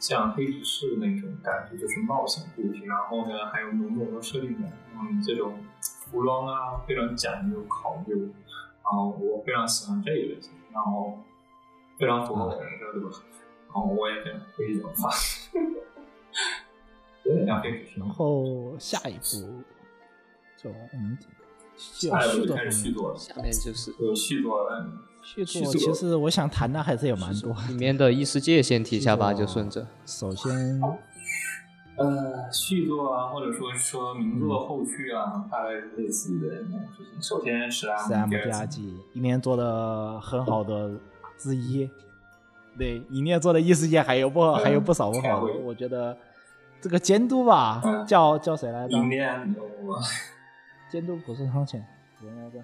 [0.00, 8.16] 像黑执事那种感觉，就是冒险故事，然后呢还有浓浓的设定感，嗯，这种服装啊非常讲究考究。
[8.90, 11.16] 然后我非常喜欢这一类型，然后
[11.96, 13.10] 非常符合我的人设，对吧？
[13.68, 15.08] 然后我也非常推荐它。
[17.22, 17.86] 有点像黑。
[17.96, 19.62] 然后下一步
[20.56, 21.16] 就我们
[21.76, 24.84] 下一步开始续作了，下面就是有续作了。
[25.22, 29.86] 续作其实我想谈的还是有蛮多，里面的异世界先提一下吧，就顺着。
[30.04, 30.80] 首先。
[31.96, 37.20] 呃，续作啊，或者说说名作后续啊，大概是类似的那种事情。
[37.20, 40.98] 首先是 M 第二季，一年做的很好的
[41.36, 41.90] 之一。
[42.78, 45.52] 对，一年做的异世界还有不还有不少不好的。
[45.52, 46.16] 我觉得
[46.80, 48.96] 这个监督吧，叫叫谁来着？
[48.96, 49.54] 一年
[50.90, 51.84] 监督不是汤浅，
[52.18, 52.62] 谁来着？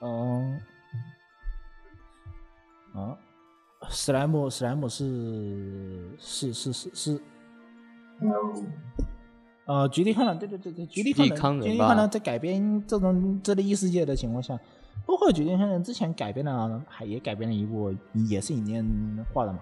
[0.00, 0.60] 嗯，
[2.94, 3.16] 啊，
[3.88, 7.20] 史莱姆，史莱姆是是是是是。
[9.66, 14.58] 呃，绝地康人，对对对对，绝地康人，绝地康人在改编这种这类异世界的情况下，
[15.06, 17.94] 包括绝地康人之前改编了，还也改编了一部，
[18.28, 18.84] 也是影念
[19.32, 19.60] 画的嘛，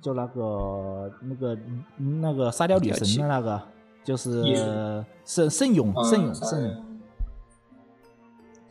[0.00, 1.58] 就那个那个
[1.96, 3.62] 那个沙雕女神的那个，
[4.02, 6.91] 就是圣圣勇圣勇圣勇。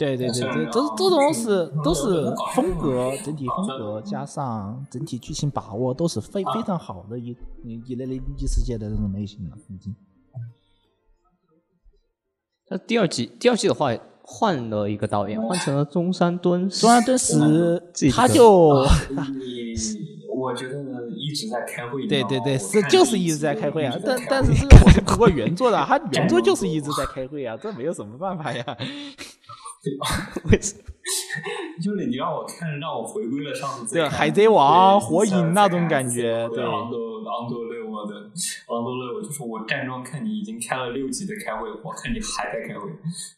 [0.01, 7.37] 对对对对，这这种是都是风格整体风格加上整体剧情把握都是非非常好的一
[7.85, 9.93] 一类类异世界的这种类型了，已经。
[12.69, 16.67] 那第二季第二季的话换了一个导演，换成了中山敦。
[16.67, 17.37] 中山敦史
[18.11, 18.83] 他就，
[20.33, 22.07] 我觉得一直在开会。
[22.07, 23.95] 对对对，是就是一直在开会啊！
[24.03, 28.65] 但但是这 个我是读过原作的，他原作就是一直在开会啊，这没有什么办法呀。
[29.83, 29.91] 对？
[30.51, 30.83] 为什么？
[31.83, 36.47] 就是你让我看，让我回归了上次对海贼王、火影那种感觉。
[36.49, 42.87] 对，昂多昂多勒我的昂多勒，我就说我站桩看你已经开了六级的开会，我看你还在开会，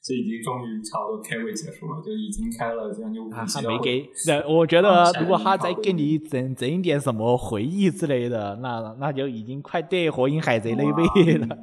[0.04, 3.46] 这已经终于差不多开会结束了，就已经开了将近五级了。
[3.46, 11.48] 还没给， 那我觉得如果他再给你整整一点什么回忆之类的，那那就已经快对火影海贼那一辈了。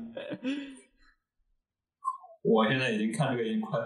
[2.43, 3.78] 我现在已经看这个已经快。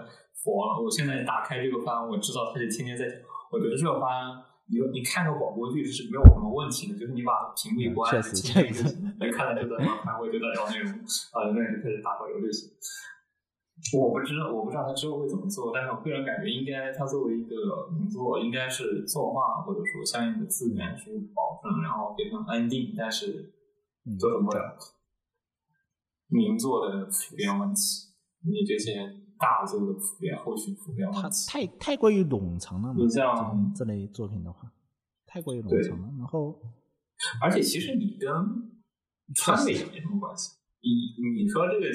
[0.45, 0.77] 佛了！
[0.77, 3.17] 我现在打开这个番，我知道他就天天在讲。
[3.49, 10.93] 我觉得这个番，你你看个广播剧是没有什么问题的，就是你把屏幕一关，确实确实，你看到就在玩番，我就在聊内容，
[11.33, 12.69] 啊，那就开始打手游就行。
[13.97, 23.51] 我不知道，我不知道他之后会怎么做，但是我个人感觉，应该他作为一个名作，应该是作画或者说相应的资源去保证，然后非常安定，但是
[24.19, 24.77] 做什么了
[26.29, 28.13] 名作的普遍问题，
[28.45, 29.24] 你这些。
[29.37, 32.95] 大作的普遍，后续普遍，它太太过于冗长了嘛？
[32.97, 34.71] 你像这类作品的话，
[35.25, 36.07] 太过于冗长了。
[36.17, 36.59] 然后，
[37.41, 38.29] 而且其实你跟
[39.35, 40.57] 穿越也没什么关系。
[40.81, 40.89] 你
[41.41, 41.85] 你说这个，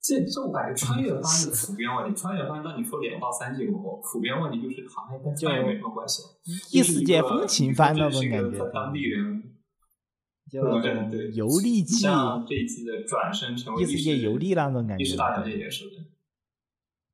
[0.00, 2.14] 这这我感觉穿越番是普遍问题。
[2.18, 6.28] 穿越番，当你说两到三季过后，普遍问题就是好像跟穿越没什么关系了。
[6.72, 9.44] 异世界风情番那种感觉，当地人。
[10.52, 15.92] 对游历记，像这一季的转身成为异世界游历那种感觉，大小姐也是的。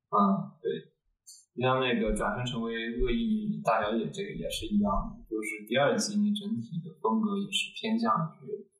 [0.07, 0.95] 嗯，对，
[1.55, 8.71] 你像那个转身成为恶意大小姐，这个也是一样的，就是第二季你整体的风格也是偏向于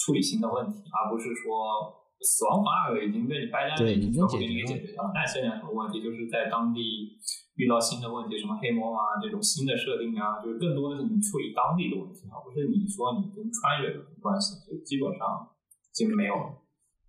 [0.00, 1.92] 处理新的问题，而不是说
[2.24, 5.12] 死亡反二已经被你掰烂了，已经全部给你给解决掉了。
[5.12, 6.00] 那现在什么问题？
[6.00, 7.20] 就是在当地
[7.60, 16.32] 遇到新的问题，什么黑魔啊这种新的设定啊，就是更多的是你处理当地的问题，而不是你说你跟穿越有什么关系，就基本上已经没有，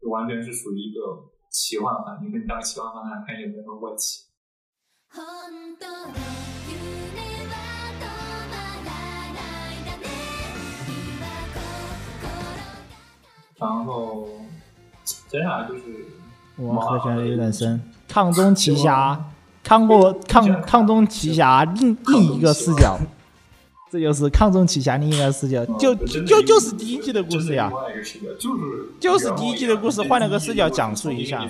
[0.02, 1.31] 就完全是属于一个。
[1.52, 4.23] 奇幻番，你跟当奇幻番来看有没有问题？
[13.60, 14.28] 然后
[15.28, 16.06] 接下来就是
[16.56, 19.22] 我 和弦的人生，抗中奇侠，
[19.61, 22.98] 抗过 抗抗中奇侠另另一个视角。
[23.91, 27.69] 这就是《抗中奇侠》另一个视角，就就就是第一季的故事呀，
[28.39, 28.61] 就是
[29.01, 31.45] 就是第一季的故事，换了个视角讲述一下，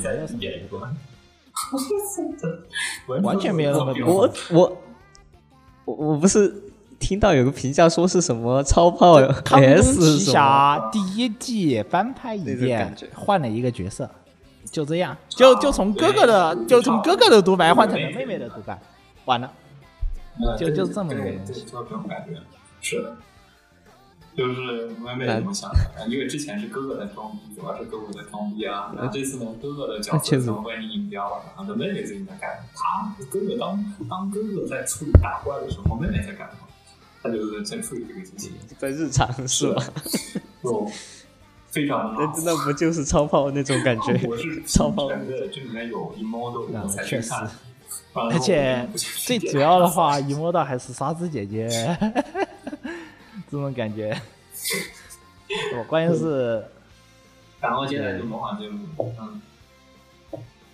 [3.21, 4.77] 完全没有任何变我我
[5.85, 6.51] 我我不是
[6.97, 14.09] 听到有个评价说是什么超炮《抗中奇侠》第一季翻拍一遍，换了一个角色。
[14.71, 18.81] 就这样，就就从哥哥的就从哥哥的独白换成了妹妹的独白，
[19.25, 19.51] 完了。
[20.57, 22.39] 就就这么个对东西对，就这种感觉，
[22.81, 23.15] 是的。
[24.33, 25.79] 就是妹妹怎么想的？
[25.97, 28.89] 呃因为之前是哥哥在装逼，主要是哥哥在装逼啊。
[28.95, 32.49] 然后这次呢，哥哥的角色成为你引掉了，然后妹妹最近在干？
[32.73, 36.67] 他哥哥当当哥哥在处理打怪的时候，妹妹在干什么？
[37.21, 39.83] 他就是在处理这个剧情，在日常是吧？
[40.63, 40.89] 就
[41.67, 44.13] 非常的那那不就是超炮那种感觉？
[44.29, 45.17] 我是超炮的
[45.49, 47.51] 这里面有 emo 的，啊我才去看。
[48.13, 51.67] 而且最主要的话，一摸到还是沙子姐姐，
[53.49, 54.19] 这种感觉。
[55.77, 56.63] 我关键是
[57.59, 58.77] 然后接下来就魔法记录，
[59.19, 59.41] 嗯，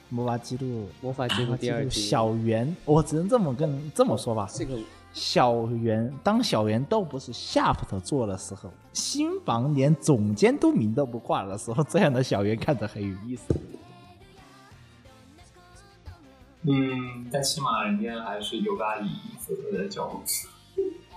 [0.09, 4.47] 魔法记录，魔法记录第二季，小圆，我只能这么跟这么说吧。
[4.53, 4.77] 这个
[5.13, 13.43] 小圆当小圆都不是 Shaft 做的时候，新房连总监都名都不挂的时候，这样的小圆看着很有意思。
[16.67, 20.21] 嗯，但起码人家还是有把以负责的角度。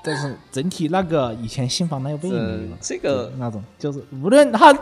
[0.02, 4.72] 但是整体那个以前新房那个味没有呃了，这个那种就是无论他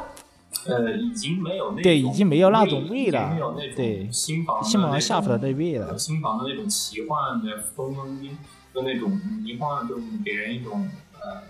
[0.66, 8.38] 呃，已经没有那种对已经没有那种味了没有那种对新房新房的 Shaft 那的味了新房的那种奇幻的风风音，
[8.72, 9.10] 就那种
[9.42, 11.42] 迷幻，就给人一种呃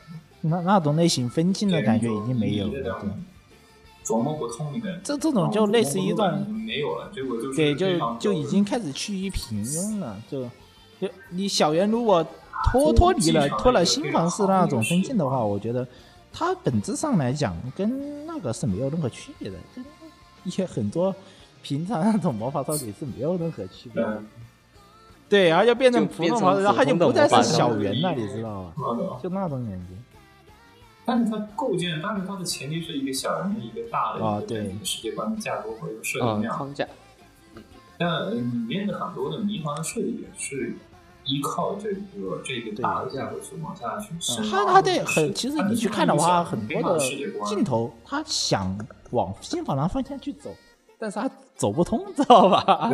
[0.42, 2.70] 那那种类型分镜的感觉已经没有了。
[2.70, 2.82] 对
[4.08, 4.98] 琢磨不通的。
[5.04, 6.26] 这这种就类似于一种
[6.66, 10.16] 没有了，结果就是对，就就已经开始趋于平庸了。
[10.30, 10.44] 就
[10.98, 12.24] 就你小圆如果
[12.70, 15.86] 脱脱离了脱了新房式那种分镜的话，我觉得
[16.32, 19.84] 它本质上来讲跟那个是没有任何区别的，跟
[20.44, 21.14] 一些很多
[21.62, 24.14] 平常那种魔法少女是没有任何区别的。
[24.14, 24.26] 嗯，
[25.28, 28.72] 对，然后就变成就变成普通魔法，然后它就不再是小圆了，你知道吧？
[29.22, 29.94] 就那种感觉。
[31.08, 36.54] 但是它构建，但是它的前提是一个小人的一个大的一个啊对世界观的架构和一个设定嗯量。
[36.54, 36.86] 框架，
[37.96, 40.76] 但呃里面的很多的迷团的设计也是
[41.24, 44.66] 依靠这个这个大的架构去往下去深挖的。
[44.66, 46.98] 它它对很，其实你去看的话，很多的
[47.46, 48.78] 镜头，他想
[49.10, 50.54] 往新法郎方向去走，
[50.98, 52.90] 但是他走不通，知道吧？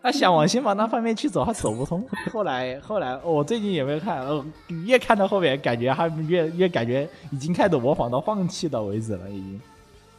[0.00, 2.06] 他想往新法郎方面去走，他走不通。
[2.32, 4.44] 后来后来，我最近也没有看，呃，
[4.86, 9.60] 越看到后面，感觉他越越感觉已经开始模仿到放弃的为止了，已经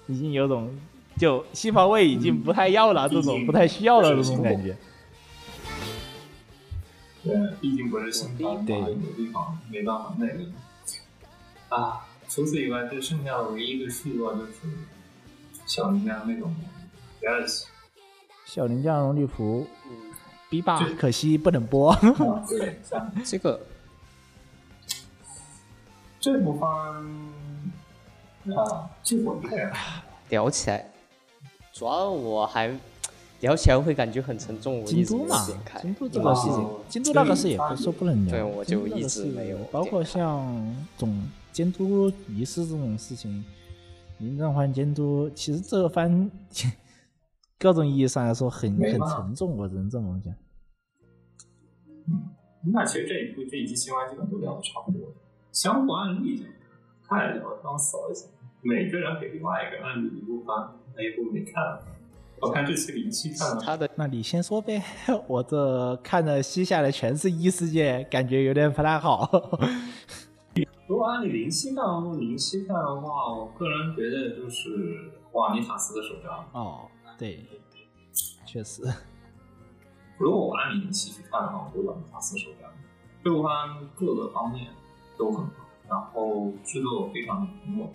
[0.08, 0.70] 已经有种
[1.18, 4.76] 就新防位已经不太要了，这种不太需要了这种感觉。
[7.24, 10.44] 对，毕竟不是新房，对有的地方没办法那个
[11.70, 12.06] 啊。
[12.28, 14.54] 除此以外，就剩下的唯一的续作就是
[15.66, 16.56] 小林家那种
[17.20, 17.64] Galaxy
[18.50, 19.92] 小林将荣利服嗯
[20.50, 21.96] ，B 霸对可惜不能播。
[23.24, 23.60] 这个。
[26.20, 26.70] 这部番
[28.58, 29.72] 啊，这我看
[30.30, 30.90] 聊起来，
[31.72, 32.76] 主要我还
[33.42, 35.48] 聊起来会感觉很沉重，我一直没有京都嘛
[35.80, 41.24] 京都这个事情京都那个事也不是说不能聊，对我就一直没有包括像总
[41.54, 43.46] 监督仪式这种事情，
[44.18, 46.30] 林正环监督，其实这个番
[47.60, 50.34] 各种意义上来说很很沉重，我只能这么讲。
[52.74, 55.14] 那其实这一部这一集新闻基本都聊的差不多了，
[55.52, 56.48] 相互案例讲，
[57.04, 58.28] 看聊刚扫一扫，
[58.62, 61.54] 每个人给另外一个案例一部番，那一部没看，
[62.42, 64.82] 我看这期零七看了，他的那你先说呗，
[65.28, 69.30] 我这看的吸下来全是异世界，感觉有点不太好。
[70.88, 74.70] 如果按你零七看或零七看的话，我个人觉得就是
[75.34, 76.44] 瓦尼塔斯的手札。
[76.52, 76.88] 哦，
[77.20, 77.46] 对，
[78.46, 78.82] 确实，
[80.18, 82.72] 如果我按你零七去看的话，我觉得瓦尼塔斯手札
[83.22, 84.72] 这部番各个方面
[85.18, 85.52] 都很好，
[85.90, 87.90] 然后制作非常的平稳，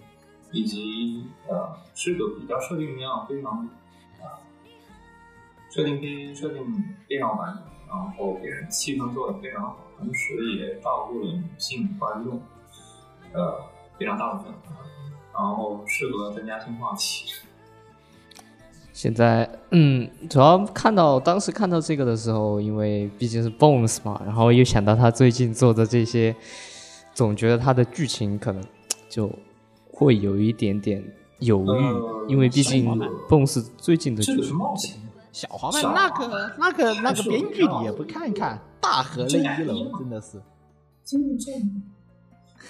[0.52, 3.66] 以及呃是个比较设定量非常
[4.20, 4.44] 啊、
[5.70, 12.42] 设定非设定非常完整，然后给人气氛做的非常好，同时也照顾了女性观众，
[13.32, 13.64] 呃
[13.98, 14.52] 非常大部分，
[15.32, 17.32] 然后适合增加新话题。
[18.94, 26.34] 现在，嗯，主要看到当时看到这个的时候，因为毕竟是 Bones 嘛，然后又想到他最近做的这些，
[27.12, 28.62] 总觉得他的剧情可能
[29.08, 29.28] 就
[29.90, 31.02] 会有一点点
[31.40, 32.86] 犹豫，呃因为毕竟
[33.28, 34.56] Bones 最近的剧情，
[35.32, 40.40] 小滑板那个那个那个编剧你也不看看，大河内一楼真的是，
[41.04, 41.52] 这个这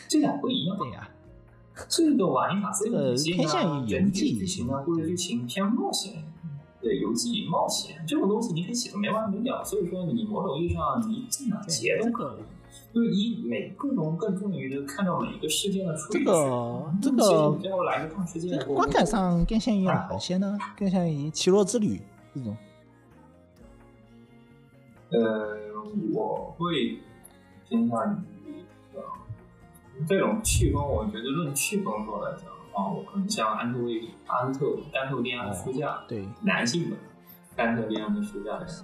[0.08, 0.74] 这俩不一样。
[0.78, 1.06] 对呀、
[1.88, 6.24] 这个瓦尼塔斯这个偏向于游记剧情呢，或者剧情偏冒险，
[6.80, 9.64] 对游记冒险这种东西，你可以写的没完没了。
[9.64, 12.42] 所以说，你某种意义上你进哪节都可以。
[12.92, 20.56] 就是你每各种更重于的看到每一个事件的处理这个这个最后来个看事件，观感上更像于哪些呢？
[20.78, 21.96] 更像于《奇洛之旅》
[22.32, 22.56] 这种。
[25.10, 25.56] 呃，
[26.12, 26.98] 我会
[27.68, 28.33] 偏向于呃
[30.06, 36.96] 这种气氛，我觉得论气氛说来讲的话，我可能像安特卫安特丹特利安的书架，对，男性的
[37.56, 38.74] 丹特利安的书架的人，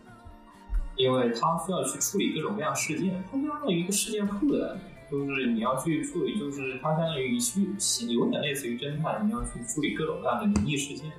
[0.96, 4.78] 因为他需要去处理各种各样事件，他相当于一个事件库的，
[5.10, 7.66] 就是你要去处理，就是他相当于去
[8.08, 11.10] 有点类似于侦探，你要去处理各种各样的灵异事件。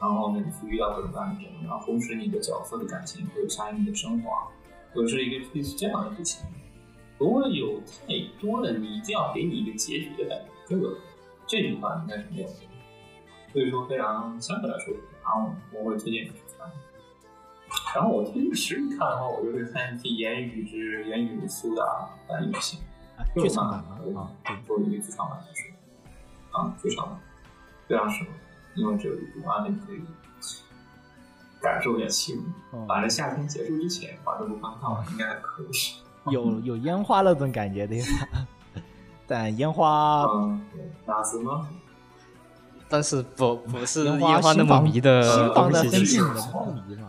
[0.00, 4.48] 然后呢，你去遇到各种各样的人，然后同时你的角色的感情会有相应的升华，
[4.94, 6.40] 就是一个类似这样的剧情。
[7.20, 10.96] 不会有太多的你一定要给你一个结局的感觉，这个
[11.46, 12.54] 这句话应该是没有的。
[13.52, 16.66] 所以说，非常相对来说，然后我会推荐你去看。
[17.94, 22.80] 然后我推荐实体看的话，我就会看一些《言语之言语苏打翻译性
[23.34, 23.84] 剧场版
[24.14, 27.20] 嘛啊，做一个剧场版来说，啊，剧场版
[27.86, 28.30] 非常适合。
[28.76, 30.00] 因为只有一部番，你可以
[31.60, 32.86] 感受一下气氛。
[32.86, 35.68] 反正夏天结束之前把这部番看完，应该还可以。
[36.30, 38.46] 有有烟花那种感觉对吧，
[39.26, 40.60] 但烟花，嗯，
[41.06, 41.68] 打死吗？
[42.88, 47.08] 但是不不是烟烟花那么迷的新房的东西，很近的不迷嘛。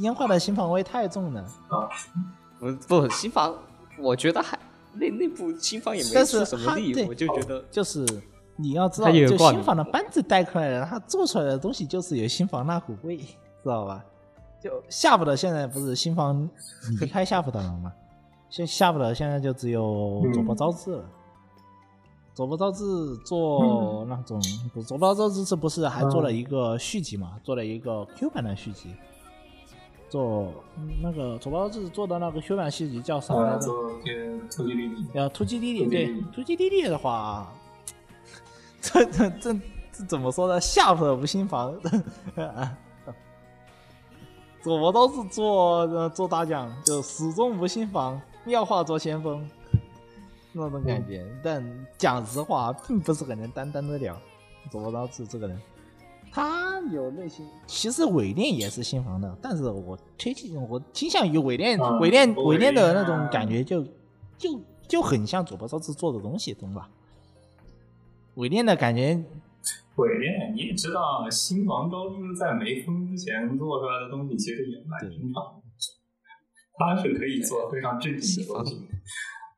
[0.00, 1.40] 烟花的新房味太重了。
[1.42, 1.88] 啊，
[2.60, 3.54] 不不新房，
[3.98, 4.58] 我觉得还
[4.92, 8.06] 那那部新房也没但是出什么力，我就觉得就是
[8.56, 14.02] 你要知道，就新房的班子带出来的，他做出来的东西就是有新房那股味，知道吧？
[14.62, 16.48] 就夏普的现在不是新房
[17.00, 17.92] 离开夏普的了吗？
[18.54, 21.04] 现夏普的现在就只有佐伯昭治了。
[22.34, 22.84] 佐伯昭治
[23.24, 24.40] 做那种，
[24.72, 27.32] 不佐伯昭治这不是还做了一个续集嘛？
[27.42, 28.94] 做了一个 Q 版的续集。
[30.08, 33.72] 做嗯那个佐伯昭治做的那个 Q 版续集叫啥来呃，着？
[34.48, 37.52] 突击弟弟，呃，突击弟弟，对突击弟弟，的话，
[38.80, 39.52] 这这这
[39.90, 40.60] 这怎么说呢？
[40.60, 41.74] 下铺的无心房，
[44.62, 49.48] 佐伯都是做呃做大将，就始终无心房，妙化作先锋。
[50.52, 51.26] 那种感觉。
[51.42, 54.16] 但讲实话，并不是很能担当得了。
[54.70, 55.60] 佐伯刀治这个人。
[56.30, 63.84] 他有内心，其实伪恋也是新房的，但是我推荐我倾向于伪恋，啊伪恋伪伪恋的那种感觉就
[64.36, 66.90] 就就很像佐伯昭治做的东西，懂吧？
[68.34, 69.22] 伪恋的感觉，
[69.94, 75.62] 伪恋你也知道，新房都是在没封之前做出来的东西其实也蛮平常的，
[76.78, 78.88] 他是可以做非常正经的东西，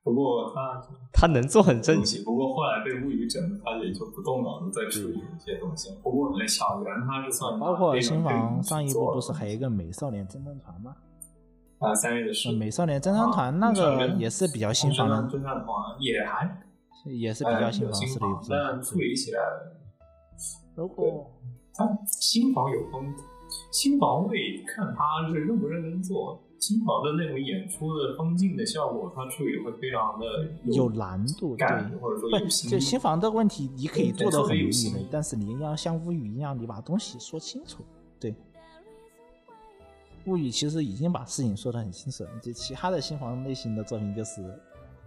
[0.03, 0.83] 不过他
[1.13, 2.23] 他 能做很正东经。
[2.25, 5.91] 不过后来被物语整了，他也就不动脑子再处理一些东西。
[6.03, 10.95] 不过那小圆他是算包括新房上一部不是还有一个美少年侦探团吗？
[11.79, 15.67] 啊三月的事，美少年侦探团那个也是比较新房的，侦探团
[16.01, 16.63] 也还
[17.05, 18.83] 也是比较新房式的一部但。
[18.83, 19.41] 处理起来，
[20.75, 21.31] 如果
[21.75, 23.15] 他新房有风，
[23.73, 26.43] 新房会看他是认不认真做。
[26.59, 31.67] 新房的那种演出的风景的效果，他处理会非常的有难度，对，
[32.01, 32.31] 或者说
[32.69, 37.85] 就新房的问题，你可以做的很有，的但是你要像物语一样，你把东西说清楚。
[38.19, 38.35] 对，
[40.25, 44.43] 物语其实已经把事情说得很清楚了，就其他的新房类型的作品就是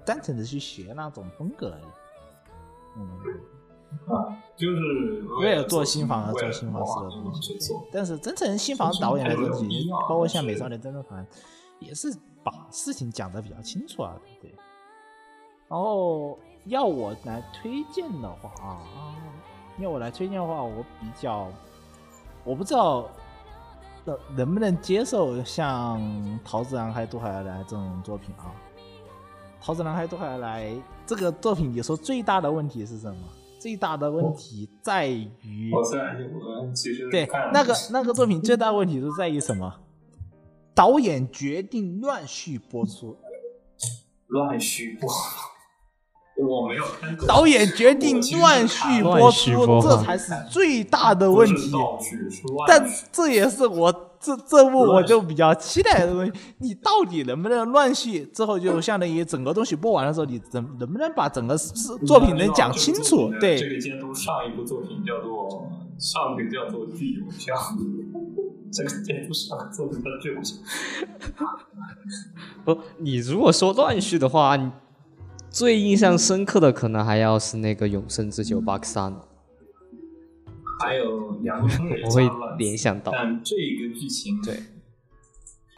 [0.05, 1.83] 单纯的去学那种风格而已。
[2.97, 3.19] 嗯，
[4.07, 7.57] 啊，就是为了做新房而做新房式的东西。
[7.91, 11.25] 但是真正新房导演的东就是西，包括像美少年侦探团，
[11.79, 12.11] 也是
[12.43, 14.53] 把事情讲的比较清楚啊，对。
[15.67, 18.81] 然后要我来推荐的话啊，
[19.77, 21.47] 要我来推荐的话，我比较，
[22.43, 23.07] 我不知道
[24.03, 25.99] 能能不能接受像
[26.43, 28.51] 《桃子男孩杜海而来》这种作品啊。
[29.65, 30.71] 《桃子男孩杜海而来》
[31.05, 33.19] 这个作品，你说最大的问题是什么？
[33.59, 39.71] 最大的问题在于，我虽然我其实对那个那个作品最大的问题是在于什么？
[40.73, 43.17] 导演决定乱序播出，
[44.27, 45.09] 乱序播，
[46.47, 47.27] 我没有看过。
[47.27, 51.73] 导演决定乱序播出，这才是最大的问题。
[52.65, 56.31] 但这也是我这这部我就比较期待的东西。
[56.57, 58.25] 你到底能不能乱序？
[58.25, 61.73] 之后就相当于整个东西播完的时候，你能能不能把整个是
[62.05, 63.31] 作品能讲清楚？
[63.39, 67.55] 对这，个监督上一部作品叫做上一个叫做《剧偶像》，
[68.71, 70.57] 这个监督上个作品叫《剧偶像》。
[72.65, 74.69] 不，你如果说乱序的话，你
[75.49, 79.27] 最印象深刻的可能还要是那个《永生之酒》巴克萨诺，
[80.79, 83.11] 还有杨过也我会加乱联想到。
[83.11, 84.57] 但这个剧情对，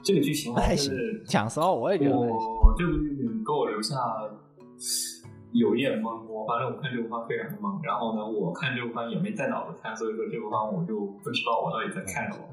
[0.03, 1.23] 这个剧情不太行是。
[1.25, 3.15] 讲实话，我也觉得我这部剧
[3.45, 3.97] 给我留下
[5.51, 7.83] 有一点懵，我反正我看这部番非常的懵。
[7.83, 12.45] 然后呢，我看这部番也没带脑子看，所以说这部番我就不知道我到底在看什么，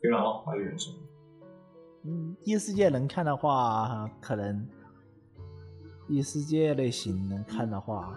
[0.00, 0.94] 非常的怀疑人生。
[2.04, 4.64] 嗯，异世界能看的话，可能
[6.08, 8.14] 异世界类型能看的话，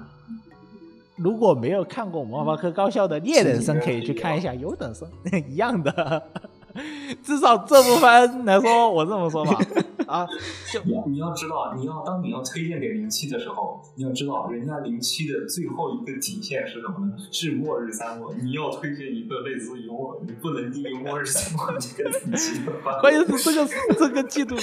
[1.19, 5.07] 如果没有看过魔法科高校的猎等生，可以去看一下优等生，
[5.47, 6.23] 一样的。
[7.23, 9.59] 至少这部分来说，我这么说吧，
[10.05, 10.27] 啊，
[10.71, 17.13] 就你要知道，你要当你要推荐给零七的时候，你要知道人家零七的最后一个底线是什么呢？
[17.31, 18.31] 是末日三国。
[18.35, 22.97] 你要推荐一个类似于末，你不能低于末日三国这个等级的番。
[23.01, 24.55] 关键是这个这个季度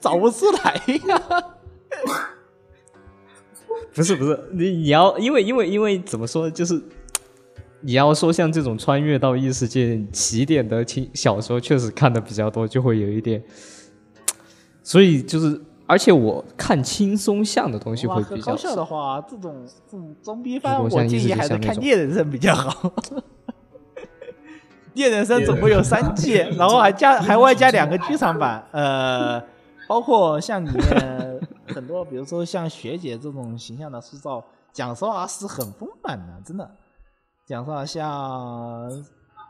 [0.00, 1.44] 找不出来呀。
[3.94, 6.82] 不是不是，你你要因为因为因为怎么说，就是
[7.80, 13.42] 你要说像这种穿越到异世界起点的轻小说，确实看的比较多，就会有一点。
[14.82, 18.84] 所以就是，而且我看轻松向的东西会比较高校的。
[18.84, 22.92] 话，这种这种装逼番，我建议还是看猎人生比较好。
[24.94, 29.42] 猎人生总共有三季，然后还加还外加两个 剧场版，呃，
[29.88, 31.33] 包括像里面
[31.68, 36.70] 很多，比如说像学姐这种形象的塑造，讲实话是很丰满的，真的。
[37.46, 38.88] 讲实话，像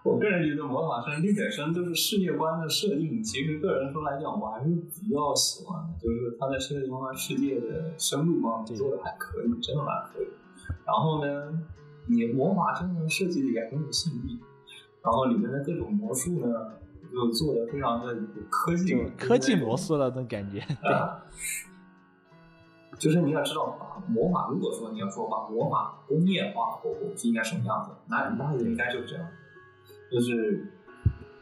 [0.04, 10.26] 我个人觉得魔法生、猎人生就是世界观的设定，其实个人说来讲，我还是比较喜欢的，就是他在世界观世界的深度方面做的还可以，真的蛮可以。
[10.84, 11.58] 然后呢，
[12.06, 14.38] 你魔法生的设计的也很有吸引力，
[15.02, 16.72] 然后里面的各种魔术呢，
[17.10, 20.60] 就做的非常的有科技就，科技魔术的那种感觉。
[20.84, 21.24] 啊，
[22.98, 29.26] 就是你要知道，把魔法如果说你要说把魔法工业化过后是应该什么样子，那那就应该就是这样，
[30.10, 30.72] 就是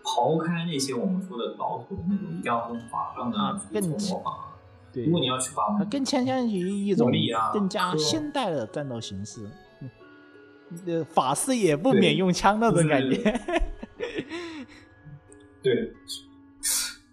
[0.03, 4.49] 刨开那些我们说的老土的那种，一定要用法杖啊去更做魔法。
[4.93, 7.11] 对如，果你要去把它更倾向于一种
[7.53, 9.49] 更加现代的战斗形式。
[11.05, 13.17] 法师也不免用枪那种感觉。
[15.63, 16.32] 对，就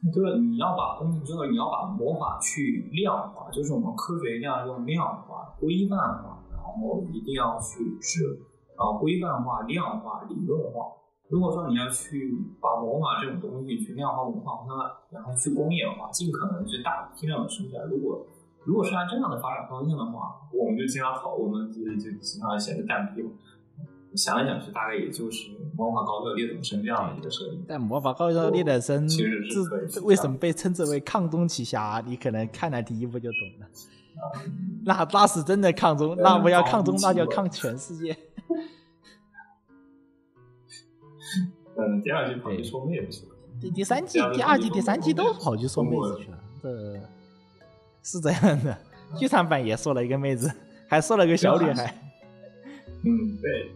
[0.08, 8.40] 是你要把工，就是你要把魔法去量化，就是我们科学一定要用量化、规范化，然后一定要去是
[8.78, 10.96] 啊规范化、量化、理论化。
[11.28, 14.66] 如果说你要去把魔法这种东西去量化、文化化，
[15.12, 17.86] 然后去工业化，尽可能去大批量的生产。
[17.88, 18.26] 如果
[18.66, 23.32] 如果是按这样的发展方向的话，我们就经常讨，我们就就经常显得蛋逼嘛。
[24.16, 27.64] 想一想去，大概也就是魔法高校猎等生这样的一个设定。
[27.68, 29.48] 但魔法高校猎人生其实
[29.92, 32.04] 是为什么被称之为抗中奇侠？
[32.06, 33.68] 你可能看了第一部就懂了。
[34.84, 38.14] 那那是真的抗中，那不要抗中，那就抗全世界。
[41.78, 43.32] 嗯，第二季跑去说妹子去了。
[43.62, 47.00] 第第三季、第二季、第三季都跑去说妹子去了，这
[48.04, 48.78] 是这样的。
[49.18, 50.52] 剧场版也说了一个妹子，
[50.88, 51.96] 还说了个小女孩。
[53.06, 53.72] 嗯，对。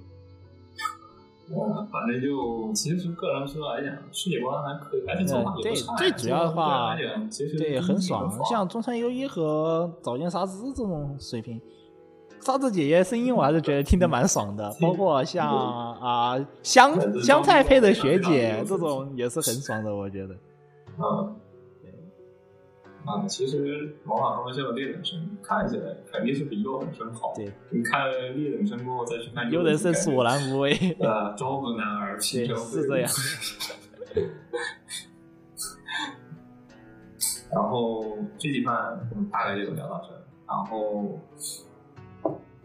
[1.49, 5.95] 嗯，反正就其实个人说来讲，世界观还可以，而且做法也不差。
[5.97, 6.95] 对最主要的话
[7.57, 8.31] 对，很爽。
[8.49, 11.61] 像中山优一和早见沙织这种水平，
[12.39, 20.33] 沙子姐姐声音我还是觉得听得蛮爽的，包括像啊香香菜配的学姐这种也是很爽的，我觉得。
[20.97, 21.35] 嗯。
[23.05, 27.33] 啊，其实魔法高校的猎人生看起来肯定是比优等生好。
[27.35, 30.71] 对，你看了猎人生过后再去看优等生索然无味。
[31.01, 33.11] 呃，招不男儿，平对，生是这样。
[37.51, 41.19] 然后这几番我们大概就聊到这儿，然后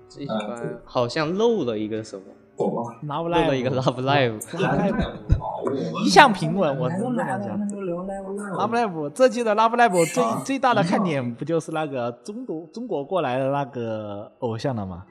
[0.08, 2.24] 这一番好像漏了一个什么，
[2.58, 2.98] 我忘了。
[3.02, 4.38] 拿不漏了一个 Love Live。
[6.04, 7.58] 一向平稳，我只能这么讲。
[7.68, 15.04] Love Live 这季的 Love Live 最啊最大的看点不就是那个中国中国过来的那个偶像了吗？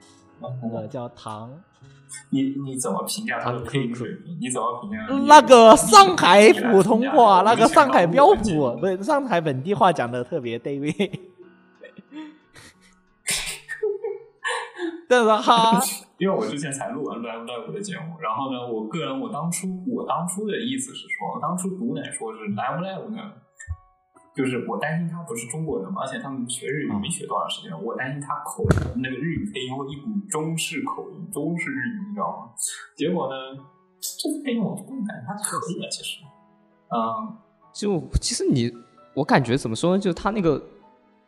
[0.62, 1.50] 那个叫唐，
[2.30, 4.38] 你你怎么评价他的配音水平？
[4.40, 10.92] 你怎么评价那个上海普通话，那个上海标普，不是上海本地话讲的特别对味。
[15.10, 15.80] 但是哈
[16.20, 23.32] 因为我之前才录完 Live Live 的节目，然后呢，我个人我当初我当初的意思是说，当初读奶说是 Live Live 呢，
[24.36, 32.52] 就是我担心他不是中国人嘛，而且他们学日语没学多长时间，我担心他口音那个日语配音会一股中式口音，中式日语，你知道吗？
[32.96, 33.36] 结果呢，
[34.02, 36.20] 这次配音我个人感觉他可以了，其实，
[36.90, 37.38] 嗯，
[37.74, 38.72] 就其实你，
[39.14, 40.02] 我感觉怎么说呢？
[40.02, 40.60] 就他那个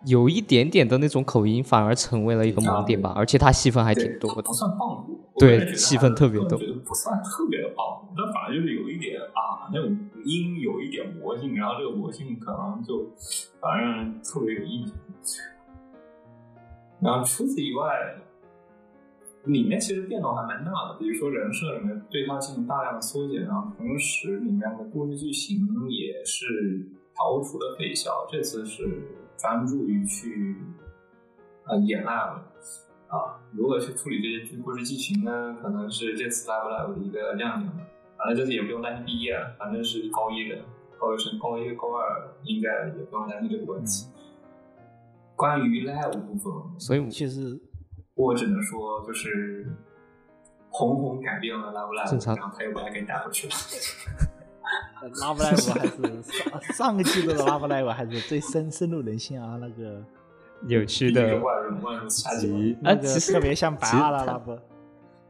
[0.05, 3.13] 有一点点的那种口音，反而成为了一个盲点吧。
[3.15, 4.53] 而且他戏份还挺多的不。
[4.53, 13.11] 算棒骨，对戏份特别多我觉得不算特别的棒骨，但反而就是有一点啊，那种音有一点魔性，然后这个魔性可能就
[13.59, 14.95] 反正特别有印象。
[17.01, 18.15] 然后除此以外，
[19.45, 28.83] 里面其实变动还蛮大的，比如说人设里面对他进行大量的缩减，然后同时里面的故事剧情也是调出了废校，这次是
[29.39, 30.57] 专注于去
[31.65, 32.41] 呃演 live
[33.07, 35.57] 啊，如何去处理这些故事剧情呢？
[35.61, 37.79] 可能是这次 live live 的一个亮点吧。
[38.17, 40.57] 反正这次也不用担心毕业了，反正是高一的
[40.99, 44.07] 高一生，高一高二应该也不用担心这个问题。
[45.37, 47.57] 关于 live 部分，所以其实
[48.15, 49.73] 我只能说就是
[50.69, 53.53] 红红改变了 live live，正常然后他又把它给打回去了。
[55.15, 60.03] Love Live 还是上上个季度的 Love Live 还是最深深入人心啊，那个
[60.67, 64.59] 有趣的万人万人下集，那个啊其实特别像白阿拉 Love，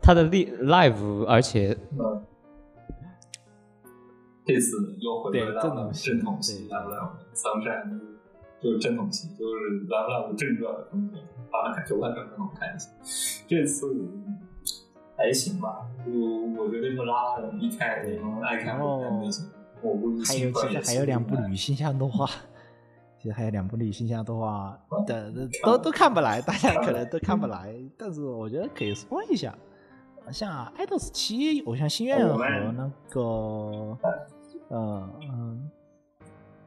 [0.02, 2.24] 他的 li- live，而且嗯，
[4.46, 8.02] 这次又回归到了正统系正统系对 live live，桑山
[8.62, 11.20] 就是正统系，就是 live live 正传的风格，
[11.52, 12.90] 把它改球拍更好看一些。
[13.48, 13.88] 这次
[15.20, 19.46] 还行吧，就我觉得就拉拉人一看你们爱看不看类型，
[19.82, 22.26] 我估计还有其实还有两部女性向动画，
[23.22, 29.54] 其实还有两部女性向动画嗯的的都都看不来，大家可能都 看不来，但是我觉得可以说一下，
[30.32, 33.22] 像《爱豆十七》《偶像心愿》和那个
[34.70, 35.70] 呃嗯。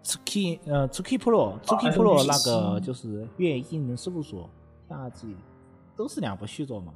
[0.04, 2.36] Tsuki 呃，Tsuki Pro，Tsuki 爱豆 Pro 那
[2.72, 4.50] 个就是月印人事务所
[4.88, 5.36] 下季
[5.94, 6.92] 都是两部续作嘛，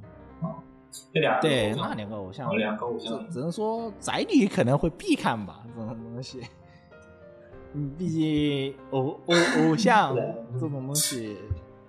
[1.13, 3.19] 这俩对，那两个偶像，两个偶像。
[3.27, 6.41] 只只能说宅女可能会必看吧，这种东西。
[7.75, 9.35] 嗯，毕竟偶偶
[9.69, 10.15] 偶像
[10.55, 11.37] 这种东西，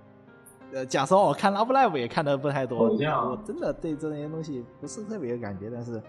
[0.73, 6.01] 呃，假设我看 Love Live 也看的不太多，我真的对这些东西不是特别有感觉，但是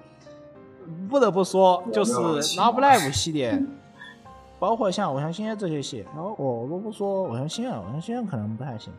[1.08, 3.62] 不得不说，就是 Love 待 Live 系列，
[4.58, 8.92] 包括像偶像星愿这些戏，然后我如果说偶像星愿，偶像星愿可能不太行，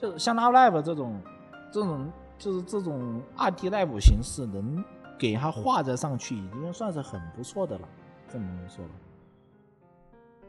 [0.00, 1.20] 就是像 Love Live 这种
[1.70, 2.10] 这种
[2.44, 4.84] 就是这种二 D live 形式，能
[5.18, 7.88] 给它画在上去，已经算是很不错的了。
[8.30, 8.90] 这么说吧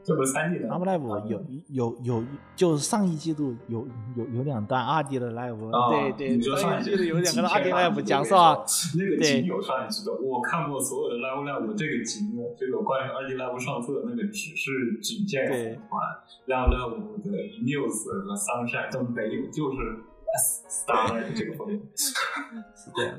[0.04, 2.24] 这不是三 D 的 Live 有有有，
[2.56, 8.66] 就是上一季度有有有两段二 D 的 live，、啊对对，你说上一季度有两个景二 D 片 live 啊讲是吧？
[8.98, 15.98] 那个对景有上一季度，我看过所有的 live live，这个景这个关于二 D live 上色那个只是仅见对红团
[16.46, 17.32] ，live live 的
[17.64, 20.05] news 和 sunshine 都没有，就是
[20.88, 23.18] 当然这个风格，是这样。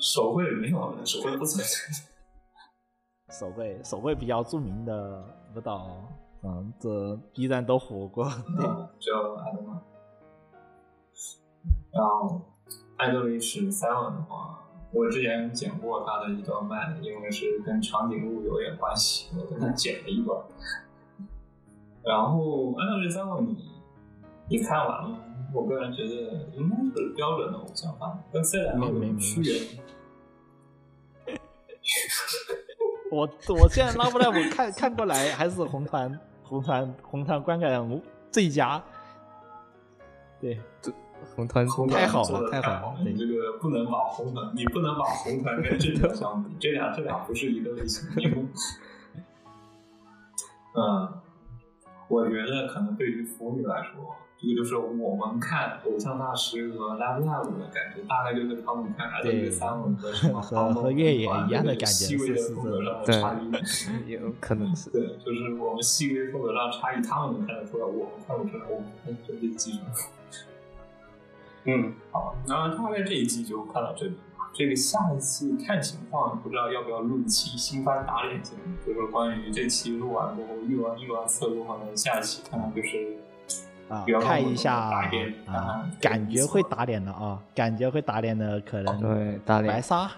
[0.00, 3.34] 手绘没有，手绘不存在。
[3.34, 5.24] 手绘手绘比较著名的。
[5.56, 5.88] 舞蹈，
[6.42, 8.24] 嗯，这 B 站都火过。
[8.24, 9.80] 对，嗯，只有爱豆曼。
[11.92, 12.42] 然后
[12.96, 14.22] 爱豆历史 Seven 的。
[14.22, 14.58] 话，
[14.92, 16.34] 我之前剪过他的。
[16.34, 20.42] 一段漫，因为是跟长颈鹿有点关系，我跟他剪了一段。
[22.02, 23.70] 然后爱豆历史 Seven 你
[24.48, 25.18] 你看完了？
[25.54, 29.52] 我个人觉得应该是标准的偶像吧，跟 C 两个有没没没区别。
[33.12, 33.28] 我
[33.60, 38.02] 我现在 Love Live 看看过来还是红团红团红团观感
[38.32, 38.82] 最佳。
[40.40, 40.58] 对，
[41.36, 43.10] 红团红团太好了太好了太了！
[43.10, 48.04] 你这个不能把红团，你不能把红团跟这个相比，这俩这俩不是一个类型。
[48.16, 48.44] 因为
[50.74, 51.22] 嗯，
[52.08, 64.10] 我觉得可能对于腐女来说，这个就是我们看偶像大师和 Love Live 的感觉，大概就是他们看 Idol 对三文和什么和和越野一样的感觉细微的是是风格上的差异。
[64.12, 69.78] 有可能是对，就是我们细微风格上差异，他们能看得出来，我们看不出来，我们看这是基础。
[71.64, 74.14] 嗯，好，那大概这一季就看到这里。
[74.56, 83.16] 这个下一期看情况，不知道要不要录一期新番打脸节目，就是关于这期录完过后预完预完测录后呢，下一期看看就是
[83.88, 84.74] 啊，看一下
[85.46, 90.10] 啊，感觉会打脸的啊，感觉会打脸的可能对打脸白沙，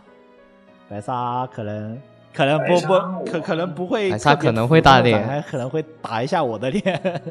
[0.89, 2.01] 白沙可能
[2.33, 7.23] 可能不不可可能不会白鲨可能会打脸还可能会打一下我的脸。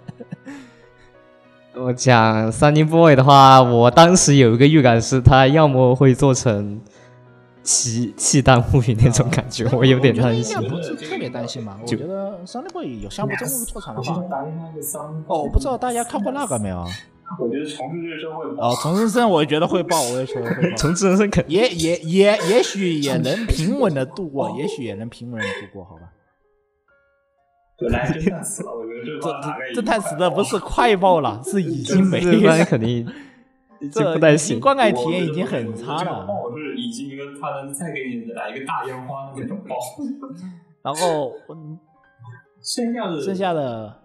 [1.78, 6.80] 我讲 Sunny Boy 的话，我当时有一个预感是他要么会做成
[7.66, 10.70] 气气弹物语那种感觉，我有点担心我觉。
[10.70, 11.78] 得应该不是特别担心嘛？
[11.82, 14.24] 我觉得 Sunny Boy 有项目真的破产的话
[15.28, 16.86] 哦，我不知道大家看过那个没有？
[17.42, 20.76] 我觉得重置人生会哦，重生生我也觉得会爆，我也觉得会爆。
[20.78, 26.12] 重置人生肯也也也也许也能平稳的度过，也许也能平稳的度过，好吧？
[27.78, 32.64] 本来侦探死了，我觉得这这这探死的不是快爆了， 是已经没了。
[32.64, 33.06] 肯定
[33.82, 34.62] 就这不担心已经。
[34.62, 36.26] 观感体验已经很差这个了。
[36.26, 39.76] 爆是已经他能再给你来一个大烟花的那种爆，
[40.82, 41.78] 然后嗯
[42.62, 44.02] 剩下的剩下的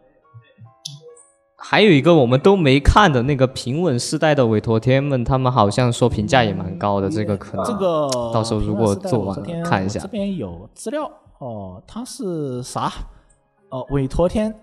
[1.56, 10.08] 还有一个我们都没看的那个平稳世代的委托天们，他们好像说评价也蛮高的，这个可能这个到时候如果做完看一下这。
[10.08, 12.90] 边有资料哦，它是啥？
[13.68, 14.54] 哦，委托天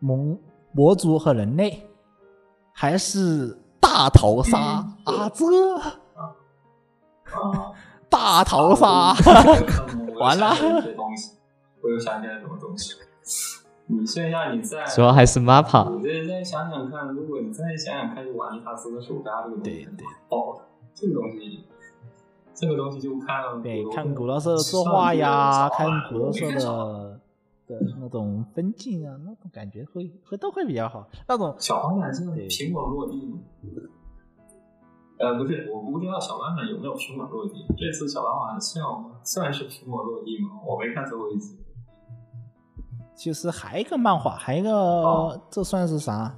[0.00, 0.38] 蒙
[0.72, 1.82] 魔族和人类，
[2.72, 4.58] 还是大逃杀
[5.04, 5.28] 啊？
[5.34, 6.34] 这啊，
[8.08, 9.14] 大逃杀，
[10.18, 11.36] 完了这东西，
[11.82, 12.94] 我又想起来什么东西。
[13.86, 20.06] 你剩下你在，主要还是 MAPA，你再再想想看，如果你再想想看，就瓦尼塔斯的手札这个东西，对对。
[20.28, 20.62] 爆的。
[20.92, 21.64] 这个东西，
[22.52, 27.19] 这个东西就看对，古看古老社的作画呀，看古老社没看少的
[27.70, 31.08] 的那种分镜啊，那种感觉会会都会比较好。
[31.28, 33.38] 那种小黄版现在对平稳落地吗？
[35.18, 37.64] 呃，不是，我不知道小蓝染有没有苹果落地。
[37.76, 38.82] 这次小斑马像
[39.22, 40.48] 算是苹果落地吗？
[40.66, 41.56] 我没看最后一集。
[43.14, 46.34] 其实还一个漫画，还一个、哦这算是啥？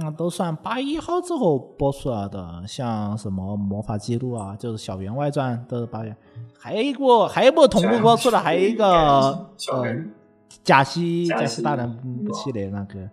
[0.00, 6.16] 呃，那都算八一号之后播出来的，像什么魔法记录啊，就是小圆外传都是八月。
[6.58, 10.12] 还有一部，还有一部同步播出的，还有一个呃小人，
[10.64, 13.08] 贾西贾西大人不系列那个。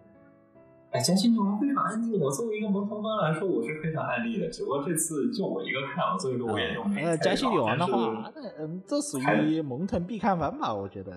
[0.91, 2.17] 哎，嘉兴女王非常安静。
[2.19, 4.49] 我作为一个萌童番来说，我是非常安利的。
[4.49, 11.11] 只不过这次就我一个看了，所以说我也就没呃，猜到加西女王的话，那嗯，这属于萌腾必看番吧，我觉得。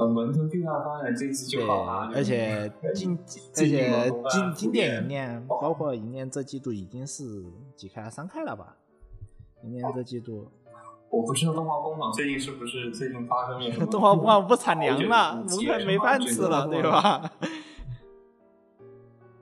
[0.00, 3.18] 呃，文腾必看番的这次就对，好啊，而且经，
[3.52, 7.44] 而且经经典普遍银链，包括银链这季度已经是
[7.76, 8.10] 几开了？
[8.10, 8.76] 三开了吧？
[9.62, 10.48] 银链这季度，
[11.10, 16.82] 我不知道动画工坊最近是不是最近发生了什么动画工坊不产粮了，得萌腾没饭吃了，对？
[16.82, 17.30] 吧？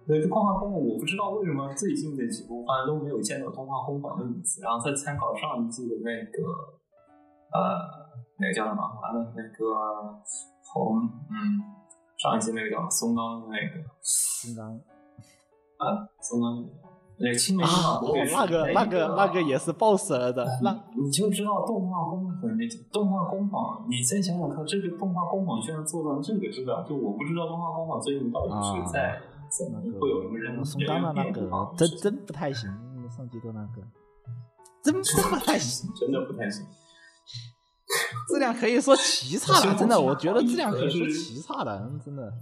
[0.09, 6.43] 对，动画工坊我不知道为什么最近的几部番都没有见到动画工坊的影子，然后再参考上一季的那个
[7.53, 7.98] 呃
[8.39, 10.21] 那个叫什么完了那个
[10.65, 11.35] 红嗯
[12.17, 14.81] 上一次那个叫松冈的那个松冈
[15.79, 16.65] 啊松冈
[17.21, 18.01] 那个青梅竹啊，
[18.33, 29.19] 马那个那个那个也是爆死的，那你就知道动画工坊那动画工坊，你再想想看，这个动画工坊居然做到这个质量，就我不知道动画工坊最近到底是在
[29.51, 32.71] 怎么那个会有什么人松冈的那个真真不太行，
[33.11, 33.83] 上季度那个
[34.85, 36.65] 真真不太行，真的不太行。
[38.29, 42.33] 质量可以说奇差了，真的，我觉得质量可以说是奇差的，真的。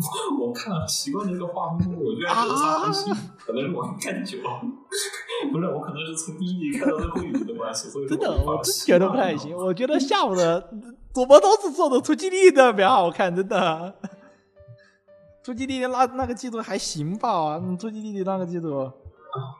[0.40, 4.62] 我看了习惯这个画风，我居然觉得它不行，可能是我看久了，
[5.52, 9.54] 不是我可能是从第一集看到最后一集的关系，所以说真的，我我真觉得不太行。
[9.54, 10.70] 我觉得下午的
[11.12, 13.94] 主播都是做的出击力的比较好看，真的。
[15.42, 17.28] 出击力的那那个季度还行吧？
[17.30, 18.90] 啊，突击力的那个季度，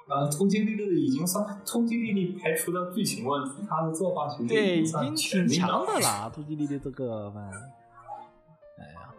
[0.09, 6.31] 啊，通缉莉莉已经算通缉莉莉排除了剧情问题，他的作画其实对，已经挺强的了。
[6.35, 7.45] 突击力的这个番，
[8.79, 9.15] 哎呀，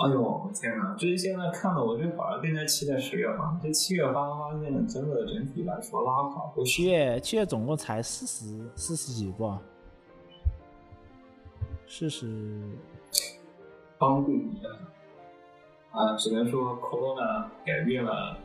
[0.00, 0.96] 哎呦天哪！
[0.98, 3.38] 这现在看的我这反而更加期待十月份。
[3.62, 6.84] 这七月八发现真的整体来说拉垮不七。
[6.90, 9.54] 月七月总共才四十四十几部，
[11.86, 12.62] 四十
[13.98, 14.62] 帮助你
[15.90, 18.36] 啊，只能说 Corona 改变了，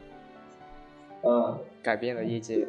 [1.21, 2.67] 呃，改变了业界。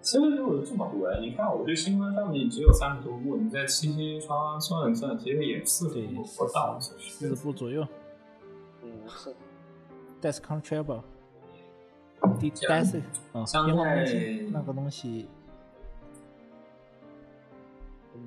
[0.00, 7.86] 新闻有这么多呀，你看我这新闻上面只有三十多部，你在七七刷算一算，其实也四十对部不到，其四实十部左右。
[8.82, 9.34] 嗯，是。
[10.22, 11.02] Death Control，
[12.38, 13.00] 第这 Death
[13.32, 15.26] 啊，像烟花在攻击那个东西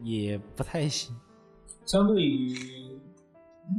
[0.04, 1.16] 也不太行。
[1.86, 2.56] 相对于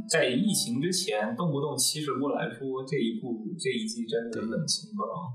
[0.09, 5.33] 在疫情之前动不动七十部来说，这一部这一季真的冷清了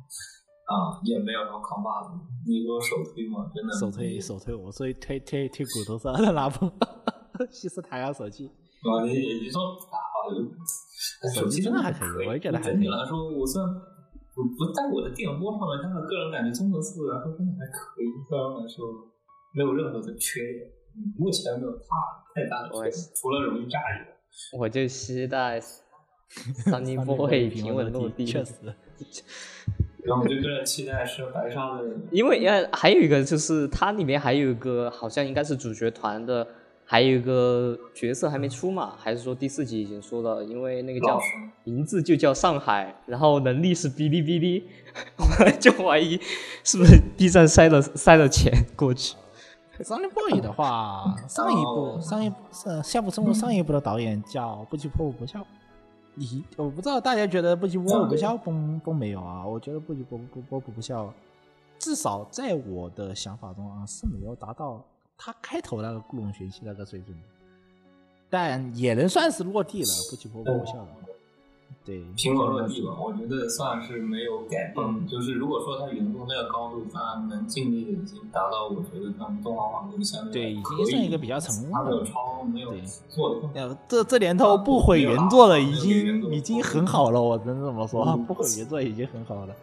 [0.71, 2.15] 啊，也没有什么扛把子。
[2.47, 3.51] 你说首推吗？
[3.55, 6.71] 真的首推首推，我所以推推推骨头上的那部
[7.51, 9.61] 西斯塔亚手机，啊，你你说
[9.91, 9.99] 啊，
[11.35, 13.69] 手机真的还可以，我也觉得还可以整体来说，我虽然
[14.35, 18.07] 不不在我的电波上面，但是个人感觉综合素质来说真的还可以。
[18.31, 18.87] 个人来说，
[19.55, 21.89] 没有任何的缺点，嗯目前没有太
[22.35, 24.17] 太大的缺点，除了容易炸以外。
[24.59, 25.61] 我就期待
[26.65, 28.25] Sunny Boy 平稳落地。
[28.25, 28.55] 确实。
[30.05, 36.47] 然后我就个人期待是白上的，因为呃，还有一个就是它里面还有一个好像应该是主角团的，
[36.85, 38.95] 还有一个角色还没出嘛？
[38.97, 40.43] 还是说第四集已经出了？
[40.45, 41.21] 因为那个叫
[41.65, 44.65] 名字就叫上海，然后能力是哔哩哔哩，
[45.19, 46.19] 我就怀疑
[46.65, 49.15] 是不是 B 站塞了塞了钱过去。
[49.83, 55.47] Sunny Boy 的话，上一部哦上一部是夏普生活上一部的导演叫不屈破不笑。
[56.15, 59.47] 你我不知道大家觉得不屈破不笑崩崩没有啊？
[59.47, 61.13] 我觉得不屈破不破不笑，
[61.79, 64.85] 至少在我的想法中啊是没有达到
[65.17, 67.23] 他开头那个故弄玄虚那个水准的。
[68.29, 71.10] 但也能算是落地了，不吉波国校的话，
[71.85, 74.87] 对，苹果落地吧，我觉得算是没有改变。
[74.87, 82.05] 嗯就是如果说它原作那个高度，它能尽力的已经达到，我觉得他们动画化就相对，对已经算一个比较成功它没有的。
[82.07, 89.55] 超，没有对做的这这年头不毁原作了，已经已经很好了，我能这么说，嗯不毁原作已经很好了，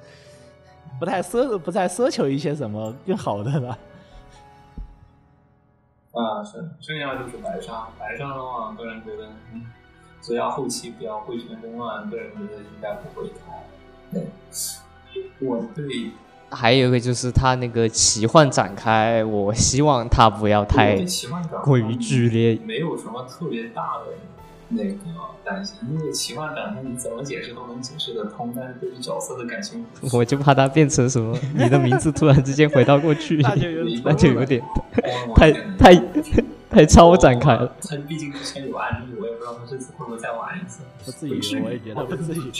[0.99, 3.77] 不太奢不太奢求一些什么更好的了。
[6.13, 7.87] 啊，是，剩下就是白鲨。
[7.99, 9.61] 白鲨的话，个人觉得，嗯，
[10.27, 13.65] 只要后期不要会全中乱，个人觉得应该不会太。
[14.11, 14.27] 对，
[15.39, 16.11] 我对
[16.49, 20.97] 还有一个就是他那个奇幻展开，我希望他不要太
[21.63, 22.59] 过于剧烈。
[22.65, 24.15] 没有什么特别大的
[24.69, 24.93] 那个
[25.43, 34.61] 担心，因为奇幻展开你怎么解释都能解释得通，但是对于角色的感情，我就怕他变成什么，你的名字突然之间回到过去 那就有点那就有点
[35.35, 35.95] 太太
[36.69, 37.75] 太超展开了。
[37.81, 40.81] 他毕竟之前有案例，我也不知道他这次会不会再玩一次。
[41.05, 42.51] 不至于，我也觉得不至于。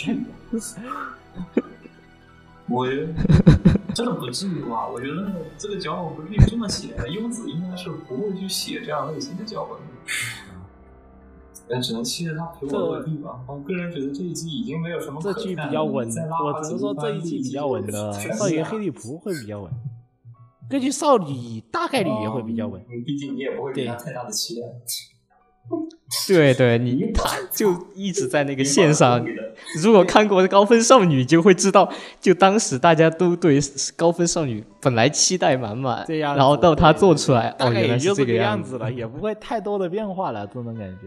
[2.70, 3.06] 我觉得
[3.94, 4.86] 真的不至于吧？
[4.88, 9.84] 我觉得这个脚本不至于这么写的，优子应该是不会去写这样类型的脚本的。
[11.70, 13.40] 但只能期待他陪我落地吧。
[13.46, 19.70] 我个人觉得这一季已经没有什么这可看的剧比较稳我只能说这一季比较稳的，全少爷黑利普会比较稳，
[20.68, 22.80] 根据少女大概率也会比较稳。
[22.88, 24.66] 嗯毕竟你也不会给他太大的期待。
[26.26, 29.22] 对对，你他就一直在那个线上。
[29.82, 33.60] 如果看过《高分少女》，就会知道，就当时大家都对
[33.94, 41.06] 《高分少女》本来期待满满，这样子，然后到他做出来，哦，原来也就个这样子了，也不会太多的变化了，这种感觉。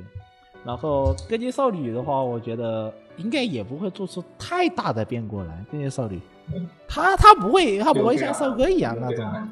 [0.63, 5.65] 然后歌姬少女的话，我觉得应该也不会做出太大的变过来。
[5.71, 6.21] 歌姬少女，
[6.87, 9.47] 他他不会，他不会像少哥一样那种，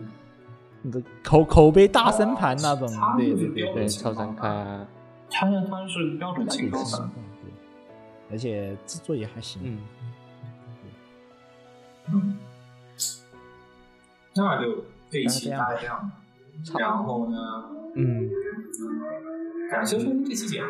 [0.83, 2.87] 那个口口碑大升盘那种。
[3.17, 4.87] 对对对对，超展开啊，
[5.31, 6.83] 他那他是标准情况
[7.43, 7.51] 对，
[8.31, 9.61] 而且制作也还行。
[9.65, 9.79] 嗯，
[12.13, 12.37] 嗯，
[14.35, 16.11] 那就这一期大概这样。
[16.77, 17.37] 然后呢，
[17.95, 18.29] 嗯，
[19.71, 20.67] 感谢收听这期节目。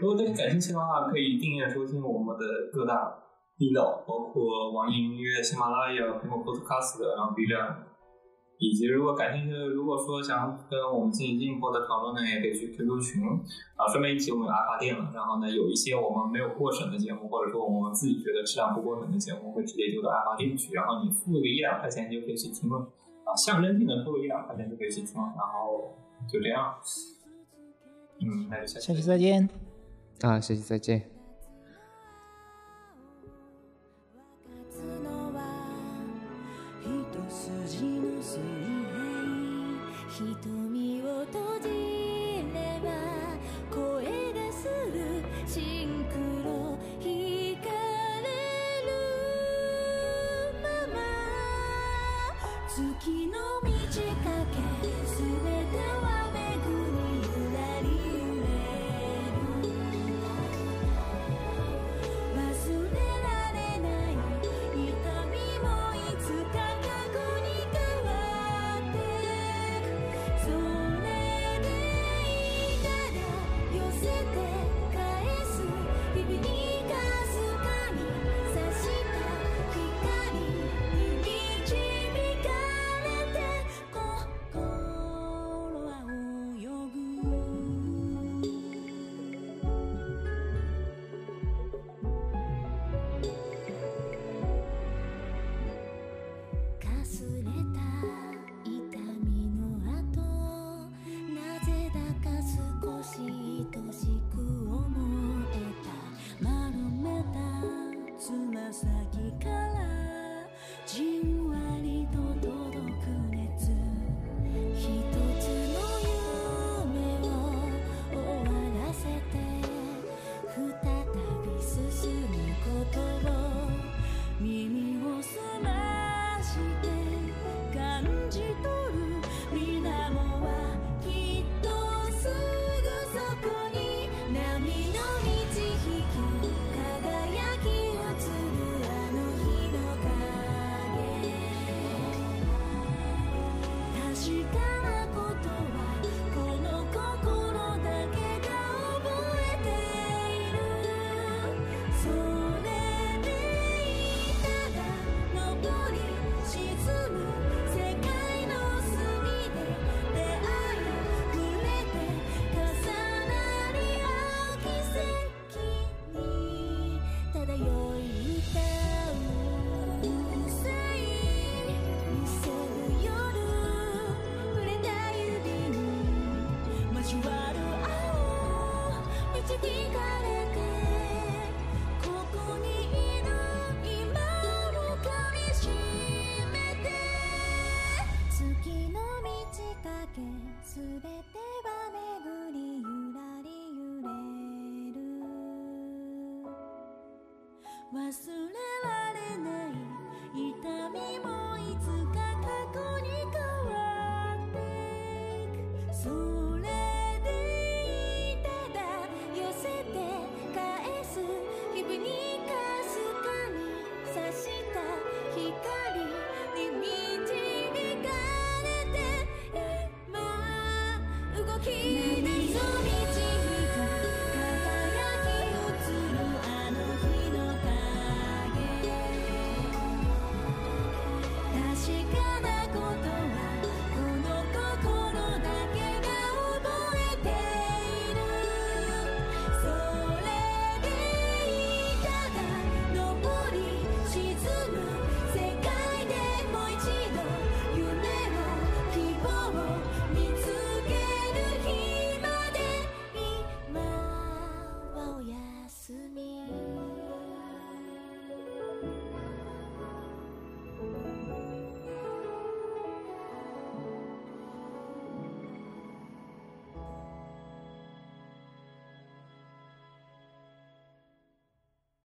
[0.00, 3.20] 如果对你感兴趣的话，可以订阅收听我们的各大
[3.58, 7.84] 频道，包括网易云音乐、喜马拉雅、苹果 Podcast，然后 B 站。
[8.58, 13.22] 以及如果感兴趣的，如果说想跟我们进行进一步的讨论呢，也可以去 QQ 群
[13.76, 13.84] 啊。
[13.88, 15.10] 顺便一起，我们有阿发店了。
[15.14, 20.72] 然后呢，有一些我们没有过审的节目，或者说我们自己觉得质量不过审的节目，会直接丢到阿发店去。
[20.72, 22.78] 然后你付个一两块钱就可以去听了
[23.24, 25.28] 啊，象征性的付个一两块钱就可以去听了。
[25.36, 25.92] 然后
[26.26, 26.74] 就这样，
[28.20, 29.69] 嗯，那就下下期再见。
[30.20, 31.02] 啊，下期再见。
[40.42, 41.79] 瞳を閉じ